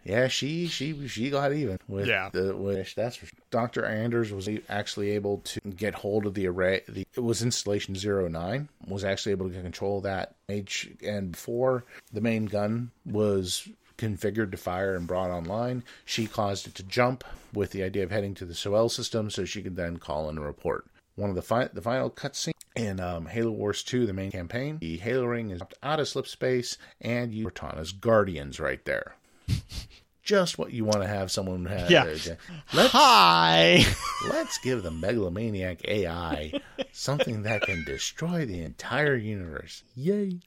yeah, 0.09 0.27
she 0.27 0.67
she 0.67 1.07
she 1.07 1.29
got 1.29 1.53
even 1.53 1.77
with 1.87 2.07
Yeah. 2.07 2.29
the 2.31 2.55
with 2.55 2.95
that's 2.95 3.15
for, 3.15 3.25
sure. 3.27 3.39
Dr. 3.51 3.85
Anders 3.85 4.31
was 4.31 4.49
actually 4.67 5.11
able 5.11 5.39
to 5.39 5.59
get 5.61 5.93
hold 5.95 6.25
of 6.25 6.33
the 6.33 6.47
array. 6.47 6.81
The 6.87 7.05
it 7.15 7.19
was 7.21 7.41
installation 7.43 7.95
09 7.95 8.69
was 8.87 9.03
actually 9.03 9.31
able 9.33 9.47
to 9.47 9.53
get 9.53 9.63
control 9.63 9.97
of 9.97 10.03
that 10.03 10.35
H 10.49 10.89
and 11.05 11.31
before 11.33 11.83
the 12.13 12.21
main 12.21 12.45
gun 12.45 12.91
was 13.05 13.67
configured 13.97 14.51
to 14.51 14.57
fire 14.57 14.95
and 14.95 15.05
brought 15.07 15.29
online, 15.29 15.83
she 16.05 16.25
caused 16.25 16.67
it 16.67 16.75
to 16.75 16.83
jump 16.83 17.23
with 17.53 17.71
the 17.71 17.83
idea 17.83 18.03
of 18.03 18.11
heading 18.11 18.33
to 18.35 18.45
the 18.45 18.55
Sol 18.55 18.87
system 18.89 19.29
so 19.29 19.43
she 19.45 19.61
could 19.61 19.75
then 19.75 19.97
call 19.97 20.29
in 20.29 20.37
a 20.37 20.41
report. 20.41 20.85
One 21.15 21.29
of 21.29 21.35
the 21.35 21.41
fi- 21.41 21.69
the 21.73 21.81
final 21.81 22.09
cutscene 22.09 22.53
in 22.77 23.01
um, 23.01 23.25
Halo 23.25 23.51
Wars 23.51 23.83
2, 23.83 24.05
the 24.05 24.13
main 24.13 24.31
campaign, 24.31 24.77
the 24.79 24.95
Halo 24.97 25.25
ring 25.25 25.49
is 25.49 25.61
out 25.83 25.99
of 25.99 26.07
slip 26.07 26.27
space, 26.27 26.77
and 27.01 27.33
you 27.33 27.43
Cortana's 27.45 27.91
Guardians 27.91 28.57
right 28.57 28.83
there. 28.85 29.15
Just 30.23 30.59
what 30.59 30.71
you 30.71 30.85
want 30.85 31.01
to 31.01 31.07
have 31.07 31.31
someone 31.31 31.65
have. 31.65 31.89
Yeah. 31.89 32.03
Let's, 32.73 32.91
Hi. 32.91 33.83
let's 34.29 34.59
give 34.59 34.83
the 34.83 34.91
megalomaniac 34.91 35.87
AI 35.87 36.53
something 36.91 37.43
that 37.43 37.63
can 37.63 37.83
destroy 37.83 38.45
the 38.45 38.61
entire 38.61 39.15
universe. 39.15 39.83
Yay! 39.95 40.41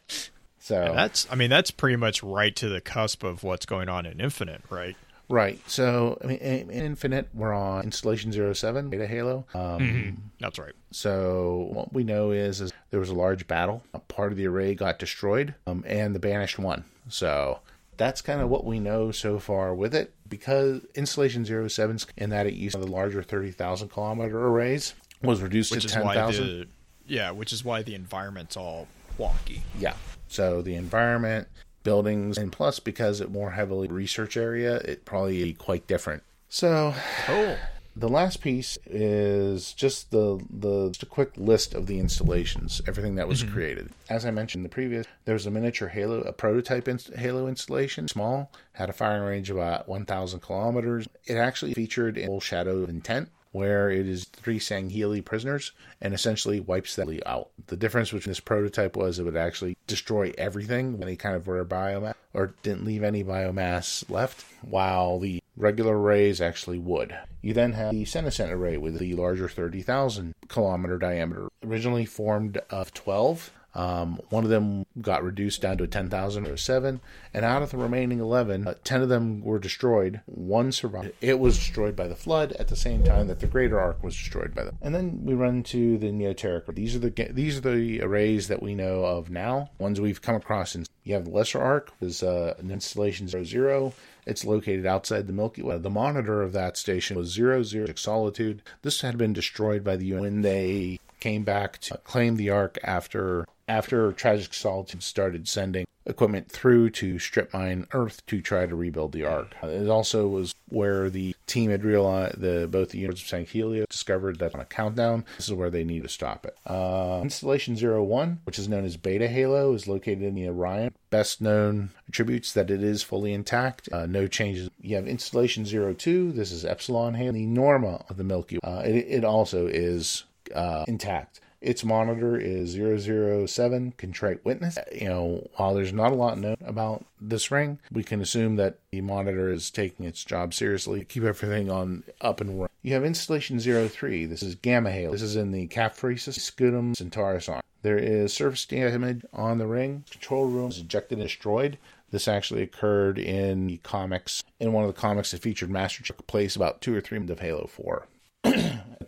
So 0.61 0.93
that's, 0.95 1.27
I 1.33 1.35
mean, 1.35 1.51
that's 1.51 1.73
pretty 1.73 1.97
much 1.97 2.23
right 2.23 2.55
to 2.55 2.69
the 2.69 2.81
cusp 2.81 3.25
of 3.25 3.43
what's 3.43 3.67
going 3.67 3.89
on 3.89 4.07
in 4.07 4.21
Infinite, 4.21 4.63
right? 4.71 4.95
right. 5.29 5.59
So 5.69 6.19
I 6.23 6.27
mean, 6.27 6.39
in 6.39 6.71
in 6.71 6.85
Infinite, 6.85 7.29
we're 7.35 7.53
on 7.53 7.83
installation 7.85 8.33
07, 8.55 8.89
Beta 8.89 9.07
Halo. 9.07 9.45
Um, 9.55 10.31
That's 10.39 10.59
right. 10.59 10.75
So 10.93 11.69
what 11.73 11.93
we 11.93 12.05
know 12.05 12.31
is, 12.31 12.61
is 12.61 12.73
there 12.91 13.01
was 13.01 13.09
a 13.09 13.15
large 13.15 13.49
battle. 13.49 13.83
A 13.95 13.99
part 13.99 14.31
of 14.31 14.39
the 14.39 14.47
array 14.47 14.75
got 14.75 14.99
destroyed, 14.99 15.55
um, 15.67 15.83
and 15.87 16.15
the 16.15 16.21
banished 16.21 16.59
won. 16.59 16.85
So 17.09 17.59
that's 17.97 18.21
kind 18.23 18.41
of 18.41 18.49
what 18.49 18.65
we 18.65 18.81
know 18.81 19.11
so 19.11 19.39
far 19.39 19.75
with 19.75 19.95
it. 19.95 20.13
Because 20.29 20.83
installation 20.95 21.45
07 21.69 21.99
in 22.17 22.31
that 22.31 22.47
it 22.47 22.55
used 22.55 22.79
the 22.81 22.87
larger 22.87 23.23
30,000 23.23 23.89
kilometer 23.91 24.47
arrays 24.47 24.95
was 25.23 25.41
reduced 25.43 25.71
Which 25.73 25.83
to 25.83 25.99
is 25.99 26.05
why 26.05 26.15
10,000. 26.15 26.69
yeah, 27.07 27.31
which 27.31 27.53
is 27.53 27.65
why 27.65 27.83
the 27.83 27.95
environment's 27.95 28.57
all 28.57 28.89
wonky. 29.19 29.61
Yeah. 29.79 29.95
So 30.29 30.63
the 30.63 30.75
environment, 30.75 31.49
buildings, 31.85 32.39
and 32.39 32.51
plus 32.51 32.81
because 32.81 33.21
it 33.21 33.31
more 33.31 33.51
heavily 33.51 33.89
research 33.89 34.37
area, 34.37 34.77
it 34.77 35.05
probably 35.05 35.45
be 35.45 35.53
quite 35.53 35.87
different. 35.87 36.23
So 36.49 36.95
Oh, 37.29 37.59
The 37.95 38.09
last 38.09 38.41
piece 38.41 38.79
is 38.87 39.75
just 39.75 40.11
the 40.11 40.43
the 40.49 40.89
just 40.89 41.03
a 41.03 41.07
quick 41.07 41.33
list 41.37 41.75
of 41.75 41.87
the 41.87 41.99
installations, 41.99 42.81
everything 42.89 43.17
that 43.17 43.29
was 43.29 43.43
mm-hmm. 43.43 43.53
created. 43.53 43.91
As 44.09 44.25
I 44.25 44.31
mentioned 44.31 44.61
in 44.61 44.63
the 44.63 44.75
previous, 44.75 45.07
there 45.27 45.35
was 45.35 45.47
a 45.47 45.51
miniature 45.51 45.89
Halo, 45.89 46.21
a 46.21 46.33
prototype 46.33 46.89
inst- 46.89 47.15
Halo 47.15 47.47
installation, 47.47 48.09
small, 48.09 48.51
had 48.73 48.89
a 48.89 48.95
firing 48.95 49.23
range 49.23 49.51
of 49.51 49.57
about 49.57 49.89
1,000 49.89 50.41
kilometers. 50.41 51.07
It 51.27 51.37
actually 51.37 51.75
featured 51.75 52.17
a 52.17 52.27
full 52.27 52.41
Shadow 52.41 52.79
of 52.83 52.89
Intent, 52.89 53.29
where 53.53 53.91
it 53.91 54.09
is 54.09 54.25
three 54.25 54.59
Sangheili 54.59 55.25
prisoners 55.25 55.73
and 56.01 56.13
essentially 56.13 56.61
wipes 56.61 56.97
them 56.97 57.21
out. 57.27 57.51
The 57.67 57.77
difference 57.77 58.11
between 58.11 58.31
this 58.31 58.41
prototype 58.41 58.97
was 58.97 59.19
it 59.19 59.25
would 59.25 59.37
actually 59.37 59.77
destroy 59.87 60.33
everything, 60.37 60.99
any 61.03 61.17
kind 61.17 61.37
of 61.37 61.49
rare 61.49 61.65
biomass, 61.65 62.15
or 62.35 62.55
didn't 62.63 62.85
leave 62.85 63.03
any 63.03 63.23
biomass 63.23 64.09
left, 64.11 64.45
while 64.63 65.19
the 65.19 65.43
regular 65.57 65.99
arrays 65.99 66.41
actually 66.41 66.79
would. 66.79 67.17
You 67.43 67.53
then 67.53 67.73
have 67.75 67.93
the 67.93 68.05
Senescent 68.05 68.53
array 68.53 68.77
with 68.77 68.99
the 68.99 69.15
larger 69.15 69.49
30,000 69.49 70.35
kilometer 70.49 70.99
diameter, 70.99 71.49
originally 71.65 72.07
formed 72.07 72.59
of 72.71 72.95
12 72.95 73.51
Um, 73.75 74.21
one 74.29 74.45
of 74.45 74.51
them 74.51 74.85
got 75.01 75.25
reduced 75.25 75.63
down 75.63 75.79
to 75.79 75.85
a 75.85 75.89
10,000 75.89 76.47
or 76.47 76.57
7, 76.57 77.01
and 77.33 77.45
out 77.45 77.63
of 77.63 77.71
the 77.71 77.79
remaining 77.79 78.21
11, 78.21 78.67
uh, 78.67 78.75
10 78.85 79.03
of 79.03 79.09
them 79.09 79.43
were 79.43 79.59
destroyed. 79.59 80.21
One 80.27 80.73
survived. 80.73 81.13
It 81.21 81.39
was 81.39 81.57
destroyed 81.57 81.97
by 81.97 82.09
the 82.09 82.17
flood 82.17 82.53
at 82.53 82.69
the 82.69 82.77
same 82.77 83.03
time 83.03 83.29
that 83.29 83.41
the 83.41 83.47
greater 83.47 83.81
ark 83.81 84.03
was 84.03 84.15
destroyed 84.15 84.55
by 84.55 84.65
them. 84.65 84.79
And 84.83 84.95
then 84.95 85.25
we 85.25 85.35
run 85.35 85.63
to 85.65 85.97
the 85.99 86.11
Neoteric. 86.11 86.75
These 86.75 86.97
are 86.97 86.99
the 86.99 87.11
these 87.31 87.59
are 87.59 87.61
the 87.61 88.03
arrays 88.03 88.49
that 88.49 88.63
we 88.63 88.75
know 88.75 89.05
of 89.05 89.31
now. 89.31 89.71
Ones 89.79 90.01
we've 90.01 90.23
come 90.23 90.37
across. 90.37 90.75
In 90.75 90.85
you 91.05 91.15
have 91.15 91.25
the 91.25 91.31
lesser 91.31 91.61
ark 91.61 91.93
was 92.01 92.23
uh, 92.23 92.55
an 92.59 92.71
installation 92.71 93.29
00. 93.29 93.93
It's 94.25 94.45
located 94.45 94.87
outside 94.87 95.27
the 95.27 95.33
Milky 95.33 95.63
Way. 95.63 95.79
The 95.79 95.91
monitor 95.91 96.43
of 96.43 96.53
that 96.53 96.77
station 96.77 97.17
was 97.17 97.33
00 97.33 97.65
Solitude. 97.97 98.63
This 98.83 99.01
had 99.01 99.19
been 99.19 99.33
destroyed 99.33 99.83
by 99.83 99.97
the 99.97 100.07
UN 100.07 100.23
when 100.23 100.43
they 100.43 101.01
came 101.23 101.45
back 101.45 101.79
to 101.79 101.97
claim 101.99 102.37
the 102.37 102.51
Ark 102.51 102.79
after 102.83 103.47
after 103.69 104.13
Tragic 104.13 104.55
Solitude 104.55 105.03
started 105.03 105.49
sending 105.49 105.85
equipment 106.07 106.51
through 106.51 106.91
to 106.91 107.19
strip 107.19 107.53
mine 107.55 107.87
Earth 107.93 108.25
to 108.27 108.41
try 108.41 108.67
to 108.67 108.75
rebuild 108.75 109.13
the 109.13 109.25
Ark. 109.25 109.55
It 109.63 109.89
also 109.89 110.27
was 110.27 110.55
where 110.69 111.09
the 111.11 111.35
team 111.47 111.71
had 111.71 111.85
realized 111.85 112.41
the 112.41 112.67
both 112.71 112.91
the 112.91 112.99
units 112.99 113.23
of 113.23 113.29
Sangheili 113.29 113.85
discovered 113.89 114.39
that 114.39 114.55
on 114.55 114.61
a 114.61 114.65
countdown, 114.65 115.25
this 115.37 115.49
is 115.49 115.55
where 115.55 115.71
they 115.71 115.85
need 115.85 116.03
to 116.03 116.09
stop 116.09 116.47
it. 116.47 116.57
Uh, 116.67 117.21
Installation 117.23 117.77
01, 117.77 118.41
which 118.45 118.59
is 118.59 118.69
known 118.69 118.85
as 118.85 118.97
Beta 118.97 119.29
Halo, 119.29 119.73
is 119.75 119.87
located 119.87 120.23
in 120.23 120.35
the 120.35 120.49
Orion. 120.49 120.93
Best 121.11 121.41
known 121.41 121.91
attributes 122.09 122.53
that 122.53 122.71
it 122.71 122.83
is 122.83 123.03
fully 123.03 123.33
intact, 123.33 123.89
uh, 123.93 124.07
no 124.07 124.27
changes. 124.27 124.71
You 124.81 124.97
have 124.97 125.07
Installation 125.07 125.65
02, 125.65 126.33
this 126.33 126.51
is 126.51 126.65
Epsilon 126.65 127.15
Halo, 127.15 127.33
the 127.33 127.47
Norma 127.47 128.05
of 128.09 128.17
the 128.17 128.25
Milky 128.25 128.57
Way. 128.57 128.61
Uh, 128.65 128.81
it, 128.81 128.97
it 129.09 129.25
also 129.25 129.67
is 129.67 130.25
uh, 130.55 130.85
intact. 130.89 131.41
Its 131.63 131.85
monitor 131.85 132.37
is 132.37 132.73
007 132.73 133.93
Contrite 133.97 134.45
Witness. 134.45 134.77
Uh, 134.77 134.85
you 134.93 135.09
know, 135.09 135.49
while 135.55 135.75
there's 135.75 135.93
not 135.93 136.11
a 136.11 136.17
lot 136.17 136.37
known 136.37 136.57
about 136.65 137.05
this 137.21 137.53
ring, 137.53 137.79
we 137.93 138.03
can 138.03 138.21
assume 138.21 138.57
that 138.57 138.79
the 138.91 139.01
monitor 139.01 139.49
is 139.49 139.71
taking 139.71 140.05
its 140.05 140.25
job 140.25 140.53
seriously. 140.53 141.05
Keep 141.05 141.23
everything 141.23 141.71
on 141.71 142.03
up 142.21 142.41
and 142.41 142.51
running. 142.59 142.69
You 142.83 142.95
have 142.95 143.05
installation 143.05 143.61
03. 143.61 144.27
This 144.27 144.43
is 144.43 144.57
Gamma 144.57 144.91
Halo. 144.91 145.13
This 145.13 145.23
is 145.23 145.37
in 145.37 145.53
the 145.53 145.69
Capphresis 145.69 146.39
Scutum 146.39 146.97
Centaurus 146.97 147.49
arm. 147.49 147.63
There 147.83 147.99
is 147.99 148.33
surface 148.33 148.67
damage 148.67 149.25
on 149.33 149.59
the 149.59 149.67
ring. 149.67 150.05
Control 150.11 150.47
room 150.47 150.71
is 150.71 150.79
ejected 150.79 151.19
and 151.19 151.29
destroyed. 151.29 151.79
This 152.11 152.27
actually 152.27 152.63
occurred 152.63 153.19
in 153.19 153.69
the 153.69 153.77
comics. 153.79 154.43
In 154.59 154.73
one 154.73 154.85
of 154.85 154.95
the 154.95 155.01
comics 155.01 155.31
that 155.31 155.43
featured 155.43 155.71
Master 155.71 156.03
Chief, 156.03 156.17
place 156.27 156.57
about 156.57 156.81
two 156.81 156.95
or 156.95 157.01
three 157.01 157.19
of 157.19 157.41
Halo 157.41 157.67
4. 157.67 158.07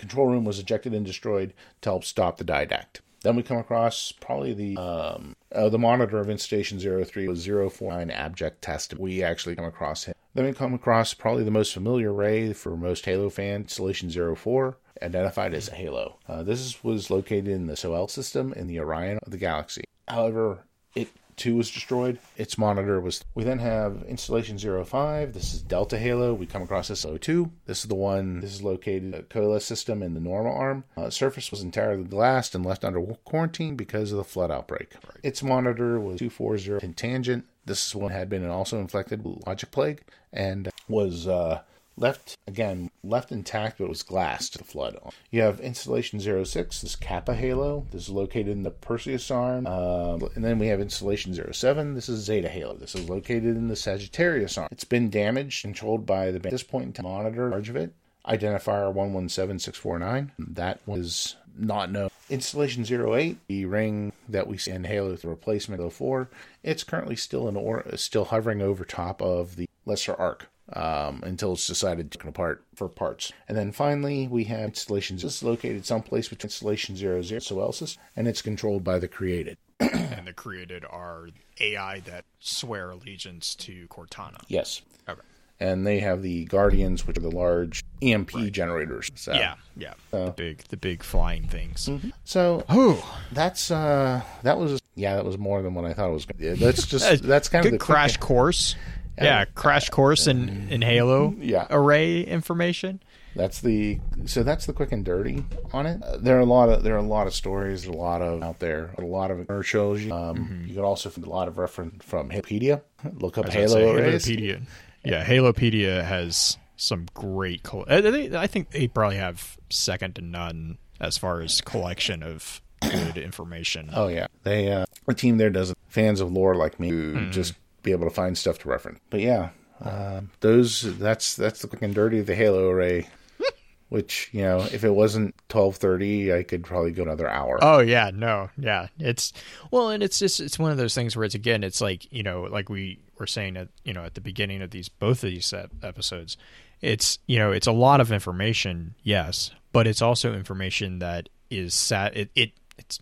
Control 0.04 0.26
room 0.26 0.44
was 0.44 0.58
ejected 0.58 0.92
and 0.92 1.06
destroyed 1.06 1.54
to 1.80 1.88
help 1.88 2.04
stop 2.04 2.36
the 2.36 2.44
didact. 2.44 3.00
Then 3.22 3.36
we 3.36 3.42
come 3.42 3.56
across 3.56 4.12
probably 4.12 4.52
the 4.52 4.76
um, 4.76 5.34
uh, 5.50 5.70
the 5.70 5.78
monitor 5.78 6.18
of 6.18 6.28
Instation 6.28 6.78
03 6.78 7.26
was 7.26 7.46
049 7.46 8.10
Abject 8.10 8.60
Test. 8.60 8.98
We 8.98 9.22
actually 9.22 9.56
come 9.56 9.64
across 9.64 10.04
him. 10.04 10.14
Then 10.34 10.44
we 10.44 10.52
come 10.52 10.74
across 10.74 11.14
probably 11.14 11.42
the 11.42 11.50
most 11.50 11.72
familiar 11.72 12.12
Ray 12.12 12.52
for 12.52 12.76
most 12.76 13.06
Halo 13.06 13.30
fans, 13.30 13.62
Installation 13.62 14.10
04, 14.36 14.76
identified 15.00 15.54
as 15.54 15.68
Halo. 15.68 16.18
Uh, 16.28 16.42
this 16.42 16.84
was 16.84 17.08
located 17.08 17.48
in 17.48 17.66
the 17.66 17.76
SOL 17.76 18.08
system 18.08 18.52
in 18.52 18.66
the 18.66 18.78
Orion 18.78 19.18
of 19.22 19.32
the 19.32 19.38
galaxy. 19.38 19.84
However, 20.06 20.64
it 20.94 21.08
too 21.36 21.56
was 21.56 21.70
destroyed. 21.70 22.18
Its 22.36 22.58
monitor 22.58 23.00
was. 23.00 23.24
We 23.34 23.44
then 23.44 23.58
have 23.58 24.04
installation 24.08 24.58
05. 24.58 25.32
This 25.32 25.54
is 25.54 25.62
Delta 25.62 25.98
Halo. 25.98 26.34
We 26.34 26.46
come 26.46 26.62
across 26.62 26.88
this 26.88 27.04
02. 27.04 27.50
This 27.66 27.82
is 27.82 27.88
the 27.88 27.94
one. 27.94 28.40
This 28.40 28.54
is 28.54 28.62
located 28.62 29.14
at 29.14 29.30
Coalesce 29.30 29.64
system 29.64 30.02
in 30.02 30.14
the 30.14 30.20
normal 30.20 30.54
arm. 30.54 30.84
Uh, 30.96 31.10
surface 31.10 31.50
was 31.50 31.62
entirely 31.62 32.04
glassed 32.04 32.54
and 32.54 32.64
left 32.64 32.84
under 32.84 33.00
quarantine 33.24 33.76
because 33.76 34.12
of 34.12 34.18
the 34.18 34.24
flood 34.24 34.50
outbreak. 34.50 34.92
Its 35.22 35.42
monitor 35.42 35.98
was 35.98 36.18
240 36.18 36.92
tangent. 36.94 37.44
This 37.66 37.94
one 37.94 38.12
had 38.12 38.28
been 38.28 38.46
also 38.46 38.78
infected 38.78 39.24
with 39.24 39.46
logic 39.46 39.70
plague 39.70 40.02
and 40.32 40.68
was 40.88 41.26
uh, 41.26 41.62
left 41.96 42.36
again 42.46 42.90
left 43.02 43.30
intact 43.30 43.78
but 43.78 43.84
it 43.84 43.88
was 43.88 44.02
glassed 44.02 44.52
to 44.52 44.58
the 44.58 44.64
flood. 44.64 44.98
You 45.30 45.42
have 45.42 45.60
installation 45.60 46.20
06 46.20 46.80
this 46.80 46.96
kappa 46.96 47.34
halo. 47.34 47.86
This 47.90 48.04
is 48.04 48.10
located 48.10 48.48
in 48.48 48.62
the 48.62 48.70
perseus 48.70 49.30
arm 49.30 49.66
uh, 49.66 50.16
and 50.34 50.44
then 50.44 50.58
we 50.58 50.68
have 50.68 50.80
installation 50.80 51.34
07 51.52 51.94
this 51.94 52.08
is 52.08 52.24
zeta 52.24 52.48
halo. 52.48 52.74
This 52.74 52.94
is 52.94 53.08
located 53.08 53.56
in 53.56 53.68
the 53.68 53.76
sagittarius 53.76 54.58
arm. 54.58 54.68
It's 54.70 54.84
been 54.84 55.10
damaged 55.10 55.62
controlled 55.62 56.06
by 56.06 56.30
the 56.30 56.36
at 56.36 56.50
this 56.50 56.62
point 56.62 56.86
in 56.86 56.92
time 56.92 57.04
monitor 57.04 57.50
charge 57.50 57.68
of 57.68 57.76
it. 57.76 57.92
Identifier 58.26 58.92
117649 58.92 60.32
that 60.38 60.80
was 60.86 61.36
not 61.56 61.90
known. 61.90 62.10
Installation 62.30 62.84
08 62.84 63.36
the 63.48 63.66
ring 63.66 64.12
that 64.28 64.46
we 64.46 64.56
see 64.56 64.70
in 64.70 64.84
halo 64.84 65.14
the 65.14 65.28
replacement 65.28 65.92
04 65.92 66.28
it's 66.62 66.82
currently 66.82 67.16
still 67.16 67.48
in 67.48 67.56
or 67.56 67.84
still 67.96 68.24
hovering 68.24 68.62
over 68.62 68.84
top 68.84 69.20
of 69.20 69.56
the 69.56 69.68
lesser 69.84 70.14
ark 70.14 70.48
um, 70.72 71.22
until 71.24 71.52
it's 71.52 71.66
decided 71.66 72.10
to 72.12 72.18
come 72.18 72.28
apart 72.30 72.64
for 72.74 72.88
parts. 72.88 73.32
And 73.48 73.56
then 73.56 73.72
finally, 73.72 74.26
we 74.26 74.44
have 74.44 74.60
installations. 74.60 75.22
This 75.22 75.36
is 75.36 75.42
located 75.42 75.84
someplace 75.84 76.28
between 76.28 76.46
installation 76.46 76.96
00 76.96 77.20
Soelsis, 77.20 77.98
and 78.16 78.26
it's 78.26 78.42
controlled 78.42 78.84
by 78.84 78.98
the 78.98 79.08
created. 79.08 79.58
and 79.80 80.26
the 80.26 80.32
created 80.32 80.84
are 80.88 81.28
AI 81.60 82.00
that 82.00 82.24
swear 82.40 82.90
allegiance 82.90 83.54
to 83.56 83.86
Cortana. 83.88 84.40
Yes. 84.48 84.82
Okay. 85.08 85.20
And 85.60 85.86
they 85.86 86.00
have 86.00 86.22
the 86.22 86.44
Guardians, 86.46 87.06
which 87.06 87.16
are 87.16 87.20
the 87.20 87.30
large 87.30 87.84
EMP 88.02 88.30
generators. 88.52 89.10
So, 89.14 89.32
Yeah, 89.32 89.54
yeah. 89.76 89.94
the 90.10 90.32
big, 90.36 90.58
the 90.68 90.76
big 90.76 91.02
flying 91.02 91.46
things. 91.46 91.88
So 92.24 92.64
Oh, 92.68 93.18
that's 93.32 93.70
uh 93.70 94.22
that 94.42 94.58
was 94.58 94.80
yeah 94.96 95.16
that 95.16 95.24
was 95.24 95.38
more 95.38 95.62
than 95.62 95.74
what 95.74 95.84
I 95.84 95.92
thought 95.92 96.10
it 96.10 96.12
was. 96.12 96.26
That's 96.58 96.86
just 96.86 97.22
that's 97.22 97.48
kind 97.48 97.64
of 97.64 97.72
the 97.72 97.78
crash 97.78 98.16
course. 98.16 98.74
Yeah, 99.20 99.44
crash 99.54 99.90
course 99.90 100.26
in 100.26 100.68
in 100.70 100.82
Halo. 100.82 101.34
Yeah. 101.38 101.66
array 101.70 102.22
information. 102.22 103.00
That's 103.36 103.60
the 103.60 103.98
so 104.26 104.42
that's 104.44 104.66
the 104.66 104.72
quick 104.72 104.92
and 104.92 105.04
dirty 105.04 105.44
on 105.72 105.86
it. 105.86 106.02
Uh, 106.02 106.16
there 106.18 106.36
are 106.36 106.40
a 106.40 106.44
lot 106.44 106.68
of 106.68 106.82
there 106.84 106.94
are 106.94 106.98
a 106.98 107.02
lot 107.02 107.26
of 107.26 107.34
stories, 107.34 107.84
a 107.86 107.92
lot 107.92 108.22
of 108.22 108.42
out 108.42 108.60
there, 108.60 108.92
a 108.98 109.02
lot 109.02 109.30
of 109.30 109.44
commercials. 109.46 110.08
Um, 110.10 110.64
You 110.68 110.74
can 110.74 110.84
also 110.84 111.10
find 111.10 111.26
a 111.26 111.30
lot 111.30 111.48
of 111.48 111.58
reference 111.58 112.04
from 112.04 112.30
Halopedia. 112.30 112.82
Look 113.18 113.36
up 113.38 113.48
Halo 113.48 113.66
say 113.68 113.90
arrays. 113.90 114.24
Halopedia. 114.26 114.62
Yeah, 115.04 115.24
Halopedia 115.24 116.04
has 116.04 116.58
some 116.76 117.06
great. 117.14 117.62
Col- 117.62 117.84
I, 117.88 118.00
think, 118.02 118.34
I 118.34 118.46
think 118.46 118.70
they 118.70 118.88
probably 118.88 119.16
have 119.18 119.58
second 119.68 120.14
to 120.16 120.22
none 120.22 120.78
as 121.00 121.18
far 121.18 121.40
as 121.40 121.60
collection 121.60 122.22
of 122.22 122.60
good 122.80 123.16
information. 123.18 123.90
Oh 123.92 124.08
yeah, 124.08 124.28
they 124.44 124.70
uh, 124.72 124.86
the 125.06 125.14
team 125.14 125.38
there 125.38 125.50
does 125.50 125.74
fans 125.88 126.20
of 126.20 126.32
lore 126.32 126.54
like 126.54 126.78
me 126.80 126.88
who 126.90 127.14
Mm-hmm. 127.14 127.30
just 127.32 127.54
be 127.84 127.92
able 127.92 128.08
to 128.08 128.14
find 128.14 128.36
stuff 128.36 128.58
to 128.60 128.68
reference. 128.68 128.98
But 129.10 129.20
yeah, 129.20 129.50
um, 129.80 130.30
those 130.40 130.98
that's 130.98 131.36
that's 131.36 131.62
the 131.62 131.68
quick 131.68 131.82
and 131.82 131.94
dirty 131.94 132.18
of 132.18 132.26
the 132.26 132.34
Halo 132.34 132.68
array. 132.68 133.08
Which 133.90 134.30
you 134.32 134.42
know, 134.42 134.60
if 134.72 134.82
it 134.82 134.90
wasn't 134.90 135.36
twelve 135.48 135.76
thirty, 135.76 136.34
I 136.34 136.42
could 136.42 136.64
probably 136.64 136.90
go 136.90 137.02
another 137.02 137.28
hour. 137.28 137.58
Oh 137.62 137.78
yeah, 137.78 138.10
no, 138.12 138.50
yeah. 138.58 138.88
It's 138.98 139.32
well, 139.70 139.90
and 139.90 140.02
it's 140.02 140.18
just 140.18 140.40
it's 140.40 140.58
one 140.58 140.72
of 140.72 140.78
those 140.78 140.94
things 140.94 141.16
where 141.16 141.24
it's 141.24 141.36
again, 141.36 141.62
it's 141.62 141.80
like 141.80 142.10
you 142.12 142.24
know, 142.24 142.42
like 142.42 142.68
we 142.68 142.98
were 143.20 143.26
saying 143.26 143.56
at 143.56 143.68
you 143.84 143.92
know 143.92 144.04
at 144.04 144.14
the 144.14 144.20
beginning 144.20 144.62
of 144.62 144.70
these 144.70 144.88
both 144.88 145.22
of 145.22 145.30
these 145.30 145.54
episodes, 145.82 146.36
it's 146.80 147.18
you 147.26 147.38
know 147.38 147.52
it's 147.52 147.68
a 147.68 147.72
lot 147.72 148.00
of 148.00 148.10
information, 148.10 148.94
yes, 149.02 149.52
but 149.72 149.86
it's 149.86 150.02
also 150.02 150.32
information 150.32 150.98
that 150.98 151.28
is 151.50 151.74
sat 151.74 152.16
it, 152.16 152.30
it 152.34 152.52
it's 152.78 153.00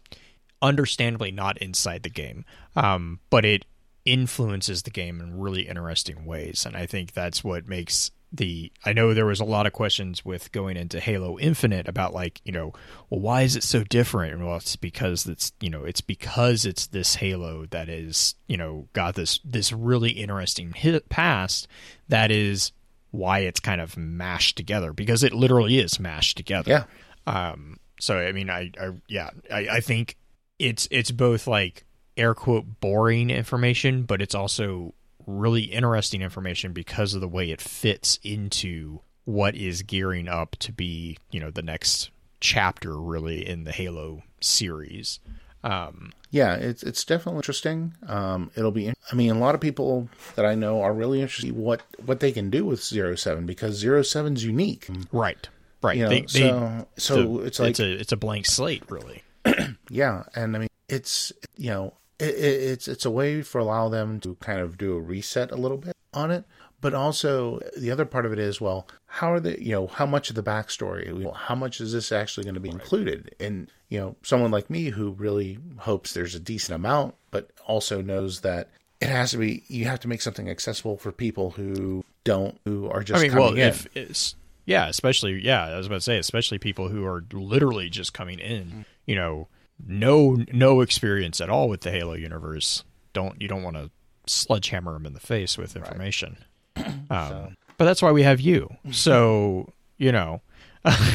understandably 0.61 1.30
not 1.30 1.59
inside 1.59 2.03
the 2.03 2.11
game, 2.11 2.45
um, 2.76 3.18
but 3.30 3.45
it 3.45 3.64
influences 4.05 4.82
the 4.82 4.90
game 4.90 5.20
in 5.20 5.38
really 5.38 5.68
interesting 5.68 6.24
ways, 6.24 6.66
and 6.66 6.76
I 6.76 6.86
think 6.86 7.12
that's 7.12 7.44
what 7.44 7.68
makes 7.68 8.11
the 8.32 8.72
I 8.84 8.92
know 8.92 9.12
there 9.12 9.26
was 9.26 9.40
a 9.40 9.44
lot 9.44 9.66
of 9.66 9.74
questions 9.74 10.24
with 10.24 10.53
going 10.53 10.76
into 10.76 11.00
Halo 11.00 11.38
Infinite 11.38 11.86
about 11.86 12.14
like, 12.14 12.40
you 12.44 12.53
know, 12.53 12.72
well 13.11 13.20
why 13.20 13.42
is 13.42 13.57
it 13.57 13.62
so 13.62 13.84
different? 13.84 14.32
And 14.32 14.46
well, 14.46 14.57
it's 14.57 14.74
because 14.74 15.26
it's, 15.26 15.53
you 15.61 15.68
know, 15.68 15.84
it's 15.84 16.00
because 16.00 16.64
it's 16.64 16.86
this 16.86 17.16
Halo 17.16 17.66
that 17.66 17.88
is, 17.90 18.34
you 18.48 18.57
know, 18.57 18.88
got 18.94 19.14
this 19.14 19.38
this 19.44 19.70
really 19.72 20.12
interesting 20.12 20.72
hit 20.72 21.11
past 21.11 21.68
that 22.09 22.30
is 22.30 22.72
why 23.11 23.40
it's 23.40 23.61
kind 23.61 23.82
of 23.82 23.98
mashed 23.98 24.57
together 24.57 24.94
because 24.94 25.22
it 25.22 25.34
literally 25.34 25.78
is 25.78 26.00
mashed 26.00 26.38
together. 26.38 26.86
Yeah. 27.26 27.53
Um 27.53 27.78
so 28.00 28.18
I 28.18 28.32
mean 28.32 28.48
I, 28.48 28.70
I 28.80 28.92
yeah, 29.09 29.30
I, 29.53 29.68
I 29.68 29.80
think 29.80 30.16
it's 30.59 30.88
it's 30.90 31.11
both 31.11 31.46
like 31.46 31.84
air 32.16 32.34
quote 32.34 32.80
boring 32.80 33.30
information, 33.30 34.02
but 34.04 34.20
it's 34.22 34.34
also 34.34 34.94
really 35.26 35.62
interesting 35.62 36.22
information 36.22 36.72
because 36.72 37.14
of 37.14 37.20
the 37.20 37.28
way 37.28 37.50
it 37.50 37.60
fits 37.60 38.18
into 38.22 39.00
what 39.24 39.54
is 39.54 39.82
gearing 39.82 40.26
up 40.28 40.56
to 40.58 40.72
be, 40.72 41.16
you 41.30 41.38
know, 41.40 41.50
the 41.50 41.62
next 41.62 42.10
chapter 42.40 43.00
really 43.00 43.46
in 43.46 43.64
the 43.64 43.70
Halo 43.72 44.22
series. 44.40 45.20
Um, 45.64 46.12
Yeah, 46.32 46.54
it's 46.56 46.82
it's 46.82 47.04
definitely 47.04 47.38
interesting. 47.38 47.94
Um, 48.08 48.50
it'll 48.56 48.72
be. 48.72 48.88
I 48.88 49.14
mean, 49.14 49.30
a 49.30 49.38
lot 49.38 49.54
of 49.54 49.60
people 49.60 50.08
that 50.34 50.44
I 50.44 50.56
know 50.56 50.82
are 50.82 50.92
really 50.92 51.20
interested 51.20 51.50
in 51.50 51.56
what 51.56 51.82
what 52.04 52.18
they 52.18 52.32
can 52.32 52.50
do 52.50 52.64
with 52.64 52.82
Zero 52.82 53.14
Seven 53.14 53.46
because 53.46 53.76
Zero 53.76 54.02
Seven's 54.02 54.44
unique. 54.44 54.88
right, 55.12 55.48
right. 55.82 55.96
You 55.96 56.02
know, 56.02 56.08
They- 56.08 56.20
they- 56.22 56.26
so 56.26 56.88
so 56.98 57.14
the- 57.38 57.44
it's 57.44 57.60
like 57.60 57.70
it's 57.70 57.80
a 57.80 57.92
it's 57.92 58.12
a 58.12 58.16
blank 58.16 58.46
slate, 58.46 58.82
really. 58.90 59.22
yeah, 59.88 60.24
and 60.34 60.56
I 60.56 60.58
mean, 60.58 60.68
it's 60.88 61.32
you 61.56 61.70
know 61.70 61.94
it, 62.22 62.34
it's 62.34 62.88
it's 62.88 63.04
a 63.04 63.10
way 63.10 63.42
for 63.42 63.58
allow 63.58 63.88
them 63.88 64.20
to 64.20 64.36
kind 64.36 64.60
of 64.60 64.78
do 64.78 64.94
a 64.94 65.00
reset 65.00 65.50
a 65.50 65.56
little 65.56 65.78
bit 65.78 65.96
on 66.12 66.30
it. 66.30 66.44
But 66.80 66.94
also 66.94 67.60
the 67.78 67.92
other 67.92 68.04
part 68.04 68.26
of 68.26 68.32
it 68.32 68.38
is 68.38 68.60
well 68.60 68.88
how 69.06 69.32
are 69.32 69.40
the 69.40 69.62
you 69.62 69.72
know 69.72 69.86
how 69.86 70.06
much 70.06 70.30
of 70.30 70.36
the 70.36 70.42
backstory 70.42 71.34
how 71.34 71.54
much 71.54 71.80
is 71.80 71.92
this 71.92 72.10
actually 72.12 72.44
going 72.44 72.54
to 72.54 72.60
be 72.60 72.70
included? 72.70 73.34
And 73.38 73.70
you 73.88 73.98
know 73.98 74.16
someone 74.22 74.50
like 74.50 74.70
me 74.70 74.86
who 74.90 75.12
really 75.12 75.58
hopes 75.78 76.14
there's 76.14 76.34
a 76.34 76.40
decent 76.40 76.76
amount 76.76 77.14
but 77.30 77.50
also 77.66 78.00
knows 78.00 78.40
that 78.40 78.68
it 79.00 79.08
has 79.08 79.32
to 79.32 79.38
be 79.38 79.64
you 79.68 79.84
have 79.86 80.00
to 80.00 80.08
make 80.08 80.22
something 80.22 80.48
accessible 80.48 80.96
for 80.96 81.12
people 81.12 81.50
who 81.50 82.04
don't 82.24 82.58
who 82.64 82.88
are 82.88 83.02
just 83.02 83.18
I 83.18 83.22
mean, 83.22 83.30
coming 83.32 83.44
well, 83.44 83.52
in. 83.54 83.58
if 83.60 83.86
it's 83.96 84.36
yeah, 84.64 84.88
especially 84.88 85.44
yeah, 85.44 85.66
I 85.66 85.76
was 85.76 85.86
about 85.86 85.96
to 85.96 86.00
say, 86.02 86.18
especially 86.18 86.58
people 86.58 86.88
who 86.88 87.04
are 87.04 87.24
literally 87.32 87.88
just 87.90 88.14
coming 88.14 88.38
in, 88.38 88.64
mm-hmm. 88.64 88.80
you 89.06 89.16
know, 89.16 89.48
no 89.84 90.36
no 90.52 90.80
experience 90.80 91.40
at 91.40 91.50
all 91.50 91.68
with 91.68 91.80
the 91.82 91.90
Halo 91.90 92.14
universe. 92.14 92.84
Don't 93.12 93.40
you 93.40 93.48
don't 93.48 93.62
want 93.62 93.76
to 93.76 93.90
sledgehammer 94.26 94.92
them 94.94 95.06
in 95.06 95.14
the 95.14 95.20
face 95.20 95.58
with 95.58 95.76
information. 95.76 96.36
Um, 97.10 97.56
But 97.76 97.84
that's 97.84 98.00
why 98.00 98.12
we 98.12 98.22
have 98.22 98.40
you. 98.40 98.74
So 98.90 99.72
you 99.98 100.10
know, 100.12 100.40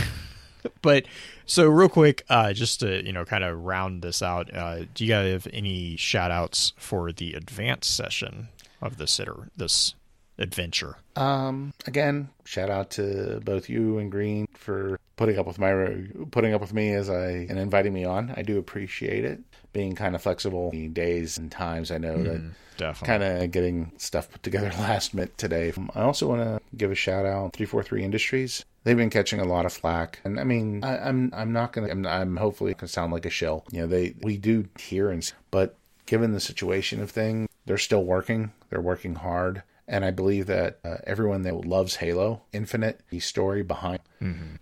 but 0.81 1.05
so 1.45 1.65
real 1.67 1.89
quick, 1.89 2.23
uh, 2.29 2.53
just 2.53 2.81
to 2.81 3.03
you 3.05 3.11
know, 3.11 3.25
kind 3.25 3.43
of 3.43 3.63
round 3.63 4.01
this 4.03 4.21
out. 4.21 4.53
Uh, 4.53 4.85
do 4.93 5.03
you 5.03 5.09
guys 5.09 5.31
have 5.31 5.47
any 5.53 5.95
shout 5.95 6.29
outs 6.29 6.73
for 6.77 7.11
the 7.11 7.33
advanced 7.33 7.95
session 7.95 8.49
of 8.81 8.97
this 8.97 9.11
sitter 9.11 9.49
this 9.57 9.95
adventure? 10.39 10.95
Um, 11.15 11.73
again, 11.85 12.29
shout 12.45 12.69
out 12.69 12.91
to 12.91 13.41
both 13.43 13.69
you 13.69 13.97
and 13.97 14.11
Green 14.11 14.47
for 14.53 14.99
putting 15.15 15.37
up 15.39 15.47
with 15.47 15.57
my 15.59 16.05
putting 16.31 16.53
up 16.53 16.61
with 16.61 16.73
me 16.73 16.93
as 16.93 17.09
I 17.09 17.29
and 17.49 17.57
inviting 17.57 17.93
me 17.93 18.05
on. 18.05 18.33
I 18.37 18.41
do 18.43 18.57
appreciate 18.57 19.25
it. 19.25 19.39
Being 19.73 19.95
kind 19.95 20.15
of 20.15 20.21
flexible 20.21 20.71
in 20.71 20.93
days 20.93 21.37
and 21.37 21.51
times. 21.51 21.91
I 21.91 21.97
know 21.99 22.23
that 22.23 22.41
Definitely. 22.77 23.05
kind 23.07 23.23
of 23.43 23.51
getting 23.51 23.91
stuff 23.97 24.29
put 24.31 24.41
together 24.43 24.69
last 24.79 25.13
minute 25.13 25.37
today. 25.37 25.71
I 25.93 26.01
also 26.01 26.27
want 26.27 26.41
to 26.43 26.59
give 26.75 26.89
a 26.91 26.95
shout 26.95 27.25
out 27.25 27.53
343 27.53 28.03
Industries. 28.03 28.65
They've 28.83 28.97
been 28.97 29.09
catching 29.09 29.39
a 29.39 29.43
lot 29.45 29.65
of 29.65 29.73
flack, 29.73 30.19
and 30.23 30.39
I 30.39 30.45
mean, 30.45 30.83
I, 30.83 30.97
I'm 31.09 31.31
I'm 31.35 31.51
not 31.51 31.73
gonna 31.73 31.89
I'm, 31.89 32.05
I'm 32.07 32.37
hopefully 32.37 32.73
gonna 32.73 32.87
sound 32.87 33.11
like 33.11 33.25
a 33.25 33.29
shill. 33.29 33.65
You 33.71 33.81
know, 33.81 33.87
they 33.87 34.15
we 34.21 34.37
do 34.37 34.67
hear 34.79 35.09
and 35.11 35.21
s- 35.21 35.33
but 35.51 35.75
given 36.05 36.31
the 36.31 36.39
situation 36.39 37.01
of 37.01 37.11
things, 37.11 37.49
they're 37.65 37.77
still 37.77 38.05
working. 38.05 38.53
They're 38.69 38.79
working 38.81 39.15
hard. 39.15 39.63
And 39.87 40.03
I 40.03 40.11
believe 40.11 40.47
that 40.47 40.79
uh, 40.83 40.97
everyone 41.05 41.43
that 41.43 41.65
loves 41.65 41.95
Halo 41.95 42.41
Infinite, 42.51 43.01
the 43.09 43.19
story 43.19 43.63
behind. 43.63 43.99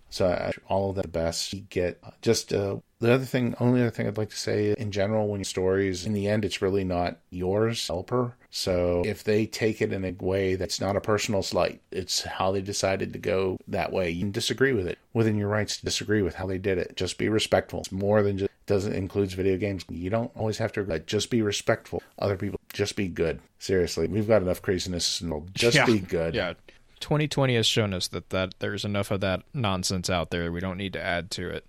So 0.08 0.28
I, 0.28 0.52
all 0.68 0.90
of 0.90 0.96
the 0.96 1.08
best. 1.08 1.52
You 1.52 1.60
get 1.68 1.98
uh, 2.04 2.10
just 2.22 2.52
uh, 2.52 2.76
the 3.00 3.12
other 3.12 3.24
thing. 3.24 3.54
Only 3.60 3.80
other 3.80 3.90
thing 3.90 4.06
I'd 4.06 4.18
like 4.18 4.30
to 4.30 4.38
say 4.38 4.74
in 4.76 4.90
general, 4.90 5.28
when 5.28 5.44
stories 5.44 6.06
in 6.06 6.12
the 6.12 6.28
end, 6.28 6.44
it's 6.44 6.62
really 6.62 6.84
not 6.84 7.18
yours, 7.30 7.86
helper. 7.86 8.34
So 8.50 9.02
if 9.04 9.22
they 9.22 9.44
take 9.46 9.82
it 9.82 9.92
in 9.92 10.04
a 10.04 10.12
way 10.12 10.54
that's 10.54 10.80
not 10.80 10.96
a 10.96 11.00
personal 11.00 11.42
slight, 11.42 11.80
it's 11.90 12.22
how 12.22 12.52
they 12.52 12.62
decided 12.62 13.12
to 13.12 13.18
go 13.18 13.58
that 13.68 13.92
way. 13.92 14.10
You 14.10 14.20
can 14.20 14.32
disagree 14.32 14.72
with 14.72 14.86
it 14.86 14.98
within 15.12 15.36
your 15.36 15.48
rights 15.48 15.76
to 15.78 15.84
disagree 15.84 16.22
with 16.22 16.34
how 16.36 16.46
they 16.46 16.58
did 16.58 16.78
it. 16.78 16.96
Just 16.96 17.18
be 17.18 17.28
respectful. 17.28 17.80
It's 17.80 17.92
more 17.92 18.22
than 18.22 18.38
just 18.38 18.50
doesn't 18.66 18.94
includes 18.94 19.34
video 19.34 19.56
games. 19.56 19.84
You 19.88 20.10
don't 20.10 20.34
always 20.36 20.58
have 20.58 20.72
to 20.72 20.82
like, 20.82 21.06
just 21.06 21.30
be 21.30 21.40
respectful. 21.42 22.02
Other 22.18 22.36
people 22.36 22.58
just 22.72 22.96
be 22.96 23.08
good. 23.08 23.40
Seriously, 23.58 24.08
we've 24.08 24.26
got 24.26 24.42
enough 24.42 24.60
craziness 24.62 25.20
And 25.20 25.30
we'll 25.30 25.46
Just 25.54 25.76
Yeah. 25.76 25.86
be 25.86 26.00
good. 26.00 26.34
Yeah. 26.34 26.54
2020 27.00 27.54
has 27.56 27.66
shown 27.66 27.92
us 27.94 28.08
that, 28.08 28.30
that 28.30 28.54
there's 28.58 28.84
enough 28.84 29.10
of 29.10 29.20
that 29.20 29.42
nonsense 29.54 30.08
out 30.10 30.30
there. 30.30 30.50
We 30.50 30.60
don't 30.60 30.78
need 30.78 30.94
to 30.94 31.02
add 31.02 31.30
to 31.32 31.48
it. 31.48 31.66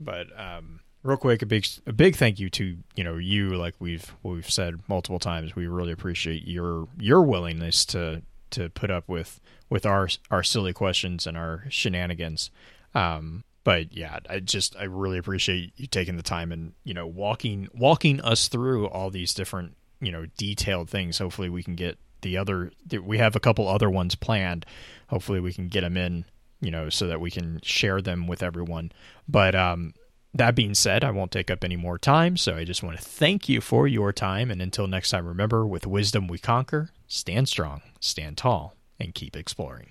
But 0.00 0.28
um, 0.38 0.80
real 1.02 1.16
quick, 1.16 1.42
a 1.42 1.46
big 1.46 1.66
a 1.86 1.92
big 1.92 2.16
thank 2.16 2.38
you 2.38 2.50
to 2.50 2.76
you 2.94 3.04
know 3.04 3.16
you 3.16 3.50
like 3.50 3.74
we've 3.78 4.14
we've 4.22 4.50
said 4.50 4.80
multiple 4.88 5.18
times. 5.18 5.56
We 5.56 5.66
really 5.66 5.92
appreciate 5.92 6.46
your 6.46 6.88
your 6.98 7.22
willingness 7.22 7.84
to 7.86 8.22
to 8.50 8.70
put 8.70 8.90
up 8.90 9.08
with 9.08 9.40
with 9.70 9.86
our 9.86 10.08
our 10.30 10.42
silly 10.42 10.72
questions 10.72 11.26
and 11.26 11.36
our 11.36 11.64
shenanigans. 11.68 12.50
Um, 12.94 13.44
but 13.64 13.94
yeah, 13.94 14.18
I 14.28 14.40
just 14.40 14.76
I 14.76 14.84
really 14.84 15.18
appreciate 15.18 15.72
you 15.76 15.86
taking 15.86 16.16
the 16.16 16.22
time 16.22 16.52
and 16.52 16.72
you 16.84 16.94
know 16.94 17.06
walking 17.06 17.68
walking 17.74 18.20
us 18.20 18.48
through 18.48 18.86
all 18.86 19.10
these 19.10 19.34
different 19.34 19.76
you 20.00 20.12
know 20.12 20.26
detailed 20.36 20.88
things. 20.88 21.18
Hopefully, 21.18 21.48
we 21.48 21.62
can 21.62 21.74
get 21.74 21.98
the 22.22 22.36
other. 22.36 22.72
We 23.02 23.18
have 23.18 23.36
a 23.36 23.40
couple 23.40 23.68
other 23.68 23.90
ones 23.90 24.14
planned. 24.14 24.64
Hopefully, 25.08 25.40
we 25.40 25.52
can 25.52 25.68
get 25.68 25.82
them 25.82 25.96
in. 25.96 26.24
You 26.60 26.70
know, 26.70 26.88
so 26.88 27.06
that 27.06 27.20
we 27.20 27.30
can 27.30 27.60
share 27.62 28.02
them 28.02 28.26
with 28.26 28.42
everyone. 28.42 28.90
But 29.28 29.54
um, 29.54 29.94
that 30.34 30.54
being 30.54 30.74
said, 30.74 31.04
I 31.04 31.10
won't 31.10 31.30
take 31.30 31.50
up 31.50 31.64
any 31.64 31.76
more 31.76 31.98
time. 31.98 32.36
So 32.36 32.56
I 32.56 32.64
just 32.64 32.82
want 32.82 32.98
to 32.98 33.04
thank 33.04 33.48
you 33.48 33.60
for 33.60 33.86
your 33.86 34.12
time. 34.12 34.50
And 34.50 34.60
until 34.60 34.86
next 34.86 35.10
time, 35.10 35.26
remember 35.26 35.66
with 35.66 35.86
wisdom 35.86 36.26
we 36.26 36.38
conquer, 36.38 36.90
stand 37.06 37.48
strong, 37.48 37.82
stand 38.00 38.38
tall, 38.38 38.74
and 38.98 39.14
keep 39.14 39.36
exploring. 39.36 39.90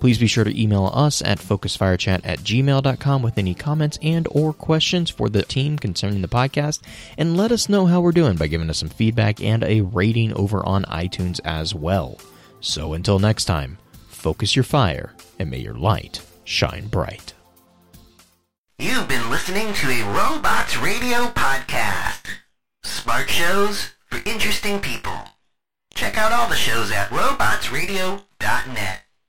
Please 0.00 0.18
be 0.18 0.26
sure 0.26 0.44
to 0.44 0.60
email 0.60 0.90
us 0.94 1.22
at 1.22 1.38
focusfirechat 1.38 2.20
at 2.24 2.40
gmail.com 2.40 3.22
with 3.22 3.38
any 3.38 3.54
comments 3.54 3.98
and 4.02 4.26
or 4.30 4.52
questions 4.52 5.10
for 5.10 5.28
the 5.28 5.42
team 5.42 5.78
concerning 5.78 6.22
the 6.22 6.28
podcast, 6.28 6.80
and 7.16 7.36
let 7.36 7.52
us 7.52 7.68
know 7.68 7.86
how 7.86 8.00
we're 8.00 8.12
doing 8.12 8.36
by 8.36 8.46
giving 8.46 8.70
us 8.70 8.78
some 8.78 8.88
feedback 8.88 9.42
and 9.42 9.64
a 9.64 9.80
rating 9.82 10.32
over 10.34 10.64
on 10.66 10.84
iTunes 10.84 11.40
as 11.44 11.74
well. 11.74 12.18
So 12.60 12.92
until 12.92 13.18
next 13.18 13.44
time, 13.46 13.78
focus 14.08 14.54
your 14.56 14.62
fire 14.64 15.14
and 15.38 15.50
may 15.50 15.58
your 15.58 15.74
light 15.74 16.20
shine 16.44 16.86
bright. 16.88 17.34
You've 18.78 19.08
been 19.08 19.30
listening 19.30 19.72
to 19.74 19.90
a 19.90 20.02
Robots 20.12 20.76
Radio 20.78 21.26
podcast. 21.28 22.26
Smart 22.82 23.30
shows 23.30 23.90
for 24.06 24.20
interesting 24.28 24.80
people. 24.80 25.16
Check 25.94 26.16
out 26.18 26.32
all 26.32 26.48
the 26.48 26.56
shows 26.56 26.90
at 26.90 27.08
robotsradio.net. 27.10 29.02